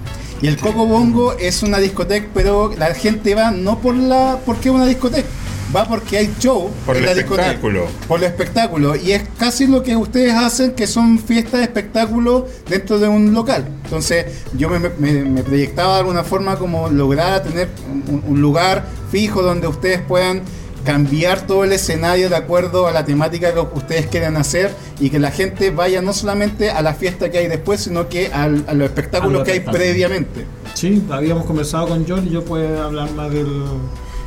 Y 0.43 0.47
el 0.47 0.59
Coco 0.59 0.85
Bongo 0.85 1.33
es 1.39 1.63
una 1.63 1.79
discoteca, 1.79 2.29
pero 2.35 2.71
la 2.77 2.93
gente 2.93 3.35
va 3.35 3.51
no 3.51 3.79
por 3.79 3.95
la 3.95 4.39
porque 4.45 4.69
es 4.69 4.75
una 4.75 4.85
discoteca, 4.85 5.27
va 5.75 5.85
porque 5.87 6.19
hay 6.19 6.35
show 6.39 6.71
Por 6.87 6.97
en 6.97 7.03
el 7.03 7.09
la 7.11 7.15
discoteca. 7.15 7.47
espectáculo. 7.49 7.87
Por 8.09 8.19
el 8.21 8.25
espectáculo. 8.25 8.97
Y 8.97 9.13
es 9.13 9.23
casi 9.39 9.67
lo 9.67 9.83
que 9.83 9.97
ustedes 9.97 10.35
hacen, 10.35 10.73
que 10.73 10.87
son 10.87 11.19
fiestas 11.19 11.55
de 11.61 11.63
espectáculo 11.65 12.47
dentro 12.69 12.99
de 12.99 13.09
un 13.09 13.33
local. 13.33 13.67
Entonces, 13.85 14.27
yo 14.57 14.69
me, 14.69 14.79
me- 14.79 15.25
me 15.25 15.43
proyectaba 15.43 15.95
de 15.95 16.01
alguna 16.01 16.25
forma 16.25 16.57
como 16.57 16.89
lograr 16.89 17.43
tener 17.43 17.69
un, 18.09 18.23
un 18.27 18.41
lugar 18.41 18.85
fijo 19.11 19.43
donde 19.43 19.67
ustedes 19.67 20.01
puedan 20.01 20.43
cambiar 20.85 21.47
todo 21.47 21.65
el 21.65 21.73
escenario 21.73 22.29
de 22.29 22.37
acuerdo 22.37 22.87
a 22.87 22.93
la 22.93 23.07
temática 23.07 23.55
que 23.55 23.61
ustedes 23.61 24.07
quieran 24.07 24.37
hacer 24.37 24.71
y 25.01 25.09
que 25.09 25.19
la 25.19 25.31
gente 25.31 25.71
vaya 25.71 26.03
no 26.03 26.13
solamente 26.13 26.71
a 26.71 26.83
la 26.83 26.93
fiesta 26.93 27.31
que 27.31 27.39
hay 27.39 27.47
después, 27.49 27.81
sino 27.81 28.09
que 28.11 28.27
al- 28.33 28.65
a 28.69 28.75
los 28.75 28.89
espectáculos 28.89 29.41
A 29.41 29.45
que 29.45 29.53
hay 29.53 29.61
previamente. 29.61 30.45
Sí, 30.75 31.03
habíamos 31.11 31.47
conversado 31.47 31.89
con 31.89 32.05
John 32.07 32.27
y 32.27 32.31
yo 32.33 32.45
puedo 32.45 32.83
hablar 32.83 33.11
más 33.13 33.31
del... 33.33 33.47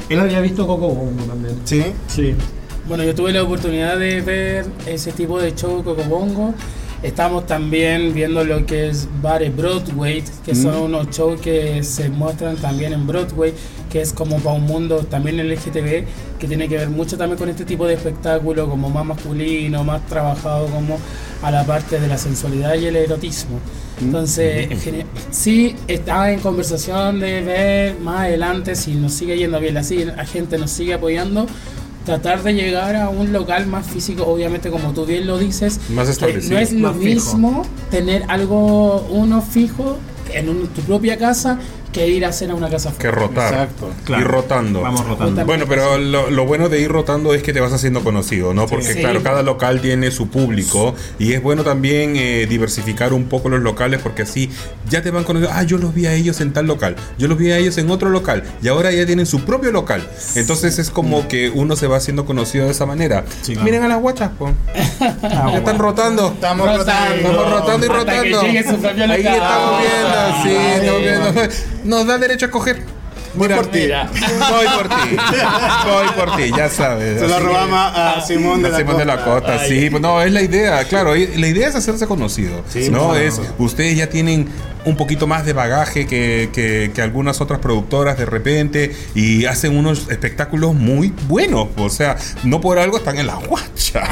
Él 0.10 0.20
había 0.20 0.40
visto 0.40 0.66
Coco 0.66 0.90
Bongo 0.90 1.24
también. 1.24 1.56
¿Sí? 1.66 1.84
Sí. 2.08 2.36
Bueno, 2.88 3.04
yo 3.04 3.14
tuve 3.14 3.34
la 3.34 3.44
oportunidad 3.44 3.98
de 3.98 4.22
ver 4.22 4.66
ese 4.86 5.12
tipo 5.12 5.40
de 5.40 5.54
show 5.54 5.84
Cocobongo. 5.84 6.54
Estamos 7.04 7.46
también 7.46 8.14
viendo 8.14 8.44
lo 8.44 8.66
que 8.66 8.90
es 8.90 9.08
bares 9.22 9.56
Broadway, 9.56 10.24
que 10.44 10.56
son 10.56 10.78
unos 10.78 11.10
shows 11.10 11.40
que 11.40 11.84
se 11.84 12.10
muestran 12.10 12.56
también 12.56 12.92
en 12.94 13.06
Broadway, 13.06 13.54
que 13.92 14.02
es 14.02 14.14
como 14.14 14.38
para 14.38 14.56
un 14.56 14.64
mundo 14.64 15.00
también 15.00 15.38
LGTB, 15.38 16.40
que 16.40 16.48
tiene 16.48 16.68
que 16.68 16.78
ver 16.78 16.90
mucho 16.90 17.16
también 17.16 17.38
con 17.38 17.50
este 17.50 17.66
tipo 17.66 17.86
de 17.86 17.94
espectáculo, 17.94 18.68
como 18.68 18.90
más 18.90 19.06
masculino, 19.06 19.84
más 19.84 20.04
trabajado 20.08 20.66
como 20.68 20.98
a 21.44 21.52
la 21.52 21.66
parte 21.66 22.00
de 22.00 22.08
la 22.08 22.18
sensualidad 22.18 22.74
y 22.76 22.88
el 22.88 22.96
erotismo. 22.96 23.60
Entonces, 24.02 24.70
sí 25.32 25.76
está 25.88 26.32
en 26.32 26.40
conversación 26.40 27.20
de 27.20 27.42
ver 27.42 28.00
más 28.00 28.22
adelante 28.22 28.76
si 28.76 28.94
nos 28.94 29.14
sigue 29.14 29.38
yendo 29.38 29.60
bien, 29.60 29.76
así 29.78 30.06
la 30.06 30.26
gente 30.26 30.58
nos 30.58 30.70
sigue 30.72 30.94
apoyando, 30.94 31.48
tratar 32.06 32.44
de 32.44 32.54
llegar 32.54 32.96
a 32.96 33.10
un 33.10 33.34
local 33.34 33.66
más 33.68 33.88
físico, 33.88 34.24
obviamente 34.26 34.70
como 34.70 34.94
tú 34.94 35.06
bien 35.06 35.26
lo 35.28 35.38
dices, 35.40 35.80
Más 35.90 36.08
establecido. 36.08 36.54
no 36.56 36.60
es 36.60 36.72
lo 36.74 36.80
Más 36.94 36.98
fijo. 36.98 37.06
mismo 37.06 37.64
tener 37.90 38.24
algo 38.28 39.02
uno 39.10 39.42
fijo 39.42 39.98
en 40.34 40.50
un- 40.50 40.68
tu 40.68 40.82
propia 40.82 41.18
casa 41.18 41.58
que 41.92 42.08
ir 42.08 42.26
a 42.26 42.30
hacer 42.30 42.52
a 42.52 42.56
una 42.56 42.70
casa 42.70 42.94
Que 42.98 43.10
rotar. 43.12 43.54
Exacto. 43.54 43.90
Claro. 44.06 44.22
Ir 44.24 44.28
rotando. 44.30 44.82
Vamos 44.82 45.06
rotando. 45.06 45.46
Bueno, 45.46 45.66
pero 45.68 45.98
lo, 45.98 46.30
lo 46.30 46.46
bueno 46.46 46.70
de 46.70 46.80
ir 46.82 46.92
rotando 46.92 47.34
es 47.34 47.44
que 47.44 47.54
te 47.54 47.60
vas 47.60 47.74
haciendo 47.74 48.04
conocido, 48.04 48.54
¿no? 48.54 48.68
Porque 48.68 48.94
Sí. 48.94 49.00
claro, 49.00 49.22
cada 49.24 49.44
local 49.44 49.82
tiene 49.82 50.12
su 50.12 50.28
público 50.30 50.96
y 51.20 51.34
es 51.34 51.42
bueno 51.42 51.64
también 51.64 52.16
eh, 52.16 52.46
diversificar 52.48 53.14
un 53.14 53.26
poco 53.26 53.50
los 53.50 53.62
locales 53.62 54.00
porque 54.02 54.24
así 54.24 54.50
ya 54.90 55.02
te 55.02 55.12
van 55.12 55.24
conociendo. 55.24 55.56
Ah, 55.58 55.64
yo 55.64 55.78
los 55.78 55.94
vi 55.94 56.06
a 56.06 56.14
ellos 56.14 56.40
en 56.42 56.54
tal 56.54 56.66
local, 56.68 56.96
yo 57.18 57.28
los 57.28 57.38
vi 57.38 57.52
a 57.52 57.58
ellos 57.58 57.78
en 57.78 57.90
otro 57.90 58.10
local 58.10 58.44
y 58.62 58.68
ahora 58.68 58.92
ya 58.92 59.06
tienen 59.06 59.26
su 59.26 59.42
propio 59.46 59.72
local. 59.72 60.08
Entonces 60.36 60.80
es 60.80 60.90
como 60.90 61.28
que 61.28 61.50
uno 61.50 61.76
se 61.76 61.88
va 61.88 61.98
haciendo 61.98 62.26
conocido 62.26 62.66
de 62.66 62.72
esa 62.72 62.86
manera. 62.86 63.26
Sí, 63.42 63.54
claro. 63.54 63.66
Miren 63.66 63.84
a 63.84 63.88
las 63.88 64.02
guachas, 64.02 64.32
po. 64.38 64.52
Ah, 65.02 65.50
ya 65.52 65.58
están 65.58 65.80
rotando. 65.80 66.28
Estamos 66.34 66.68
Rotando. 66.78 67.16
Estamos 67.16 67.52
rotando 67.52 67.86
y 67.86 67.90
Hasta 67.90 67.98
rotando. 68.00 68.40
Ahí 69.14 69.26
estamos 69.26 69.82
viendo, 69.82 70.44
sí, 70.44 70.50
Ay, 70.50 70.80
estamos 70.80 71.02
viendo. 71.02 71.56
Nos 71.88 72.06
da 72.06 72.18
derecho 72.18 72.46
a 72.46 72.50
coger. 72.50 72.97
Mira, 73.38 73.56
por 73.58 73.68
ti. 73.68 73.80
Voy 74.50 74.66
por 74.78 74.88
ti. 74.90 75.18
Voy 75.86 76.08
por 76.26 76.36
ti, 76.36 76.52
ya 76.56 76.70
sabes. 76.70 77.20
Se 77.20 77.28
lo 77.28 77.40
robamos 77.40 77.80
a 77.96 78.22
Simón 78.26 78.62
de 78.62 78.70
la 78.70 78.78
Simón 78.78 78.98
de 78.98 79.06
la 79.06 79.24
Costa. 79.24 79.54
Costa, 79.54 79.66
sí. 79.68 79.90
Pues 79.90 80.02
no, 80.02 80.22
es 80.22 80.32
la 80.32 80.42
idea, 80.42 80.84
claro. 80.86 81.14
La 81.16 81.48
idea 81.48 81.68
es 81.68 81.76
hacerse 81.76 82.08
conocido. 82.08 82.64
no, 82.92 83.16
es. 83.16 83.40
Ustedes 83.58 83.98
ya 83.98 84.08
tienen 84.10 84.48
un 84.86 84.96
poquito 84.96 85.28
más 85.28 85.46
de 85.46 85.52
bagaje 85.52 86.08
que, 86.08 86.50
que- 86.54 86.92
que 86.96 87.02
algunas 87.02 87.42
otras 87.42 87.60
productoras 87.60 88.18
de 88.18 88.26
repente 88.26 88.96
y 89.16 89.44
hacen 89.46 89.76
unos 89.76 90.08
espectáculos 90.10 90.76
muy 90.76 91.14
buenos. 91.28 91.68
O 91.76 91.90
sea, 91.90 92.16
no 92.44 92.62
por 92.62 92.80
algo 92.80 92.98
están 92.98 93.18
en 93.18 93.28
la 93.28 93.36
guacha. 93.36 94.04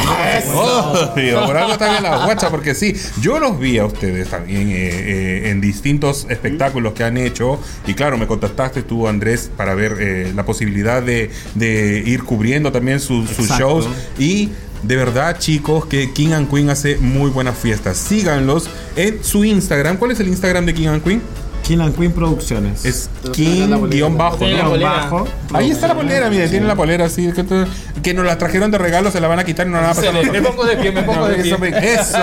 Obvio, 0.54 1.46
por 1.46 1.56
algo 1.58 1.74
están 1.74 1.96
en 1.98 2.04
la 2.04 2.26
guacha, 2.26 2.50
porque 2.50 2.76
sí, 2.76 2.94
yo 3.22 3.40
los 3.40 3.58
vi 3.60 3.78
a 3.78 3.86
ustedes 3.86 4.30
también 4.30 4.70
eh, 4.70 4.74
eh, 4.90 5.50
en 5.50 5.62
distintos 5.62 6.28
espectáculos 6.30 6.94
que 6.94 7.04
han 7.04 7.18
hecho. 7.18 7.60
Y 7.88 7.94
claro, 7.94 8.18
me 8.18 8.28
contactaste 8.28 8.84
tú, 8.84 9.08
Andrés, 9.16 9.50
para 9.56 9.76
ver 9.76 9.98
eh, 10.00 10.32
la 10.36 10.46
posibilidad 10.46 11.02
de, 11.02 11.32
de 11.56 12.04
ir 12.06 12.24
cubriendo 12.24 12.72
también 12.72 13.00
sus, 13.00 13.30
sus 13.30 13.50
shows. 13.50 13.88
Y 14.20 14.50
de 14.84 14.96
verdad, 14.96 15.40
chicos, 15.40 15.86
que 15.88 16.12
King 16.14 16.34
and 16.34 16.50
Queen 16.50 16.70
hace 16.70 16.98
muy 16.98 17.32
buenas 17.32 17.58
fiestas. 17.58 17.98
Síganlos 17.98 18.70
en 18.96 19.24
su 19.24 19.44
Instagram. 19.44 19.98
¿Cuál 19.98 20.12
es 20.12 20.20
el 20.20 20.28
Instagram 20.28 20.66
de 20.66 20.74
King 20.74 20.88
and 20.88 21.04
Queen? 21.04 21.22
King 21.66 21.80
and 21.80 21.96
Queen 21.98 22.12
Producciones. 22.12 22.86
Es. 22.86 23.10
King-bajo. 23.34 24.38
Tiene 24.38 24.58
la 24.58 24.64
¿no? 24.64 24.70
bolera. 24.70 24.90
bajo. 24.92 25.28
Ahí 25.54 25.72
está 25.72 25.88
la 25.88 25.96
polera, 25.96 26.30
mire, 26.30 26.48
tiene 26.48 26.68
la 26.68 26.76
polera 26.76 27.06
así. 27.06 27.32
Que, 27.32 27.44
te- 27.44 27.66
que 28.04 28.14
nos 28.14 28.24
la 28.26 28.38
trajeron 28.38 28.70
de 28.72 28.78
regalo, 28.78 29.10
se 29.12 29.20
la 29.20 29.28
van 29.28 29.40
a 29.40 29.44
quitar 29.44 29.66
y 29.66 29.70
no 29.72 29.78
la 29.78 29.88
van 29.88 29.92
a 29.92 29.96
pasar. 29.96 30.14
Me- 30.14 30.32
me 30.32 30.42
pongo 30.42 30.66
de 30.66 30.78
pie, 30.78 30.92
me 30.92 31.02
pongo 31.04 31.28
de 31.28 31.42
eso, 31.42 31.58
pie. 31.58 31.74
Eso, 31.94 32.18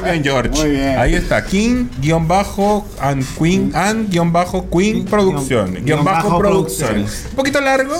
muy 0.00 0.10
bien, 0.10 0.22
George. 0.24 0.50
Muy 0.50 0.70
bien. 0.70 0.98
Ahí 0.98 1.14
está, 1.14 1.44
King-bajo 1.44 2.86
and 3.00 3.24
Queen 3.38 3.72
and-Queen 3.74 4.32
King- 4.70 5.04
Producciones. 5.06 5.72
guion 5.72 5.84
Guión 5.84 6.04
bajo 6.04 6.28
bajo 6.28 6.38
Producciones. 6.38 7.24
Un 7.30 7.36
poquito 7.36 7.60
largo, 7.60 7.94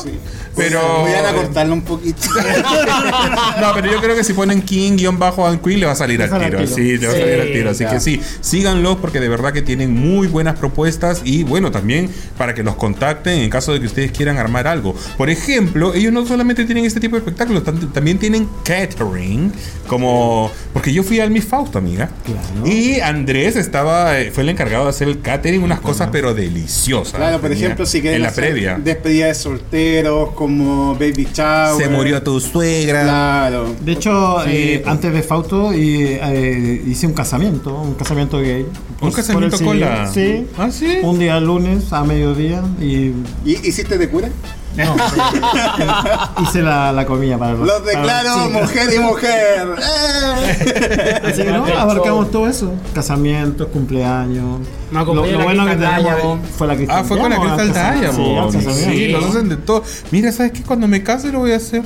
pero. 0.55 0.81
Voy 1.01 1.13
a 1.13 1.33
cortarlo 1.35 1.73
un 1.75 1.83
poquito. 1.83 2.29
no, 3.61 3.75
pero 3.75 3.91
yo 3.91 4.01
creo 4.01 4.15
que 4.17 4.25
si 4.25 4.33
ponen 4.33 4.63
King 4.63 4.97
guion 4.97 5.19
bajo 5.19 5.47
and 5.47 5.61
Queen 5.63 5.81
le 5.81 5.87
va 5.87 5.93
a 5.93 5.97
salir 5.97 6.23
al 6.23 6.29
sale 6.31 6.45
al 6.47 6.51
tiro. 6.53 6.65
tiro. 6.65 6.75
Sí, 6.77 6.97
le 6.99 7.07
va 7.07 7.13
a 7.13 7.17
Sí, 7.17 7.21
salir 7.23 7.41
al 7.41 7.53
tiro. 7.53 7.71
Así 7.71 7.85
ya. 7.85 7.91
que 7.91 8.01
sí, 8.01 8.21
síganlos 8.41 8.97
porque 8.97 9.21
de 9.21 9.29
verdad 9.29 9.53
que 9.53 9.63
tienen 9.63 9.93
muy 9.95 10.27
buenas 10.29 10.59
propuestas 10.81 11.23
y 11.25 11.43
bueno, 11.43 11.71
también 11.71 12.11
para 12.37 12.55
que 12.55 12.63
los 12.63 12.77
contacten 12.77 13.39
en 13.41 13.49
caso 13.49 13.73
de 13.73 13.81
que 13.81 13.87
ustedes 13.87 14.13
quieran 14.13 14.37
armar 14.37 14.67
algo. 14.67 14.95
Por 15.17 15.31
ejemplo, 15.31 15.95
ellos 15.95 16.13
no 16.13 16.27
solamente 16.27 16.67
tienen 16.67 16.85
este 16.85 17.01
tipo 17.01 17.17
de 17.17 17.21
espectáculos, 17.21 17.65
tam- 17.65 17.91
también 17.93 18.19
tienen 18.19 18.47
catering, 18.63 19.51
como 19.89 20.51
porque 20.75 20.93
yo 20.93 21.03
fui 21.03 21.19
al 21.21 21.31
Miss 21.31 21.47
Fausto, 21.47 21.79
amiga. 21.79 22.11
Claro. 22.25 22.67
Y 22.71 23.01
Andrés 23.01 23.57
estaba 23.57 24.21
eh, 24.21 24.31
fue 24.33 24.43
el 24.43 24.51
encargado 24.51 24.85
de 24.85 24.91
hacer 24.91 25.09
el 25.09 25.21
catering, 25.23 25.63
unas 25.63 25.81
cosas 25.81 26.11
pero 26.13 26.35
deliciosas. 26.35 27.15
Claro, 27.15 27.41
por 27.41 27.51
ejemplo, 27.53 27.87
si 27.87 28.03
quieren 28.03 28.17
en 28.17 28.23
la 28.23 28.29
hacer 28.29 28.45
previa. 28.51 28.79
despedida 28.79 29.27
de 29.29 29.35
solteros, 29.35 30.33
como 30.35 30.93
baby 30.95 31.27
shower. 31.33 31.83
Se 31.83 31.89
murió 31.89 32.23
tu 32.23 32.39
suegra. 32.39 33.03
Claro. 33.05 33.75
De 33.81 33.93
hecho, 33.93 34.37
Sí, 34.45 34.51
eh, 34.53 34.81
pues. 34.83 34.93
antes 34.93 35.13
de 35.15 35.23
Fausto 35.23 35.73
y, 35.73 36.03
eh, 36.21 36.83
hice 36.87 37.07
un 37.07 37.15
casamiento, 37.15 37.75
un 37.81 37.95
casamiento 37.95 38.41
gay. 38.41 38.63
Un 38.63 38.97
por 38.99 39.13
casamiento 39.13 39.59
con 39.61 39.81
la. 39.81 40.13
Sí. 40.13 40.47
Ah, 40.59 40.66
sí. 40.71 40.99
Un 41.03 41.19
día 41.19 41.39
lunes 41.41 41.93
a 41.93 42.05
mediodía 42.05 42.63
y 42.81 43.13
¿Y 43.45 43.59
hiciste 43.65 43.99
de 43.99 44.09
cura? 44.09 44.29
no, 44.77 44.95
hice 46.43 46.61
la, 46.61 46.93
la 46.93 47.07
comida 47.07 47.39
para 47.39 47.53
Los 47.55 47.83
declaro 47.85 48.35
para- 48.35 48.47
sí. 48.47 48.53
mujer 48.53 48.89
y 48.95 48.99
mujer. 48.99 49.69
¡Eh! 49.79 51.21
Así 51.25 51.43
que 51.45 51.51
no, 51.51 51.65
abarcamos 51.65 52.31
todo 52.31 52.47
eso. 52.47 52.73
Casamientos, 52.95 53.69
cumpleaños. 53.69 54.61
Me 54.91 55.05
lo, 55.05 55.15
lo 55.15 55.43
bueno 55.45 55.65
que 55.67 55.77
tenemos 55.77 56.39
fue 56.57 56.67
la 56.67 56.77
Crystal 56.77 56.99
Ah, 57.01 57.05
fue 57.05 57.19
con 57.19 57.31
la 57.31 57.37
Diamond, 57.37 57.61
Crystal 57.61 57.87
al 57.87 57.95
casamiento. 58.01 58.23
Diamond. 58.23 58.53
Sí, 58.53 58.59
casamiento. 58.67 58.93
Sí, 58.93 59.09
los 59.09 59.25
hacen 59.25 59.49
de 59.49 59.57
todo. 59.57 59.83
Mira, 60.11 60.33
¿sabes 60.33 60.53
qué? 60.53 60.63
Cuando 60.63 60.87
me 60.89 61.03
case 61.03 61.33
lo 61.33 61.39
voy 61.41 61.53
a 61.53 61.57
hacer 61.57 61.83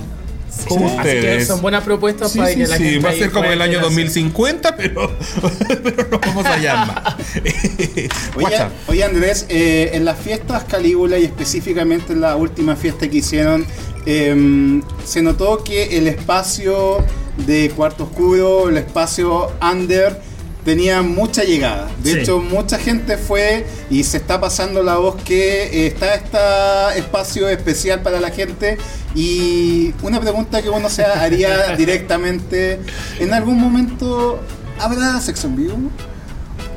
con 0.69 0.83
Así 0.85 0.93
que 0.93 0.99
ustedes. 0.99 1.47
son 1.47 1.63
buenas 1.63 1.85
propuestas 1.85 2.33
Sí, 2.33 2.39
para 2.39 2.51
sí, 2.51 2.57
que 2.59 2.67
la 2.67 2.77
sí, 2.77 2.85
gente 2.85 2.99
va 3.07 3.11
a 3.11 3.15
ser 3.15 3.31
como 3.31 3.51
el 3.51 3.63
año 3.63 3.79
hacer. 3.79 3.83
2050, 3.91 4.77
pero, 4.77 5.17
pero 5.83 6.09
no 6.11 6.19
vamos 6.19 6.47
allá 6.47 6.85
más. 6.87 7.15
Oye, 8.37 8.57
oye, 8.89 9.05
Andrés, 9.05 9.47
eh, 9.49 9.91
en 9.95 10.05
las 10.05 10.19
fiestas 10.19 10.65
Calígula 10.65 11.19
y 11.19 11.25
específicamente 11.25 12.13
en 12.13 12.21
la 12.21 12.37
última 12.37 12.77
fiesta 12.77 13.09
que 13.09 13.19
hicieron, 13.19 13.65
eh, 14.07 14.81
se 15.05 15.23
notó 15.23 15.63
que 15.63 15.99
el 15.99 16.07
espacio 16.09 17.05
de 17.47 17.71
Cuarto 17.71 18.05
Oscuro, 18.05 18.69
el 18.69 18.77
espacio 18.79 19.53
under, 19.63 20.21
tenía 20.65 21.03
mucha 21.03 21.43
llegada. 21.45 21.89
De 22.03 22.13
Sí. 22.13 22.19
hecho, 22.21 22.39
mucha 22.41 22.79
gente 22.79 23.17
fue 23.17 23.67
y 23.91 24.05
se 24.05 24.17
está 24.19 24.41
pasando 24.41 24.83
la 24.83 24.97
voz 24.97 25.17
que 25.23 25.65
eh, 25.65 25.87
está 25.87 26.15
este 26.15 26.99
espacio 27.01 27.49
especial 27.49 28.01
para 28.03 28.21
la 28.21 28.31
gente. 28.31 28.79
Y 29.15 29.93
una 30.03 30.21
pregunta 30.21 30.63
que 30.63 30.71
uno 30.71 30.89
se 30.89 31.05
haría 31.05 31.69
directamente, 31.77 32.81
¿en 33.19 33.35
algún 33.35 33.59
momento 33.61 34.41
habrá 34.79 35.21
sexo 35.21 35.49
en 35.49 35.57
vivo? 35.57 35.79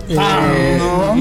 Eh, 0.10 0.78
no. 0.78 1.16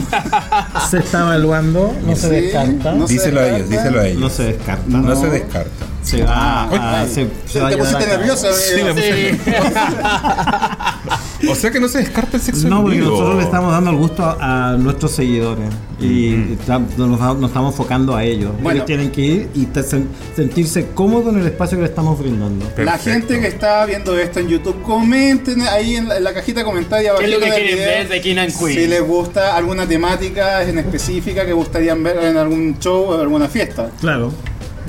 Se 0.91 0.99
está 0.99 1.21
evaluando, 1.21 1.95
no 2.05 2.17
se 2.17 2.29
Sí, 2.29 2.35
descarta. 2.35 2.93
no 2.93 3.07
se 3.07 3.13
Díselo 3.15 3.41
a 3.41 3.49
ellos, 3.49 3.69
díselo 3.69 4.01
a 4.01 4.07
ellos. 4.09 4.21
No 4.21 4.31
se 4.31 4.43
descarta. 4.45 4.85
No 4.89 5.17
se 5.21 5.31
descarta. 5.31 5.87
Se 6.03 6.25
va 6.25 6.65
Ay, 6.69 6.79
a- 6.79 7.01
ay, 7.03 7.09
se- 7.09 7.27
te- 7.27 7.49
se 7.49 7.61
te 7.61 7.77
pusiste 7.77 8.07
nervioso. 8.09 8.53
Sí, 8.53 8.81
puse- 8.81 9.39
O 11.51 11.55
sea 11.55 11.71
que 11.71 11.81
no 11.81 11.89
se 11.89 11.99
descarta 11.99 12.37
el 12.37 12.43
sexo 12.43 12.69
No, 12.69 12.83
porque 12.83 12.99
vivo. 12.99 13.11
nosotros 13.11 13.37
le 13.37 13.43
estamos 13.43 13.73
dando 13.73 13.91
el 13.91 13.97
gusto 13.97 14.23
a, 14.25 14.71
a 14.71 14.77
nuestros 14.77 15.11
seguidores 15.13 15.69
y 16.01 16.53
está- 16.53 16.79
nos, 16.79 16.97
nos 16.99 17.49
estamos 17.51 17.73
enfocando 17.73 18.15
a 18.17 18.25
ellos. 18.25 18.51
Bueno. 18.63 18.71
ellos 18.77 18.87
tienen 18.87 19.11
que 19.11 19.21
ir 19.23 19.49
y 19.55 19.67
te- 19.67 19.81
sen- 19.81 20.07
sentirse 20.37 20.89
cómodos 20.95 21.33
en 21.35 21.41
el 21.41 21.47
espacio 21.47 21.79
que 21.79 21.83
le 21.83 21.89
estamos 21.89 22.19
brindando. 22.19 22.67
La 22.79 22.99
gente 22.99 23.41
que 23.41 23.47
está 23.49 23.85
viendo 23.87 24.17
esto 24.19 24.41
en 24.41 24.49
YouTube, 24.49 24.83
comenten 24.83 25.63
ahí 25.63 25.97
en 25.97 26.09
la, 26.09 26.17
en 26.17 26.25
la 26.25 26.33
cajita 26.35 26.65
comentaria 26.65 27.13
¿Qué 27.19 27.25
es 27.25 27.31
lo 27.31 27.39
que 27.41 27.47
quieren 27.47 27.67
video 27.67 27.87
ver 27.89 28.09
de 28.09 28.21
King 28.21 28.37
and 28.39 28.59
Queen? 28.59 28.79
Si 28.79 28.87
les 28.87 29.03
gusta 29.07 29.57
alguna 29.57 29.87
temática 29.87 30.63
en 30.63 30.79
específica 30.79 31.45
que 31.47 31.53
gustarían 31.53 32.03
ver 32.03 32.19
en 32.19 32.37
algún 32.37 32.77
show 32.79 33.05
o 33.11 33.21
alguna 33.21 33.49
fiesta. 33.49 33.91
Claro, 34.01 34.33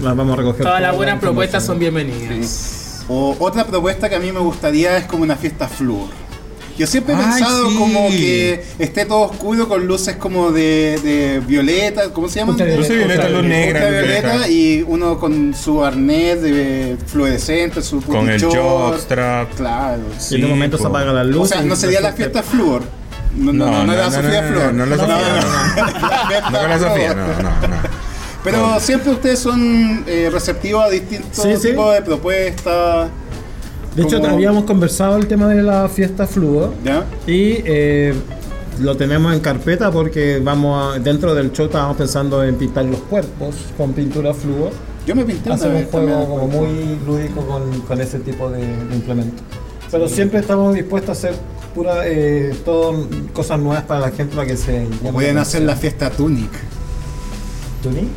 las 0.01 0.15
vamos 0.15 0.33
a 0.33 0.37
recoger. 0.37 0.61
Todas 0.63 0.71
toda 0.73 0.79
las 0.81 0.91
la 0.91 0.97
buenas 0.97 1.19
propuestas 1.19 1.65
son 1.65 1.79
bienvenidas. 1.79 3.03
O 3.09 3.35
otra 3.39 3.65
propuesta 3.65 4.07
que 4.09 4.15
a 4.15 4.19
mí 4.19 4.31
me 4.31 4.39
gustaría 4.39 4.97
es 4.97 5.05
como 5.05 5.23
una 5.23 5.35
fiesta 5.35 5.67
flúor. 5.67 6.07
Yo 6.77 6.87
siempre 6.87 7.13
he 7.13 7.17
Ay, 7.17 7.23
pensado 7.23 7.69
sí. 7.69 7.75
como 7.77 8.09
que 8.09 8.63
esté 8.79 9.05
todo 9.05 9.21
oscuro 9.29 9.67
con 9.67 9.85
luces 9.85 10.15
como 10.15 10.51
de, 10.51 10.99
de 11.03 11.39
violeta, 11.45 12.11
¿cómo 12.11 12.27
se 12.29 12.39
llama? 12.39 12.51
Ultravioleta. 12.53 12.81
Luces 12.93 12.97
violeta, 13.07 13.29
luz 13.29 13.43
negra, 13.43 13.89
violeta. 13.89 14.47
y 14.49 14.83
uno 14.87 15.19
con 15.19 15.53
su 15.53 15.83
arnés 15.85 16.41
de 16.41 16.97
fluorescente, 17.07 17.81
su 17.81 18.01
Con 18.01 18.27
el 18.29 18.43
jockstrap. 18.43 19.53
Claro. 19.55 20.01
Y 20.31 20.35
en 20.35 20.43
un 20.45 20.49
momento 20.49 20.77
se 20.77 20.87
apaga 20.87 21.13
la 21.13 21.23
luz. 21.23 21.43
O 21.43 21.45
sea, 21.53 21.61
no 21.61 21.75
sería 21.75 22.01
la 22.01 22.13
fiesta 22.13 22.41
flúor. 22.41 22.81
No, 23.35 23.51
no, 23.51 23.65
no, 23.65 23.83
no, 23.85 23.93
la 23.95 24.11
Sofía 24.11 24.41
no, 24.43 24.47
Flor. 24.49 24.73
no, 24.73 24.85
no 24.85 24.95
la 24.95 24.97
Sofía, 24.97 25.15
no, 26.51 26.51
No 26.61 26.67
la 26.67 26.79
Sofía, 26.79 27.13
no, 27.15 27.27
no, 27.27 27.41
no. 27.67 27.75
Pero 28.43 28.79
siempre 28.79 29.11
ustedes 29.11 29.39
son 29.39 30.03
eh, 30.05 30.29
receptivos 30.31 30.83
a 30.85 30.89
distintos 30.89 31.29
Sí, 31.43 31.55
sí. 31.59 31.69
tipos 31.69 31.93
de 31.95 32.01
propuestas. 32.01 33.09
De 33.95 34.03
hecho, 34.03 34.25
habíamos 34.25 34.63
conversado 34.63 35.17
el 35.17 35.27
tema 35.27 35.47
de 35.47 35.61
la 35.61 35.87
fiesta 35.87 36.25
fluo 36.25 36.73
¿Ya? 36.83 37.05
y 37.27 37.57
eh, 37.65 38.13
lo 38.79 38.97
tenemos 38.97 39.33
en 39.33 39.39
carpeta 39.39 39.91
porque 39.91 40.39
vamos 40.43 40.95
a- 40.95 40.99
dentro 40.99 41.35
del 41.35 41.51
show 41.51 41.67
estábamos 41.67 41.97
pensando 41.97 42.43
en 42.43 42.55
pintar 42.55 42.85
los 42.85 42.99
cuerpos 43.01 43.55
con 43.77 43.93
pintura 43.93 44.33
fluo. 44.33 44.71
Yo 45.05 45.15
me 45.15 45.25
pinté 45.25 45.51
Hacer 45.51 45.73
un 45.75 45.85
juego 45.85 46.27
como 46.27 46.47
muy 46.47 46.97
lúdico 47.05 47.45
con, 47.45 47.81
con 47.81 48.01
ese 48.01 48.19
tipo 48.19 48.49
de, 48.49 48.59
de 48.65 48.95
implementos. 48.95 49.41
Pero 49.91 50.07
siempre 50.07 50.39
estamos 50.39 50.73
dispuestos 50.73 51.09
a 51.09 51.11
hacer 51.11 51.35
pura, 51.75 52.07
eh, 52.07 52.55
todo 52.65 53.07
cosas 53.33 53.59
nuevas 53.59 53.83
para 53.83 53.99
la 53.99 54.11
gente 54.11 54.35
para 54.35 54.47
que 54.47 54.57
se 54.57 54.87
Pueden 55.11 55.35
la 55.35 55.41
hacer 55.43 55.61
la 55.63 55.75
fiesta 55.75 56.09
Tunic. 56.09 56.49
¿Tuni? 57.83 58.07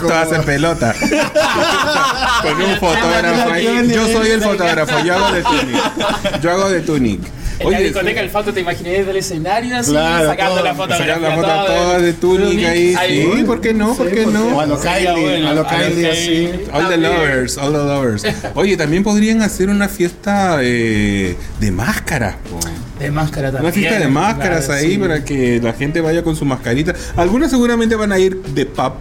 Todas 0.00 0.32
en 0.32 0.42
pelota. 0.44 0.94
Con 2.42 2.62
un 2.62 2.76
fotógrafo 2.78 3.50
ahí. 3.52 3.90
Yo 3.94 4.06
soy 4.08 4.30
el 4.30 4.42
fotógrafo, 4.42 5.04
yo 5.04 5.14
hago 5.14 5.32
de 5.34 5.42
Tunic. 5.42 6.40
Yo 6.42 6.50
hago 6.50 6.68
de 6.70 6.80
Tunic. 6.80 7.20
En 7.56 7.70
la 7.70 7.78
discoteca 7.78 8.20
el 8.20 8.30
Fausto 8.30 8.52
te 8.52 8.60
imaginé 8.62 8.90
desde 8.90 9.12
el 9.12 9.16
escenario 9.18 9.76
así, 9.76 9.92
Claro, 9.92 10.28
sacando 10.28 10.54
todo. 10.56 10.64
la 10.64 10.74
fotografía. 10.74 11.14
sacar 11.14 11.20
la 11.22 11.34
foto 11.36 11.46
toda 11.46 11.66
toda 11.66 11.98
de 12.00 12.12
Tunic 12.12 12.64
ahí. 12.66 12.94
Ahí. 12.98 13.30
Sí, 13.36 13.44
¿por 13.44 13.60
qué 13.60 13.72
no? 13.72 13.94
¿Por 13.94 14.10
qué 14.10 14.24
O 14.26 14.30
no? 14.30 14.60
a 14.60 14.66
lo 14.66 14.80
Kylie, 14.80 15.46
a 15.46 15.54
lo 15.54 15.64
Kylie 15.64 16.10
así. 16.10 16.50
All 16.72 16.88
the 16.88 16.96
lovers, 16.96 17.56
all 17.56 17.70
the 17.72 17.78
lovers. 17.78 18.24
Oye, 18.56 18.76
también 18.76 19.04
podrían 19.04 19.40
hacer 19.42 19.68
una 19.68 19.88
fiesta 19.88 20.58
eh, 20.62 21.36
de 21.60 21.70
máscaras. 21.70 22.34
po. 22.50 22.58
De 22.98 23.10
máscara 23.12 23.52
también. 23.52 23.66
Una 23.66 23.72
fiesta 23.72 23.98
de 24.00 24.08
máscaras 24.08 24.64
claro, 24.66 24.80
ahí 24.80 24.90
sí. 24.92 24.98
para 24.98 25.24
que 25.24 25.60
la 25.62 25.72
gente 25.74 26.00
vaya 26.00 26.24
con 26.24 26.34
su 26.34 26.44
mascarita. 26.44 26.92
Algunas 27.16 27.50
seguramente 27.52 27.94
van 27.94 28.10
a 28.10 28.18
ir 28.18 28.36
de 28.36 28.66
pub 28.66 28.94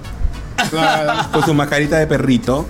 Claro. 0.70 1.32
con 1.32 1.43
su 1.43 1.53
mascarita 1.53 1.97
de 1.97 2.07
perrito. 2.07 2.66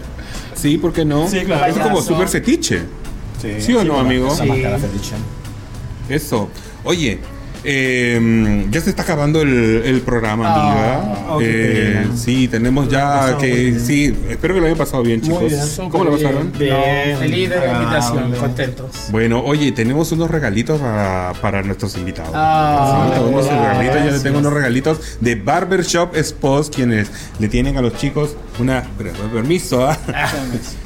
Sí, 0.56 0.78
¿por 0.78 0.94
qué 0.94 1.06
no? 1.06 1.28
Sí, 1.28 1.42
claro. 1.42 1.66
Es 1.66 1.78
como 1.78 2.02
súper 2.02 2.28
fetiche. 2.28 2.84
¿Sí 3.60 3.74
o 3.76 3.84
no, 3.84 4.00
amigo? 4.00 4.34
Eso. 6.10 6.50
Oye, 6.86 7.20
eh, 7.64 8.66
ya 8.70 8.82
se 8.82 8.90
está 8.90 9.04
acabando 9.04 9.42
el, 9.42 9.82
el 9.86 10.02
programa, 10.02 10.46
Ah, 10.48 10.96
amiga. 11.00 11.26
oh, 11.30 11.40
qué 11.40 11.46
Eh, 12.02 12.08
sí, 12.16 12.48
tenemos 12.48 12.90
ya 12.90 13.38
que. 13.40 13.80
Sí, 13.80 14.16
espero 14.30 14.54
que 14.54 14.60
lo 14.60 14.66
hayan 14.68 14.78
pasado 14.78 15.04
bien, 15.04 15.22
chicos. 15.22 15.40
Muy 15.42 15.50
bien. 15.50 15.90
¿Cómo 15.90 16.04
lo 16.04 16.12
pasaron? 16.12 16.52
Bien. 16.58 17.14
No, 17.14 17.20
feliz 17.20 17.50
de 17.50 17.56
la 17.56 17.66
invitación, 17.74 18.18
Agradable. 18.18 18.38
contentos. 18.38 18.92
Bueno, 19.12 19.44
oye, 19.44 19.72
tenemos 19.72 20.12
unos 20.12 20.30
regalitos 20.30 20.80
para, 20.82 21.34
para 21.42 21.62
nuestros 21.64 21.96
invitados. 21.98 22.32
Ah, 22.34 23.10
Sí, 23.14 23.20
tenemos 23.20 23.46
regalitos, 23.48 24.04
yo 24.06 24.12
les 24.12 24.24
tengo 24.24 24.40
unos 24.40 24.54
regalitos 24.54 25.18
de 25.22 25.36
Barbershop 25.36 26.16
Spas, 26.22 26.70
quienes 26.70 27.10
le 27.40 27.48
tienen 27.48 27.78
a 27.78 27.82
los 27.82 27.96
chicos 27.98 28.36
una. 28.60 28.84
pero, 28.98 29.12
permiso, 29.34 29.88
¿ah? 29.88 29.98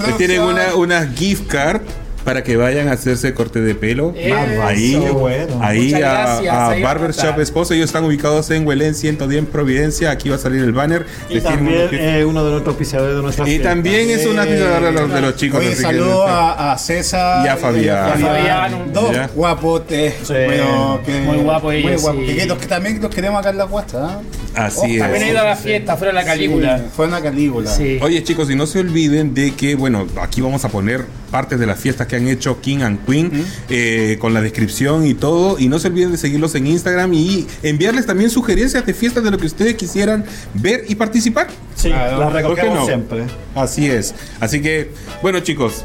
Le 0.05 0.13
tienen 0.13 0.41
una, 0.41 0.75
una 0.75 1.07
gift 1.07 1.47
card 1.47 1.81
para 2.27 2.43
que 2.43 2.57
vayan 2.57 2.89
a 2.89 2.91
hacerse 2.91 3.33
corte 3.33 3.61
de 3.61 3.73
pelo. 3.73 4.13
Eso. 4.17 4.35
Ahí, 4.61 4.95
bueno. 5.13 5.59
ahí 5.61 5.93
a, 5.93 5.99
gracias, 5.99 6.53
a 6.53 6.71
a 6.71 6.79
Barbershop 6.81 7.23
estar. 7.25 7.39
Esposo. 7.39 7.73
Ellos 7.73 7.85
están 7.85 8.03
ubicados 8.03 8.51
en 8.51 8.67
Huelén 8.67 8.95
110 8.95 9.45
Providencia. 9.45 10.11
Aquí 10.11 10.27
va 10.27 10.35
a 10.35 10.37
salir 10.37 10.61
el 10.61 10.73
banner. 10.73 11.05
Y 11.29 11.35
Les 11.35 11.43
también 11.45 11.87
eh, 11.93 12.25
uno 12.25 12.43
de 12.43 12.51
nuestros 12.51 12.73
auspiciadores 12.73 13.15
de 13.15 13.21
nuestra 13.21 13.45
y 13.47 13.51
fiesta. 13.51 13.69
también 13.69 14.09
es 14.09 14.25
una 14.25 14.43
pizarra 14.43 14.87
de 14.87 14.91
los, 14.91 15.13
de 15.13 15.21
los 15.21 15.35
chicos. 15.37 15.61
Oye, 15.61 15.69
que- 15.69 15.75
saludo 15.77 16.27
a, 16.27 16.73
a 16.73 16.77
César 16.77 17.45
Y 17.45 17.47
a 17.47 17.55
Fabián. 17.55 18.19
y 18.19 18.21
Fabián. 18.23 18.91
Dos 18.91 19.13
Ya. 19.13 19.29
guapotes. 19.33 20.15
Sí. 20.23 20.33
Bueno, 20.33 20.99
que- 21.05 21.21
Muy 21.21 21.37
guapo 21.37 21.67
Muy 21.67 21.77
ellos, 21.77 22.01
guapo. 22.01 22.19
sí. 22.27 22.35
Que 22.35 22.45
los 22.45 22.57
que 22.57 22.65
también 22.67 23.01
los 23.01 23.15
queremos 23.15 23.39
acá 23.39 23.51
en 23.51 23.57
la 23.57 23.63
guasta. 23.63 24.19
Así 24.53 24.97
También 24.97 25.21
he 25.21 25.25
es. 25.27 25.31
ido 25.31 25.39
a 25.39 25.45
la 25.45 25.55
fiesta, 25.55 25.95
fueron 25.95 26.17
a 26.17 26.21
la 26.21 26.25
Calígula. 26.25 26.77
Sí, 26.79 26.83
fue 26.93 27.07
una 27.07 27.21
calígula. 27.21 27.69
Sí. 27.71 27.99
Oye 28.01 28.21
chicos, 28.23 28.49
y 28.49 28.55
no 28.55 28.65
se 28.65 28.79
olviden 28.79 29.33
de 29.33 29.53
que, 29.53 29.75
bueno, 29.75 30.07
aquí 30.21 30.41
vamos 30.41 30.65
a 30.65 30.69
poner 30.69 31.05
partes 31.31 31.59
de 31.59 31.65
las 31.65 31.79
fiestas 31.79 32.07
que 32.07 32.15
han 32.15 32.27
hecho 32.27 32.59
King 32.61 32.79
and 32.79 33.05
Queen 33.05 33.31
eh, 33.69 34.17
con 34.19 34.33
la 34.33 34.41
descripción 34.41 35.05
y 35.05 35.13
todo. 35.13 35.59
Y 35.59 35.67
no 35.69 35.79
se 35.79 35.87
olviden 35.89 36.11
de 36.11 36.17
seguirlos 36.17 36.55
en 36.55 36.67
Instagram 36.67 37.13
y 37.13 37.47
enviarles 37.63 38.05
también 38.05 38.29
sugerencias 38.29 38.85
de 38.85 38.93
fiestas 38.93 39.23
de 39.23 39.31
lo 39.31 39.37
que 39.37 39.45
ustedes 39.47 39.75
quisieran 39.75 40.25
ver 40.53 40.85
y 40.87 40.95
participar. 40.95 41.47
Sí, 41.75 41.89
Claro. 41.89 42.19
las 42.19 42.25
¿Por 42.31 42.33
qué 42.33 42.41
recogemos 42.41 42.79
no? 42.79 42.85
siempre. 42.85 43.23
Así 43.55 43.87
es. 43.89 44.15
Así 44.39 44.61
que, 44.61 44.91
bueno 45.21 45.39
chicos, 45.41 45.83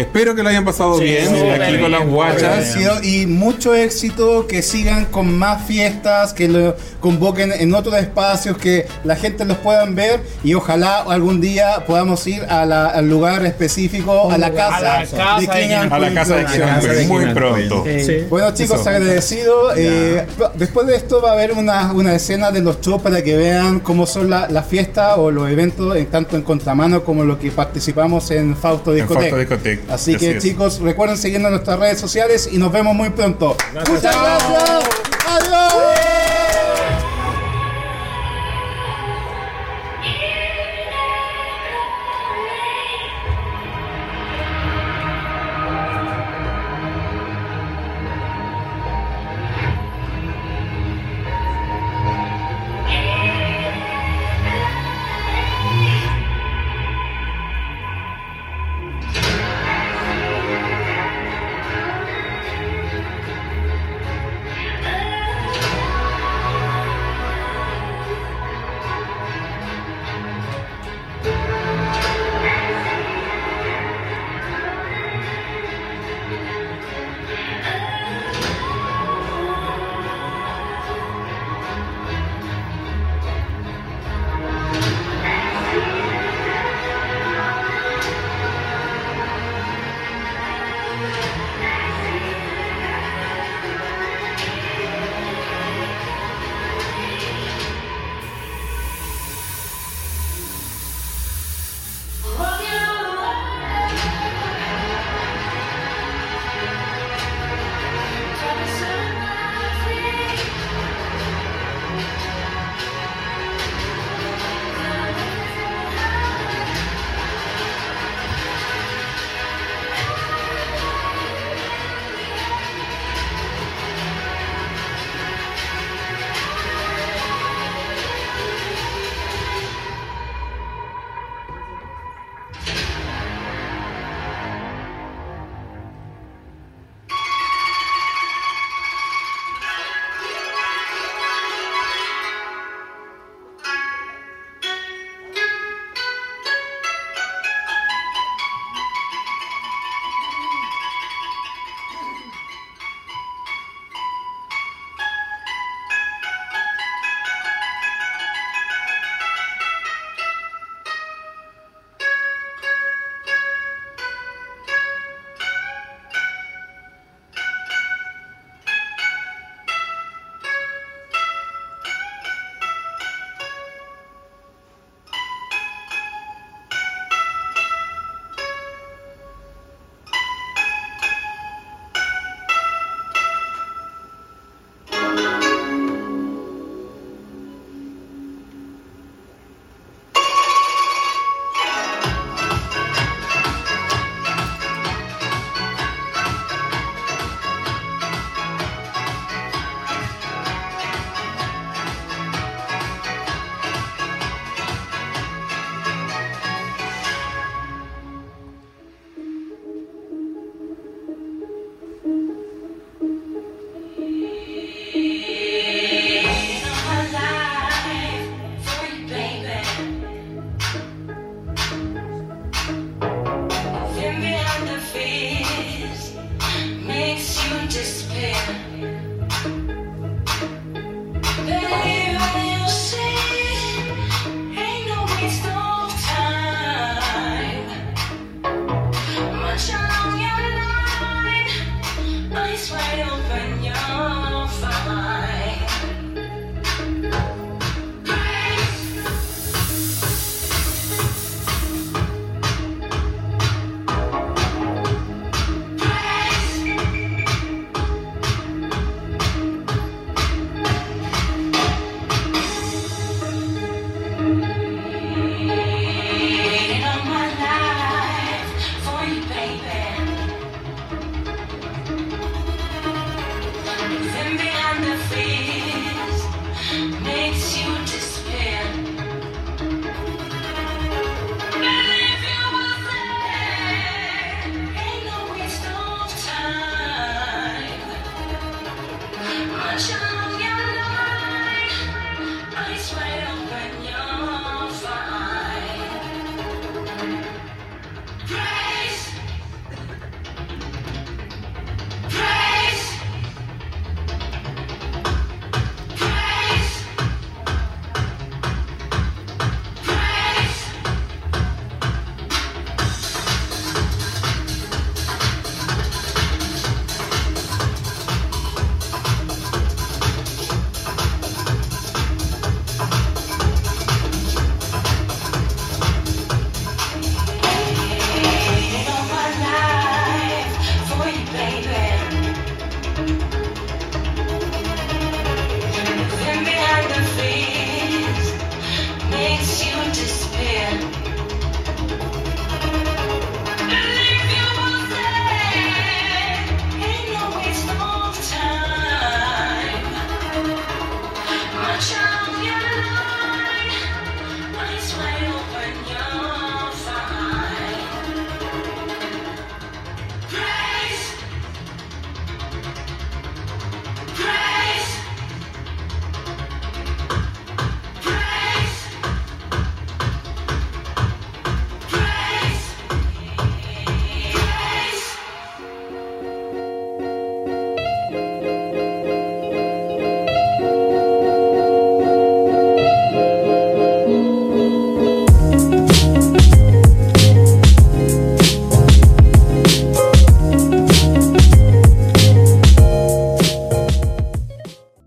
espero 0.00 0.34
que 0.34 0.42
lo 0.42 0.48
hayan 0.48 0.64
pasado 0.64 0.98
Sí, 0.98 1.04
bien 1.04 1.60
aquí 1.62 1.78
con 1.78 1.90
las 1.90 2.06
guachas. 2.06 2.76
Y 3.02 3.26
mucho 3.26 3.74
éxito, 3.74 4.46
que 4.46 4.62
sigan 4.62 5.06
con 5.06 5.36
más 5.36 5.66
fiestas, 5.66 6.32
que 6.32 6.48
lo 6.48 6.76
convoquen 7.00 7.52
en 7.52 7.74
otros 7.74 7.96
espacios, 7.96 8.56
que 8.58 8.86
la 9.04 9.16
gente 9.16 9.44
los 9.44 9.56
puedan 9.58 9.94
ver 9.94 10.20
y 10.42 10.54
ojalá 10.54 10.98
algún 11.02 11.40
día 11.40 11.84
podamos 11.86 12.26
ir 12.26 12.42
a 12.48 12.64
la- 12.66 12.86
al 12.88 13.08
lugar 13.08 13.44
específico, 13.46 14.30
a 14.30 14.38
la 14.38 14.52
casa, 14.52 14.76
A 14.78 14.80
la 14.80 15.06
casa 15.06 15.54
de 15.56 15.74
A 15.74 15.98
la 15.98 16.14
casa 16.14 16.36
de 16.36 16.44
casa 16.44 16.92
muy 17.06 17.26
pronto. 17.34 17.84
Sí. 17.84 18.04
Sí. 18.04 18.16
Bueno 18.28 18.52
chicos, 18.54 18.80
Eso. 18.80 18.90
agradecido. 18.90 19.76
Eh, 19.76 20.26
después 20.54 20.86
de 20.86 20.96
esto 20.96 21.20
va 21.22 21.30
a 21.30 21.32
haber 21.34 21.52
una, 21.52 21.92
una 21.92 22.14
escena 22.14 22.50
de 22.50 22.60
los 22.60 22.80
shows 22.80 23.02
para 23.02 23.22
que 23.22 23.36
vean 23.36 23.80
cómo 23.80 24.06
son 24.06 24.30
la- 24.30 24.48
las 24.48 24.66
fiestas 24.66 25.14
o 25.18 25.30
los 25.30 25.48
eventos, 25.50 25.96
en, 25.96 26.06
tanto 26.06 26.36
en 26.36 26.42
contramano 26.42 27.04
como 27.04 27.24
lo 27.24 27.38
que 27.38 27.50
participamos 27.50 28.30
en 28.30 28.56
Fausto 28.56 28.90
En 28.92 28.96
Discotec. 28.98 29.20
Fausto 29.30 29.36
Discotec. 29.38 29.80
Así, 29.88 30.14
Así 30.14 30.16
que 30.16 30.36
es. 30.36 30.42
chicos, 30.42 30.80
recuerden 30.80 31.16
seguirnos 31.16 31.48
en 31.48 31.52
nuestras 31.54 31.78
redes 31.78 31.98
sociales 32.00 32.48
y 32.52 32.58
nos 32.58 32.70
vemos 32.70 32.94
muy 32.94 33.10
pronto. 33.10 33.56
Muchas 33.72 34.02
gracias. 34.02 34.84
Adiós. 35.26 36.07